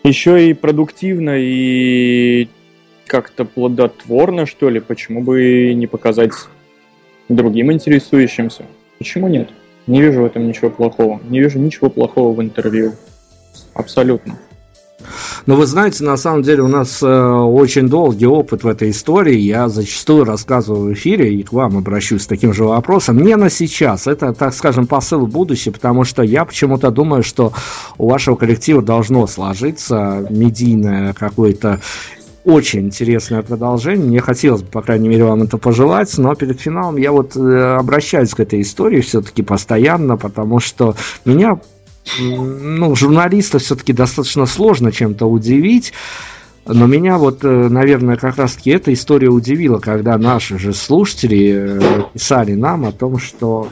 еще 0.04 0.50
и 0.50 0.54
продуктивно 0.54 1.34
и 1.36 2.48
как-то 3.06 3.44
плодотворно, 3.44 4.46
что 4.46 4.68
ли, 4.68 4.80
почему 4.80 5.22
бы 5.22 5.72
не 5.74 5.86
показать 5.86 6.32
другим 7.28 7.72
интересующимся? 7.72 8.66
Почему 8.98 9.28
нет? 9.28 9.48
Не 9.86 10.00
вижу 10.00 10.22
в 10.22 10.26
этом 10.26 10.46
ничего 10.46 10.70
плохого. 10.70 11.20
Не 11.28 11.40
вижу 11.40 11.58
ничего 11.58 11.90
плохого 11.90 12.34
в 12.34 12.42
интервью. 12.42 12.92
Абсолютно. 13.74 14.38
Но 15.46 15.56
вы 15.56 15.66
знаете, 15.66 16.04
на 16.04 16.16
самом 16.16 16.42
деле 16.42 16.62
у 16.62 16.68
нас 16.68 17.02
э, 17.02 17.06
очень 17.06 17.88
долгий 17.88 18.26
опыт 18.26 18.64
в 18.64 18.68
этой 18.68 18.90
истории. 18.90 19.38
Я 19.38 19.68
зачастую 19.68 20.24
рассказываю 20.24 20.90
в 20.90 20.92
эфире 20.94 21.34
и 21.34 21.42
к 21.42 21.52
вам 21.52 21.76
обращусь 21.78 22.22
с 22.22 22.26
таким 22.26 22.52
же 22.52 22.64
вопросом. 22.64 23.22
Не 23.22 23.36
на 23.36 23.50
сейчас. 23.50 24.06
Это, 24.06 24.32
так 24.32 24.54
скажем, 24.54 24.86
посыл 24.86 25.26
в 25.26 25.30
будущее, 25.30 25.72
потому 25.72 26.04
что 26.04 26.22
я 26.22 26.44
почему-то 26.44 26.90
думаю, 26.90 27.22
что 27.22 27.52
у 27.98 28.08
вашего 28.08 28.36
коллектива 28.36 28.82
должно 28.82 29.26
сложиться 29.26 30.26
медийное 30.30 31.12
какое-то 31.12 31.80
очень 32.44 32.80
интересное 32.80 33.42
продолжение. 33.42 34.06
Мне 34.06 34.20
хотелось 34.20 34.62
бы, 34.62 34.68
по 34.68 34.82
крайней 34.82 35.08
мере, 35.08 35.24
вам 35.24 35.42
это 35.42 35.56
пожелать, 35.56 36.16
но 36.18 36.34
перед 36.34 36.60
финалом 36.60 36.96
я 36.96 37.10
вот 37.10 37.36
э, 37.36 37.76
обращаюсь 37.78 38.34
к 38.34 38.40
этой 38.40 38.60
истории 38.60 39.00
все-таки 39.00 39.42
постоянно, 39.42 40.16
потому 40.16 40.60
что 40.60 40.94
меня 41.24 41.58
ну, 42.18 42.94
журналиста 42.94 43.58
все-таки 43.58 43.92
достаточно 43.92 44.46
сложно 44.46 44.92
чем-то 44.92 45.26
удивить. 45.26 45.92
Но 46.66 46.86
меня 46.86 47.18
вот, 47.18 47.44
э, 47.44 47.68
наверное, 47.68 48.16
как 48.16 48.36
раз-таки 48.36 48.70
эта 48.70 48.92
история 48.92 49.28
удивила, 49.28 49.78
когда 49.78 50.16
наши 50.16 50.58
же 50.58 50.72
слушатели 50.72 51.52
э, 51.54 52.02
писали 52.14 52.54
нам 52.54 52.86
о 52.86 52.92
том, 52.92 53.18
что 53.18 53.68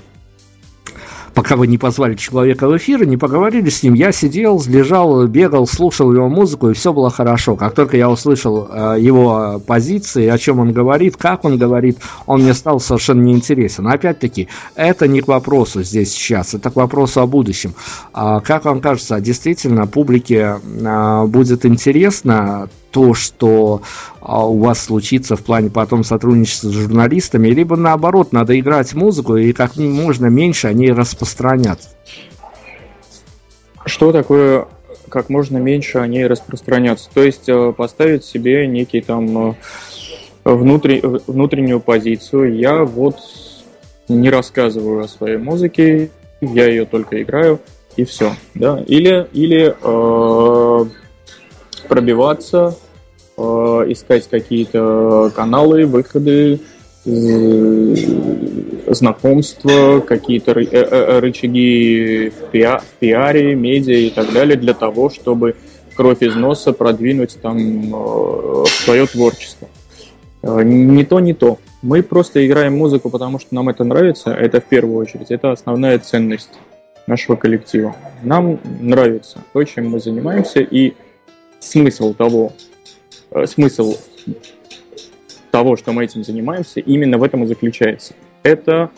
пока 1.34 1.56
вы 1.56 1.66
не 1.66 1.78
позвали 1.78 2.14
человека 2.14 2.68
в 2.68 2.76
эфир 2.76 3.02
и 3.02 3.06
не 3.06 3.16
поговорили 3.16 3.68
с 3.68 3.82
ним, 3.82 3.94
я 3.94 4.12
сидел, 4.12 4.62
лежал, 4.66 5.26
бегал, 5.26 5.66
слушал 5.66 6.12
его 6.12 6.28
музыку, 6.28 6.70
и 6.70 6.74
все 6.74 6.92
было 6.92 7.10
хорошо. 7.10 7.56
Как 7.56 7.74
только 7.74 7.96
я 7.96 8.10
услышал 8.10 8.68
э, 8.70 8.96
его 9.00 9.60
позиции, 9.66 10.26
о 10.28 10.38
чем 10.38 10.60
он 10.60 10.72
говорит, 10.72 11.16
как 11.16 11.44
он 11.44 11.58
говорит, 11.58 11.98
он 12.26 12.42
мне 12.42 12.54
стал 12.54 12.80
совершенно 12.80 13.22
неинтересен. 13.22 13.86
Опять-таки, 13.88 14.48
это 14.74 15.08
не 15.08 15.20
к 15.20 15.28
вопросу 15.28 15.82
здесь 15.82 16.12
сейчас, 16.12 16.54
это 16.54 16.70
к 16.70 16.76
вопросу 16.76 17.20
о 17.20 17.26
будущем. 17.26 17.74
А, 18.12 18.40
как 18.40 18.64
вам 18.64 18.80
кажется, 18.80 19.20
действительно 19.20 19.86
публике 19.86 20.60
а, 20.84 21.26
будет 21.26 21.64
интересно 21.64 22.68
то, 22.92 23.14
что 23.14 23.82
а, 24.20 24.46
у 24.46 24.58
вас 24.58 24.84
случится 24.84 25.34
в 25.34 25.42
плане 25.42 25.70
потом 25.70 26.04
сотрудничества 26.04 26.68
с 26.68 26.72
журналистами, 26.72 27.48
либо 27.48 27.76
наоборот, 27.76 28.32
надо 28.32 28.58
играть 28.58 28.94
музыку 28.94 29.36
и 29.36 29.52
как 29.52 29.76
можно 29.76 30.26
меньше 30.26 30.68
о 30.68 30.72
ней 30.72 30.92
распространяться. 30.92 31.88
Что 33.84 34.12
такое 34.12 34.68
как 35.08 35.28
можно 35.28 35.58
меньше 35.58 35.98
о 35.98 36.06
ней 36.06 36.26
распространяться? 36.26 37.10
То 37.12 37.22
есть 37.22 37.48
э, 37.48 37.72
поставить 37.76 38.24
себе 38.24 38.66
некий 38.66 39.00
там 39.00 39.50
э, 39.50 39.54
внутри, 40.44 41.02
внутреннюю 41.02 41.80
позицию. 41.80 42.56
Я 42.56 42.84
вот 42.84 43.16
не 44.08 44.30
рассказываю 44.30 45.04
о 45.04 45.08
своей 45.08 45.36
музыке, 45.36 46.10
я 46.40 46.66
ее 46.66 46.86
только 46.86 47.22
играю, 47.22 47.60
и 47.96 48.04
все. 48.04 48.32
Да? 48.54 48.82
Или, 48.86 49.26
или 49.32 49.74
э, 49.82 50.84
пробиваться, 51.82 52.76
э, 53.36 53.42
искать 53.88 54.28
какие-то 54.28 55.32
каналы, 55.34 55.86
выходы, 55.86 56.60
э, 57.04 57.94
знакомства, 58.88 60.00
какие-то 60.00 60.52
э, 60.52 61.18
рычаги 61.20 62.30
в 62.30 62.98
пиаре, 62.98 63.54
медиа 63.54 63.96
и 63.96 64.10
так 64.10 64.32
далее 64.32 64.56
для 64.56 64.74
того, 64.74 65.10
чтобы 65.10 65.56
кровь 65.96 66.22
из 66.22 66.34
носа 66.34 66.72
продвинуть 66.72 67.38
там 67.40 68.66
свое 68.84 69.06
творчество. 69.06 69.68
Не 70.42 71.04
то, 71.04 71.20
не 71.20 71.34
то. 71.34 71.58
Мы 71.82 72.02
просто 72.02 72.44
играем 72.46 72.76
музыку, 72.76 73.10
потому 73.10 73.38
что 73.38 73.54
нам 73.54 73.68
это 73.68 73.84
нравится. 73.84 74.30
Это 74.30 74.60
в 74.60 74.64
первую 74.64 74.96
очередь. 74.96 75.30
Это 75.30 75.52
основная 75.52 75.98
ценность 75.98 76.50
нашего 77.06 77.36
коллектива. 77.36 77.94
Нам 78.22 78.58
нравится 78.80 79.38
то, 79.52 79.62
чем 79.64 79.90
мы 79.90 80.00
занимаемся, 80.00 80.60
и 80.60 80.94
смысл 81.62 82.14
того, 82.14 82.52
э, 83.30 83.46
смысл 83.46 83.96
того, 85.50 85.76
что 85.76 85.92
мы 85.92 86.04
этим 86.04 86.24
занимаемся, 86.24 86.80
именно 86.80 87.18
в 87.18 87.22
этом 87.22 87.44
и 87.44 87.46
заключается. 87.46 88.14
Это 88.42 88.90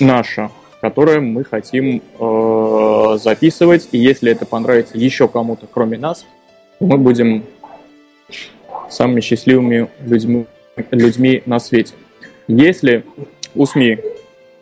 наша, 0.00 0.50
которое 0.80 1.20
мы 1.20 1.44
хотим 1.44 2.02
э, 2.18 3.18
записывать, 3.22 3.88
и 3.92 3.98
если 3.98 4.32
это 4.32 4.46
понравится 4.46 4.98
еще 4.98 5.28
кому-то, 5.28 5.66
кроме 5.72 5.98
нас, 5.98 6.26
мы 6.80 6.98
будем 6.98 7.44
самыми 8.90 9.20
счастливыми 9.20 9.88
людьми, 10.00 10.46
людьми 10.90 11.42
на 11.46 11.58
свете. 11.58 11.94
Если 12.46 13.04
у 13.54 13.66
СМИ 13.66 13.98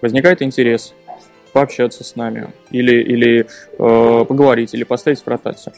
возникает 0.01 0.43
интерес 0.43 0.95
пообщаться 1.53 2.05
с 2.05 2.17
нами, 2.17 2.49
или, 2.71 3.03
или 3.03 3.47
э, 3.79 4.25
поговорить, 4.27 4.75
или 4.75 4.85
поставить 4.85 5.21
в 5.21 5.27
ротацию. 5.27 5.73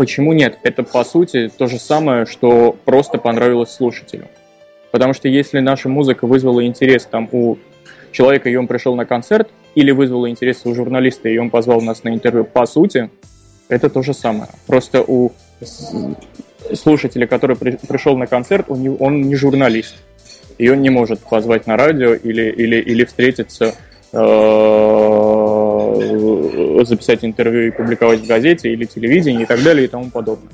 Почему 0.00 0.32
нет? 0.32 0.58
Это, 0.62 0.82
по 0.82 1.04
сути, 1.04 1.50
то 1.58 1.66
же 1.66 1.78
самое, 1.78 2.24
что 2.24 2.74
просто 2.86 3.18
понравилось 3.18 3.70
слушателю. 3.70 4.28
Потому 4.92 5.12
что 5.12 5.28
если 5.28 5.58
наша 5.58 5.90
музыка 5.90 6.26
вызвала 6.26 6.64
интерес 6.64 7.04
там, 7.04 7.28
у 7.32 7.58
человека, 8.10 8.48
и 8.48 8.56
он 8.56 8.66
пришел 8.66 8.94
на 8.96 9.04
концерт, 9.04 9.50
или 9.74 9.90
вызвала 9.90 10.30
интерес 10.30 10.62
у 10.64 10.74
журналиста, 10.74 11.28
и 11.28 11.36
он 11.36 11.50
позвал 11.50 11.82
нас 11.82 12.02
на 12.02 12.14
интервью, 12.14 12.44
по 12.44 12.64
сути, 12.64 13.10
это 13.68 13.90
то 13.90 14.00
же 14.00 14.14
самое. 14.14 14.48
Просто 14.66 15.04
у 15.06 15.32
слушателя, 16.72 17.26
который 17.26 17.56
при, 17.56 17.72
пришел 17.86 18.16
на 18.16 18.26
концерт, 18.26 18.70
он 18.70 18.80
не, 18.80 18.88
он 18.88 19.20
не 19.20 19.36
журналист. 19.36 19.96
И 20.56 20.70
он 20.70 20.80
не 20.80 20.88
может 20.88 21.20
позвать 21.20 21.66
на 21.66 21.76
радио 21.76 22.14
или, 22.14 22.50
или, 22.50 22.76
или 22.76 23.04
встретиться 23.04 23.74
Э, 24.12 25.59
записать 26.84 27.24
интервью 27.24 27.68
и 27.68 27.70
публиковать 27.70 28.20
в 28.20 28.26
газете 28.26 28.72
или 28.72 28.84
телевидении 28.84 29.42
и 29.42 29.46
так 29.46 29.62
далее 29.62 29.84
и 29.84 29.88
тому 29.88 30.10
подобное. 30.10 30.52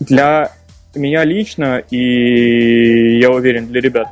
Для 0.00 0.52
меня 0.94 1.24
лично 1.24 1.82
и, 1.90 3.18
я 3.18 3.30
уверен, 3.30 3.66
для 3.66 3.80
ребят, 3.80 4.08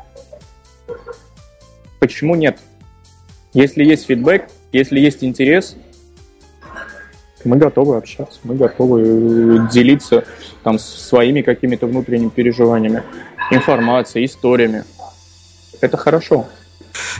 почему 2.01 2.35
нет? 2.35 2.59
Если 3.53 3.85
есть 3.85 4.07
фидбэк, 4.07 4.49
если 4.73 5.01
есть 5.01 5.25
интерес, 5.25 5.77
мы 7.45 7.57
готовы 7.57 7.97
общаться, 7.97 8.41
мы 8.43 8.57
готовы 8.57 9.69
делиться 9.73 10.25
там 10.63 10.79
своими 10.79 11.43
какими-то 11.43 11.87
внутренними 11.87 12.29
переживаниями, 12.29 13.03
информацией, 13.51 14.27
историями. 14.27 14.85
Это 15.81 15.97
хорошо. 15.97 16.47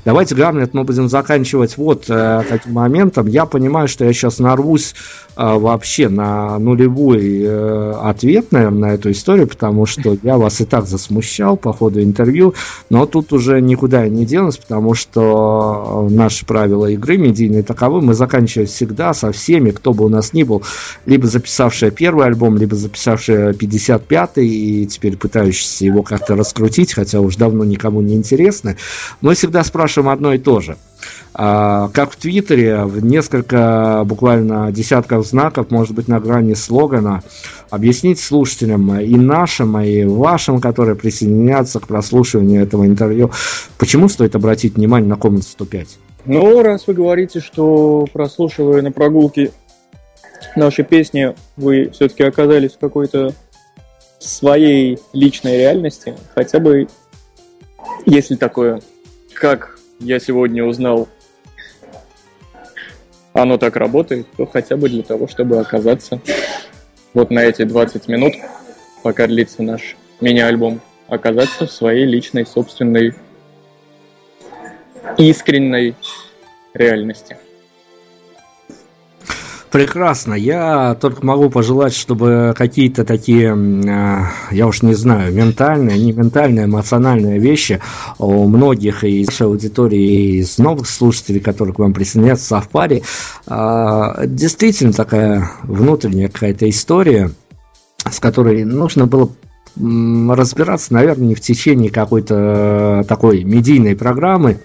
Давайте, 0.05 0.35
Гамлет, 0.35 0.75
мы 0.75 0.85
будем 0.85 1.09
заканчивать 1.09 1.77
вот 1.77 2.05
э, 2.09 2.43
таким 2.49 2.73
моментом. 2.73 3.27
Я 3.27 3.47
понимаю, 3.47 3.89
что 3.89 4.05
я 4.05 4.13
сейчас 4.13 4.39
нарвусь 4.39 4.95
э, 5.37 5.43
вообще 5.43 6.09
на 6.09 6.59
нулевой 6.59 7.43
э, 7.43 7.93
ответ, 8.03 8.53
наверное, 8.53 8.91
на 8.91 8.95
эту 8.95 9.11
историю, 9.11 9.47
потому 9.49 9.87
что 9.87 10.17
я 10.23 10.37
вас 10.37 10.61
и 10.61 10.65
так 10.65 10.87
засмущал 10.87 11.57
по 11.57 11.73
ходу 11.73 12.03
интервью, 12.03 12.55
но 12.91 13.07
тут 13.07 13.33
уже 13.33 13.61
никуда 13.61 14.05
я 14.05 14.11
не 14.11 14.27
денусь, 14.27 14.57
потому 14.57 14.95
что 14.95 16.09
наши 16.11 16.47
правила 16.47 16.87
игры 16.87 17.17
медийные 17.17 17.63
таковы. 17.63 18.01
Мы 18.01 18.15
заканчиваем 18.15 18.69
всегда 18.69 19.15
со 19.15 19.33
всеми, 19.33 19.71
кто 19.71 19.93
бы 19.93 20.05
у 20.05 20.09
нас 20.09 20.33
ни 20.33 20.43
был, 20.43 20.63
либо 21.05 21.27
записавший 21.27 21.91
первый 21.91 22.27
альбом, 22.27 22.57
либо 22.57 22.75
записавший 22.75 23.53
55-й 23.53 24.47
и 24.47 24.87
теперь 24.87 25.17
пытающийся 25.17 25.85
его 25.85 26.03
как-то 26.03 26.37
раскрутить, 26.37 26.93
хотя 26.93 27.21
уж 27.21 27.37
давно 27.37 27.65
никому 27.65 28.01
не 28.01 28.15
интересно. 28.15 28.77
Мы 29.21 29.35
всегда 29.35 29.63
спрашиваем 29.67 30.11
одно 30.11 30.33
и 30.33 30.39
то 30.39 30.61
же. 30.61 30.77
А, 31.35 31.89
как 31.89 32.13
в 32.13 32.17
Твиттере, 32.17 32.85
в 32.85 33.05
несколько, 33.05 34.03
буквально 34.07 34.73
десятков 34.73 35.27
знаков, 35.27 35.71
может 35.71 35.95
быть, 35.95 36.09
на 36.09 36.19
грани 36.19 36.55
слогана, 36.55 37.23
объяснить 37.69 38.19
слушателям 38.19 38.99
и 38.99 39.17
нашим, 39.17 39.79
и 39.81 40.05
вашим, 40.05 40.61
которые 40.61 40.97
присоединятся 40.97 41.81
к 41.81 41.89
прослушиванию 41.89 42.63
этого 42.63 42.87
интервью, 42.87 43.31
почему 43.79 44.09
стоит 44.09 44.35
обратить 44.35 44.77
внимание 44.77 45.09
на 45.09 45.17
комнату 45.17 45.47
105? 45.47 45.99
Ну, 46.25 46.63
раз 46.63 46.87
вы 46.87 46.95
говорите, 46.95 47.41
что 47.41 48.07
прослушивая 48.13 48.83
на 48.83 48.91
прогулке 48.91 49.53
наши 50.57 50.83
песни, 50.83 51.35
вы 51.57 51.91
все-таки 51.91 52.25
оказались 52.25 52.73
в 52.73 52.79
какой-то 52.79 53.33
своей 54.19 54.99
личной 55.13 55.59
реальности, 55.59 56.15
хотя 56.35 56.59
бы, 56.59 56.89
если 58.07 58.37
такое 58.37 58.81
как 59.37 59.79
я 60.01 60.19
сегодня 60.19 60.65
узнал, 60.65 61.09
оно 63.33 63.59
так 63.59 63.77
работает, 63.77 64.27
то 64.37 64.47
хотя 64.47 64.77
бы 64.77 64.89
для 64.89 65.03
того, 65.03 65.29
чтобы 65.29 65.59
оказаться 65.59 66.21
вот 67.15 67.31
на 67.31 67.41
эти 67.41 67.63
20 67.63 68.09
минут, 68.09 68.35
пока 69.03 69.27
длится 69.27 69.63
наш 69.63 69.97
мини-альбом, 70.21 70.81
оказаться 71.09 71.67
в 71.67 71.73
своей 71.73 72.07
личной, 72.07 72.47
собственной, 72.47 73.15
искренней 75.19 75.95
реальности. 76.75 77.39
Прекрасно. 79.71 80.35
Я 80.35 80.97
только 81.01 81.27
могу 81.27 81.51
пожелать, 81.51 81.95
чтобы 81.95 82.55
какие-то 82.57 83.05
такие, 83.05 83.53
а, 83.53 84.31
я 84.51 84.67
уж 84.67 84.83
не 84.83 84.95
знаю, 84.95 85.35
ментальные, 85.35 85.99
не 85.99 86.13
ментальные, 86.13 86.67
эмоциональные 86.67 87.39
вещи 87.39 87.81
у 88.19 88.47
многих 88.49 89.03
из 89.03 89.27
нашей 89.27 89.47
аудитории, 89.49 90.39
из 90.39 90.59
новых 90.59 90.89
слушателей, 90.89 91.41
которые 91.41 91.75
к 91.75 91.79
вам 91.79 91.93
присоединятся 91.93 92.61
в 92.61 92.69
паре, 92.69 93.03
а, 93.47 94.25
действительно 94.27 94.93
такая 94.93 95.51
внутренняя 95.65 96.29
какая-то 96.29 96.71
история, 96.71 97.33
с 98.09 98.21
которой 98.21 98.65
нужно 98.65 99.07
было 99.07 99.31
разбираться, 99.77 100.95
наверное, 100.95 101.29
не 101.29 101.35
в 101.35 101.41
течение 101.41 101.91
какой-то 101.91 103.05
такой 103.07 103.45
медийной 103.45 103.95
программы, 103.95 104.59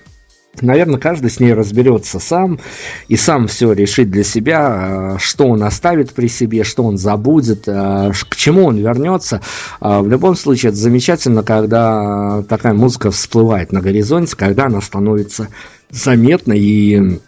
Наверное, 0.60 1.00
каждый 1.00 1.30
с 1.30 1.40
ней 1.40 1.54
разберется 1.54 2.20
сам 2.20 2.60
и 3.08 3.16
сам 3.16 3.48
все 3.48 3.72
решит 3.72 4.12
для 4.12 4.24
себя, 4.24 5.16
э, 5.16 5.18
что 5.18 5.48
он 5.48 5.64
оставит 5.64 6.12
при 6.12 6.28
себе, 6.28 6.66
что 6.66 6.84
он 6.84 6.98
забудет, 6.98 7.68
э, 7.68 8.12
к 8.30 8.36
чему 8.36 8.66
он 8.66 8.78
вернется. 8.78 9.42
Э, 9.80 10.02
в 10.02 10.10
любом 10.10 10.36
случае, 10.36 10.72
это 10.72 10.78
замечательно, 10.78 11.42
когда 11.42 12.44
такая 12.50 12.74
музыка 12.74 13.12
всплывает 13.12 13.72
на 13.72 13.82
горизонте, 13.82 14.36
когда 14.36 14.66
она 14.66 14.82
становится 14.82 15.48
заметной 15.90 16.60
и 16.60 17.20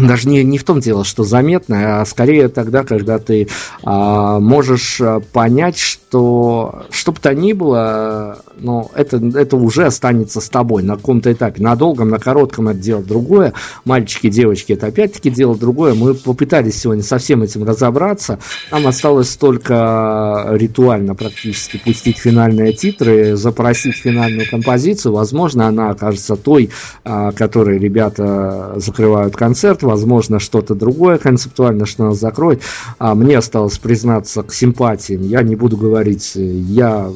даже 0.00 0.28
не, 0.28 0.42
не 0.42 0.58
в 0.58 0.64
том 0.64 0.80
дело, 0.80 1.04
что 1.04 1.22
заметно, 1.22 2.00
а 2.00 2.04
скорее 2.04 2.48
тогда, 2.48 2.82
когда 2.82 3.18
ты 3.18 3.48
а, 3.84 4.40
можешь 4.40 5.00
а, 5.00 5.20
понять, 5.20 5.78
что 5.78 6.84
что 6.90 7.12
бы 7.12 7.20
то 7.20 7.32
ни 7.32 7.52
было, 7.52 8.38
но 8.56 8.90
это, 8.94 9.18
это 9.36 9.56
уже 9.56 9.86
останется 9.86 10.40
с 10.40 10.48
тобой 10.48 10.82
на 10.82 10.96
каком-то 10.96 11.32
этапе. 11.32 11.62
На 11.62 11.76
долгом, 11.76 12.08
на 12.08 12.18
коротком 12.18 12.68
это 12.68 12.80
дело 12.80 13.02
другое. 13.02 13.52
Мальчики, 13.84 14.28
девочки, 14.30 14.72
это 14.72 14.88
опять-таки 14.88 15.30
дело 15.30 15.56
другое. 15.56 15.94
Мы 15.94 16.14
попытались 16.14 16.80
сегодня 16.80 17.04
со 17.04 17.18
всем 17.18 17.42
этим 17.42 17.62
разобраться. 17.62 18.40
Нам 18.72 18.88
осталось 18.88 19.36
только 19.36 20.46
ритуально 20.50 21.14
практически 21.14 21.76
пустить 21.76 22.18
финальные 22.18 22.72
титры, 22.72 23.36
запросить 23.36 23.94
финальную 23.94 24.48
композицию. 24.50 25.12
Возможно, 25.12 25.68
она 25.68 25.90
окажется 25.90 26.34
той, 26.34 26.70
а, 27.04 27.30
которой 27.30 27.78
ребята 27.78 28.72
закрывают 28.76 29.36
концерт 29.36 29.83
возможно, 29.84 30.38
что-то 30.38 30.74
другое 30.74 31.18
концептуально, 31.18 31.86
что 31.86 32.04
нас 32.04 32.18
закроет. 32.18 32.62
А 32.98 33.14
мне 33.14 33.38
осталось 33.38 33.78
признаться 33.78 34.42
к 34.42 34.52
симпатиям. 34.52 35.22
Я 35.22 35.42
не 35.42 35.56
буду 35.56 35.76
говорить, 35.76 36.32
я 36.34 37.10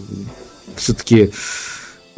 все-таки 0.76 1.32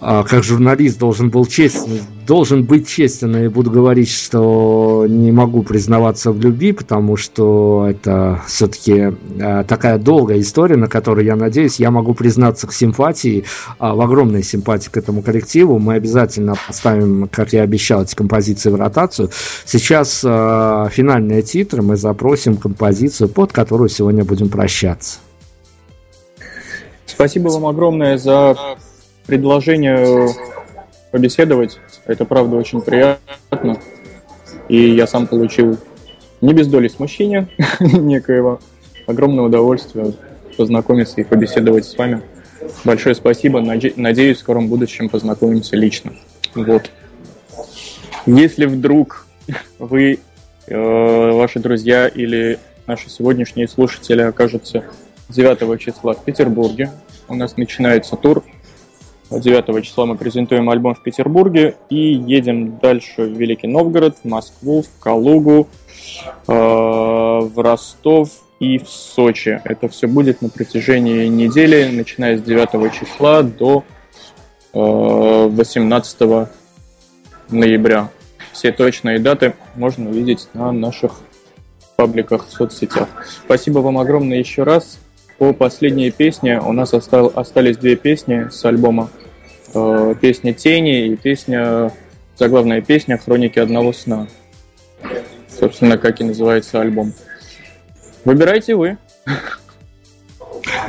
как 0.01 0.43
журналист 0.43 0.99
должен 0.99 1.29
был 1.29 1.45
честен, 1.45 2.01
должен 2.27 2.65
быть 2.65 2.89
честен 2.89 3.37
и 3.37 3.49
буду 3.49 3.71
говорить, 3.71 4.09
что 4.09 5.05
не 5.07 5.31
могу 5.31 5.63
признаваться 5.63 6.33
в 6.33 6.41
любви, 6.41 6.73
потому 6.73 7.17
что 7.17 7.87
это 7.91 8.41
все-таки 8.47 9.13
а, 9.41 9.65
такая 9.65 9.99
долгая 9.99 10.41
история, 10.41 10.77
на 10.77 10.87
которую 10.87 11.27
я 11.27 11.37
надеюсь, 11.37 11.79
я 11.79 11.91
могу 11.91 12.15
признаться 12.15 12.67
к 12.67 12.73
симпатии, 12.73 13.45
а, 13.79 13.95
в 13.95 14.01
огромной 14.01 14.43
симпатии 14.43 14.89
к 14.89 14.97
этому 14.97 15.23
коллективу. 15.23 15.79
Мы 15.79 15.95
обязательно 15.95 16.55
поставим, 16.67 17.29
как 17.31 17.53
я 17.53 17.63
обещал, 17.63 18.03
эти 18.03 18.15
композиции 18.15 18.71
в 18.71 18.77
ротацию. 18.77 19.31
Сейчас 19.67 20.21
финальные 20.21 21.43
титры, 21.43 21.83
мы 21.83 21.97
запросим 21.97 22.57
композицию, 22.57 23.29
под 23.29 23.53
которую 23.53 23.89
сегодня 23.91 24.25
будем 24.25 24.49
прощаться. 24.49 25.19
Спасибо 27.07 27.49
вам 27.49 27.67
огромное 27.67 28.17
за 28.17 28.57
предложение 29.31 30.29
побеседовать. 31.13 31.79
Это, 32.05 32.25
правда, 32.25 32.57
очень 32.57 32.81
приятно. 32.81 33.79
И 34.69 34.91
я 34.91 35.07
сам 35.07 35.29
получил 35.29 35.79
не 36.41 36.53
без 36.53 36.67
доли 36.67 36.89
смущения 36.89 37.49
некоего, 37.81 38.61
огромное 39.07 39.45
удовольствие 39.45 40.15
познакомиться 40.57 41.21
и 41.21 41.25
побеседовать 41.25 41.85
с 41.85 41.97
вами. 41.97 42.23
Большое 42.85 43.15
спасибо. 43.15 43.61
Надеюсь, 43.61 44.39
в 44.39 44.41
скором 44.41 44.69
будущем 44.69 45.09
познакомимся 45.09 45.77
лично. 45.77 46.13
Вот. 46.57 46.91
Если 48.27 48.67
вдруг 48.67 49.27
вы, 49.79 50.19
э, 50.67 51.31
ваши 51.31 51.61
друзья 51.61 52.09
или 52.09 52.59
наши 52.89 53.09
сегодняшние 53.09 53.69
слушатели 53.69 54.23
окажутся 54.23 54.85
9 55.29 55.79
числа 55.79 56.15
в 56.15 56.25
Петербурге, 56.25 56.91
у 57.29 57.37
нас 57.37 57.57
начинается 57.57 58.17
тур 58.17 58.43
9 59.31 59.85
числа 59.85 60.07
мы 60.07 60.17
презентуем 60.17 60.69
альбом 60.71 60.95
в 60.95 61.03
Петербурге 61.03 61.77
и 61.89 61.97
едем 61.97 62.79
дальше 62.79 63.23
в 63.23 63.33
Великий 63.39 63.69
Новгород, 63.69 64.17
в 64.23 64.29
Москву, 64.29 64.83
в 64.83 65.03
Калугу, 65.03 65.69
э, 66.49 66.53
в 66.53 67.53
Ростов 67.57 68.31
и 68.59 68.79
в 68.79 68.89
Сочи. 68.89 69.61
Это 69.65 69.89
все 69.89 70.09
будет 70.09 70.43
на 70.43 70.49
протяжении 70.49 71.27
недели, 71.29 71.89
начиная 71.91 72.39
с 72.39 72.43
9 72.43 72.93
числа 72.93 73.43
до 73.43 73.85
18 74.73 76.17
э, 76.21 76.47
ноября. 77.51 78.11
Все 78.53 78.73
точные 78.73 79.19
даты 79.19 79.55
можно 79.77 80.11
увидеть 80.11 80.49
на 80.55 80.73
наших 80.73 81.21
пабликах 81.97 82.47
в 82.49 82.53
соцсетях. 82.53 83.09
Спасибо 83.45 83.79
вам 83.79 83.99
огромное 83.99 84.39
еще 84.39 84.65
раз. 84.65 84.99
По 85.41 85.55
последней 85.55 86.11
песне 86.11 86.61
у 86.61 86.73
нас 86.73 86.93
остал, 86.93 87.33
остались 87.35 87.79
две 87.79 87.97
песни 87.97 88.49
с 88.51 88.63
альбома. 88.67 89.09
Э, 89.73 90.15
песня 90.21 90.53
«Тени» 90.53 91.07
и 91.07 91.17
песня, 91.17 91.93
заглавная 92.37 92.83
песня 92.83 93.17
«Хроники 93.17 93.59
одного 93.59 93.95
сна». 93.95 94.27
Собственно, 95.49 95.97
как 95.97 96.21
и 96.21 96.25
называется 96.25 96.83
альбом. 96.83 97.15
Выбирайте 98.27 98.75
вы. 98.75 98.99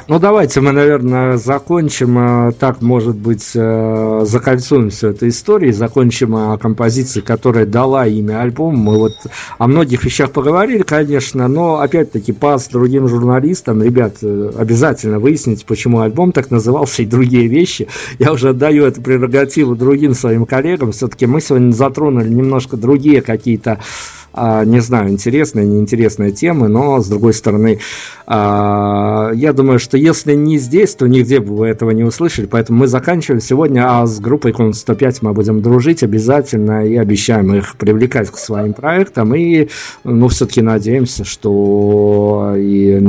Ну, 0.08 0.20
давайте 0.20 0.62
мы, 0.62 0.72
наверное, 0.72 1.38
закончим, 1.38 2.50
э, 2.50 2.52
так, 2.53 2.82
может 2.82 3.15
быть, 3.15 3.52
э, 3.56 4.22
закольцуем 4.26 4.90
всю 4.90 5.10
эту 5.10 5.28
историю, 5.28 5.74
закончим 5.74 6.36
о 6.36 6.57
композиции, 6.57 7.22
которая 7.22 7.65
дала 7.65 8.07
имя 8.07 8.41
альбому. 8.41 8.78
Мы 8.78 8.98
вот 8.98 9.14
о 9.57 9.68
многих 9.68 10.03
вещах 10.03 10.32
поговорили, 10.32 10.84
конечно, 10.84 11.48
но, 11.48 11.80
опять-таки, 11.80 12.32
по 12.32 12.57
с 12.57 12.68
другим 12.68 13.07
журналистам, 13.07 13.82
ребят, 13.82 14.18
э, 14.22 14.52
обязательно 14.57 15.20
выясните, 15.20 15.65
почему 15.65 16.02
альбом 16.02 16.32
так 16.32 16.52
назывался 16.52 17.03
и 17.03 17.06
другие 17.06 17.48
вещи. 17.48 17.88
Я 18.20 18.34
уже 18.34 18.49
отдаю 18.49 18.86
эту 18.86 19.02
прерогативу 19.02 19.76
другим 19.76 20.14
своим 20.14 20.45
коллегам. 20.45 20.91
Все-таки 20.91 21.26
мы 21.26 21.41
сегодня 21.41 21.72
затронули 21.72 22.30
немножко 22.30 22.78
другие 22.78 23.22
какие-то 23.22 23.80
не 24.34 24.80
знаю, 24.80 25.10
интересные, 25.10 25.66
неинтересные 25.66 26.32
темы, 26.32 26.68
но, 26.70 27.02
с 27.02 27.08
другой 27.08 27.34
стороны, 27.34 27.80
а, 28.26 29.32
я 29.34 29.52
думаю, 29.52 29.78
что 29.80 29.98
если 29.98 30.36
не 30.36 30.58
здесь, 30.58 30.95
то 30.95 31.08
нигде 31.08 31.40
бы 31.40 31.56
вы 31.56 31.68
этого 31.68 31.91
не 31.91 32.03
услышали, 32.03 32.45
поэтому 32.45 32.80
мы 32.80 32.88
заканчиваем 32.88 33.41
сегодня, 33.41 33.84
а 33.86 34.06
с 34.06 34.20
группой 34.20 34.53
Комнат 34.53 34.76
105 34.76 35.22
мы 35.22 35.34
будем 35.34 35.62
дружить 35.62 36.03
обязательно 36.03 36.86
и 36.88 36.95
обещаем 36.95 37.53
их 37.53 37.76
привлекать 37.76 38.30
к 38.30 38.38
своим 38.38 38.74
проектам, 38.74 39.36
и, 39.36 39.68
ну, 40.06 40.30
все-таки 40.30 40.62
надеемся, 40.62 41.26
что 41.26 42.53
и 42.58 42.99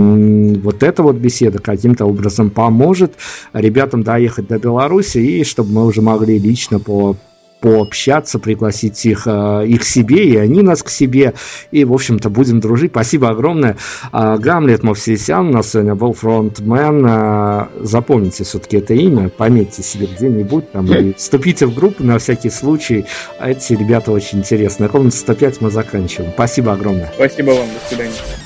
вот 0.62 0.82
эта 0.82 1.02
вот 1.02 1.16
беседа 1.16 1.60
каким-то 1.60 2.04
образом 2.04 2.50
поможет 2.50 3.12
ребятам 3.52 4.02
доехать 4.02 4.48
до 4.48 4.58
Беларуси, 4.58 5.18
и 5.18 5.44
чтобы 5.44 5.72
мы 5.72 5.86
уже 5.86 6.02
могли 6.02 6.38
лично 6.38 6.80
по 6.80 7.16
пообщаться, 7.62 8.40
пригласить 8.40 9.06
их, 9.06 9.22
э, 9.26 9.64
их 9.66 9.84
себе, 9.84 10.28
и 10.28 10.36
они 10.36 10.62
нас 10.62 10.82
к 10.82 10.90
себе, 10.90 11.32
и, 11.70 11.84
в 11.84 11.92
общем-то, 11.92 12.28
будем 12.28 12.60
дружить. 12.60 12.90
Спасибо 12.90 13.30
огромное. 13.30 13.76
А, 14.10 14.36
Гамлет 14.36 14.82
Мовсисян 14.82 15.48
у 15.48 15.52
нас 15.52 15.70
сегодня 15.70 15.94
был 15.94 16.12
фронтмен. 16.12 17.06
А, 17.08 17.70
запомните 17.80 18.42
все-таки 18.42 18.78
это 18.78 18.94
имя, 18.94 19.28
пометьте 19.28 19.82
себе 19.82 20.06
где-нибудь 20.06 20.72
там, 20.72 20.92
и 20.92 21.14
вступите 21.14 21.66
в 21.66 21.74
группу 21.74 22.02
на 22.02 22.18
всякий 22.18 22.50
случай. 22.50 23.06
Эти 23.40 23.74
ребята 23.74 24.10
очень 24.10 24.40
интересные. 24.40 24.88
Комната 24.88 25.16
105 25.16 25.60
мы 25.60 25.70
заканчиваем. 25.70 26.32
Спасибо 26.34 26.72
огромное. 26.72 27.12
Спасибо 27.14 27.50
вам. 27.50 27.68
До 27.68 27.88
свидания. 27.88 28.41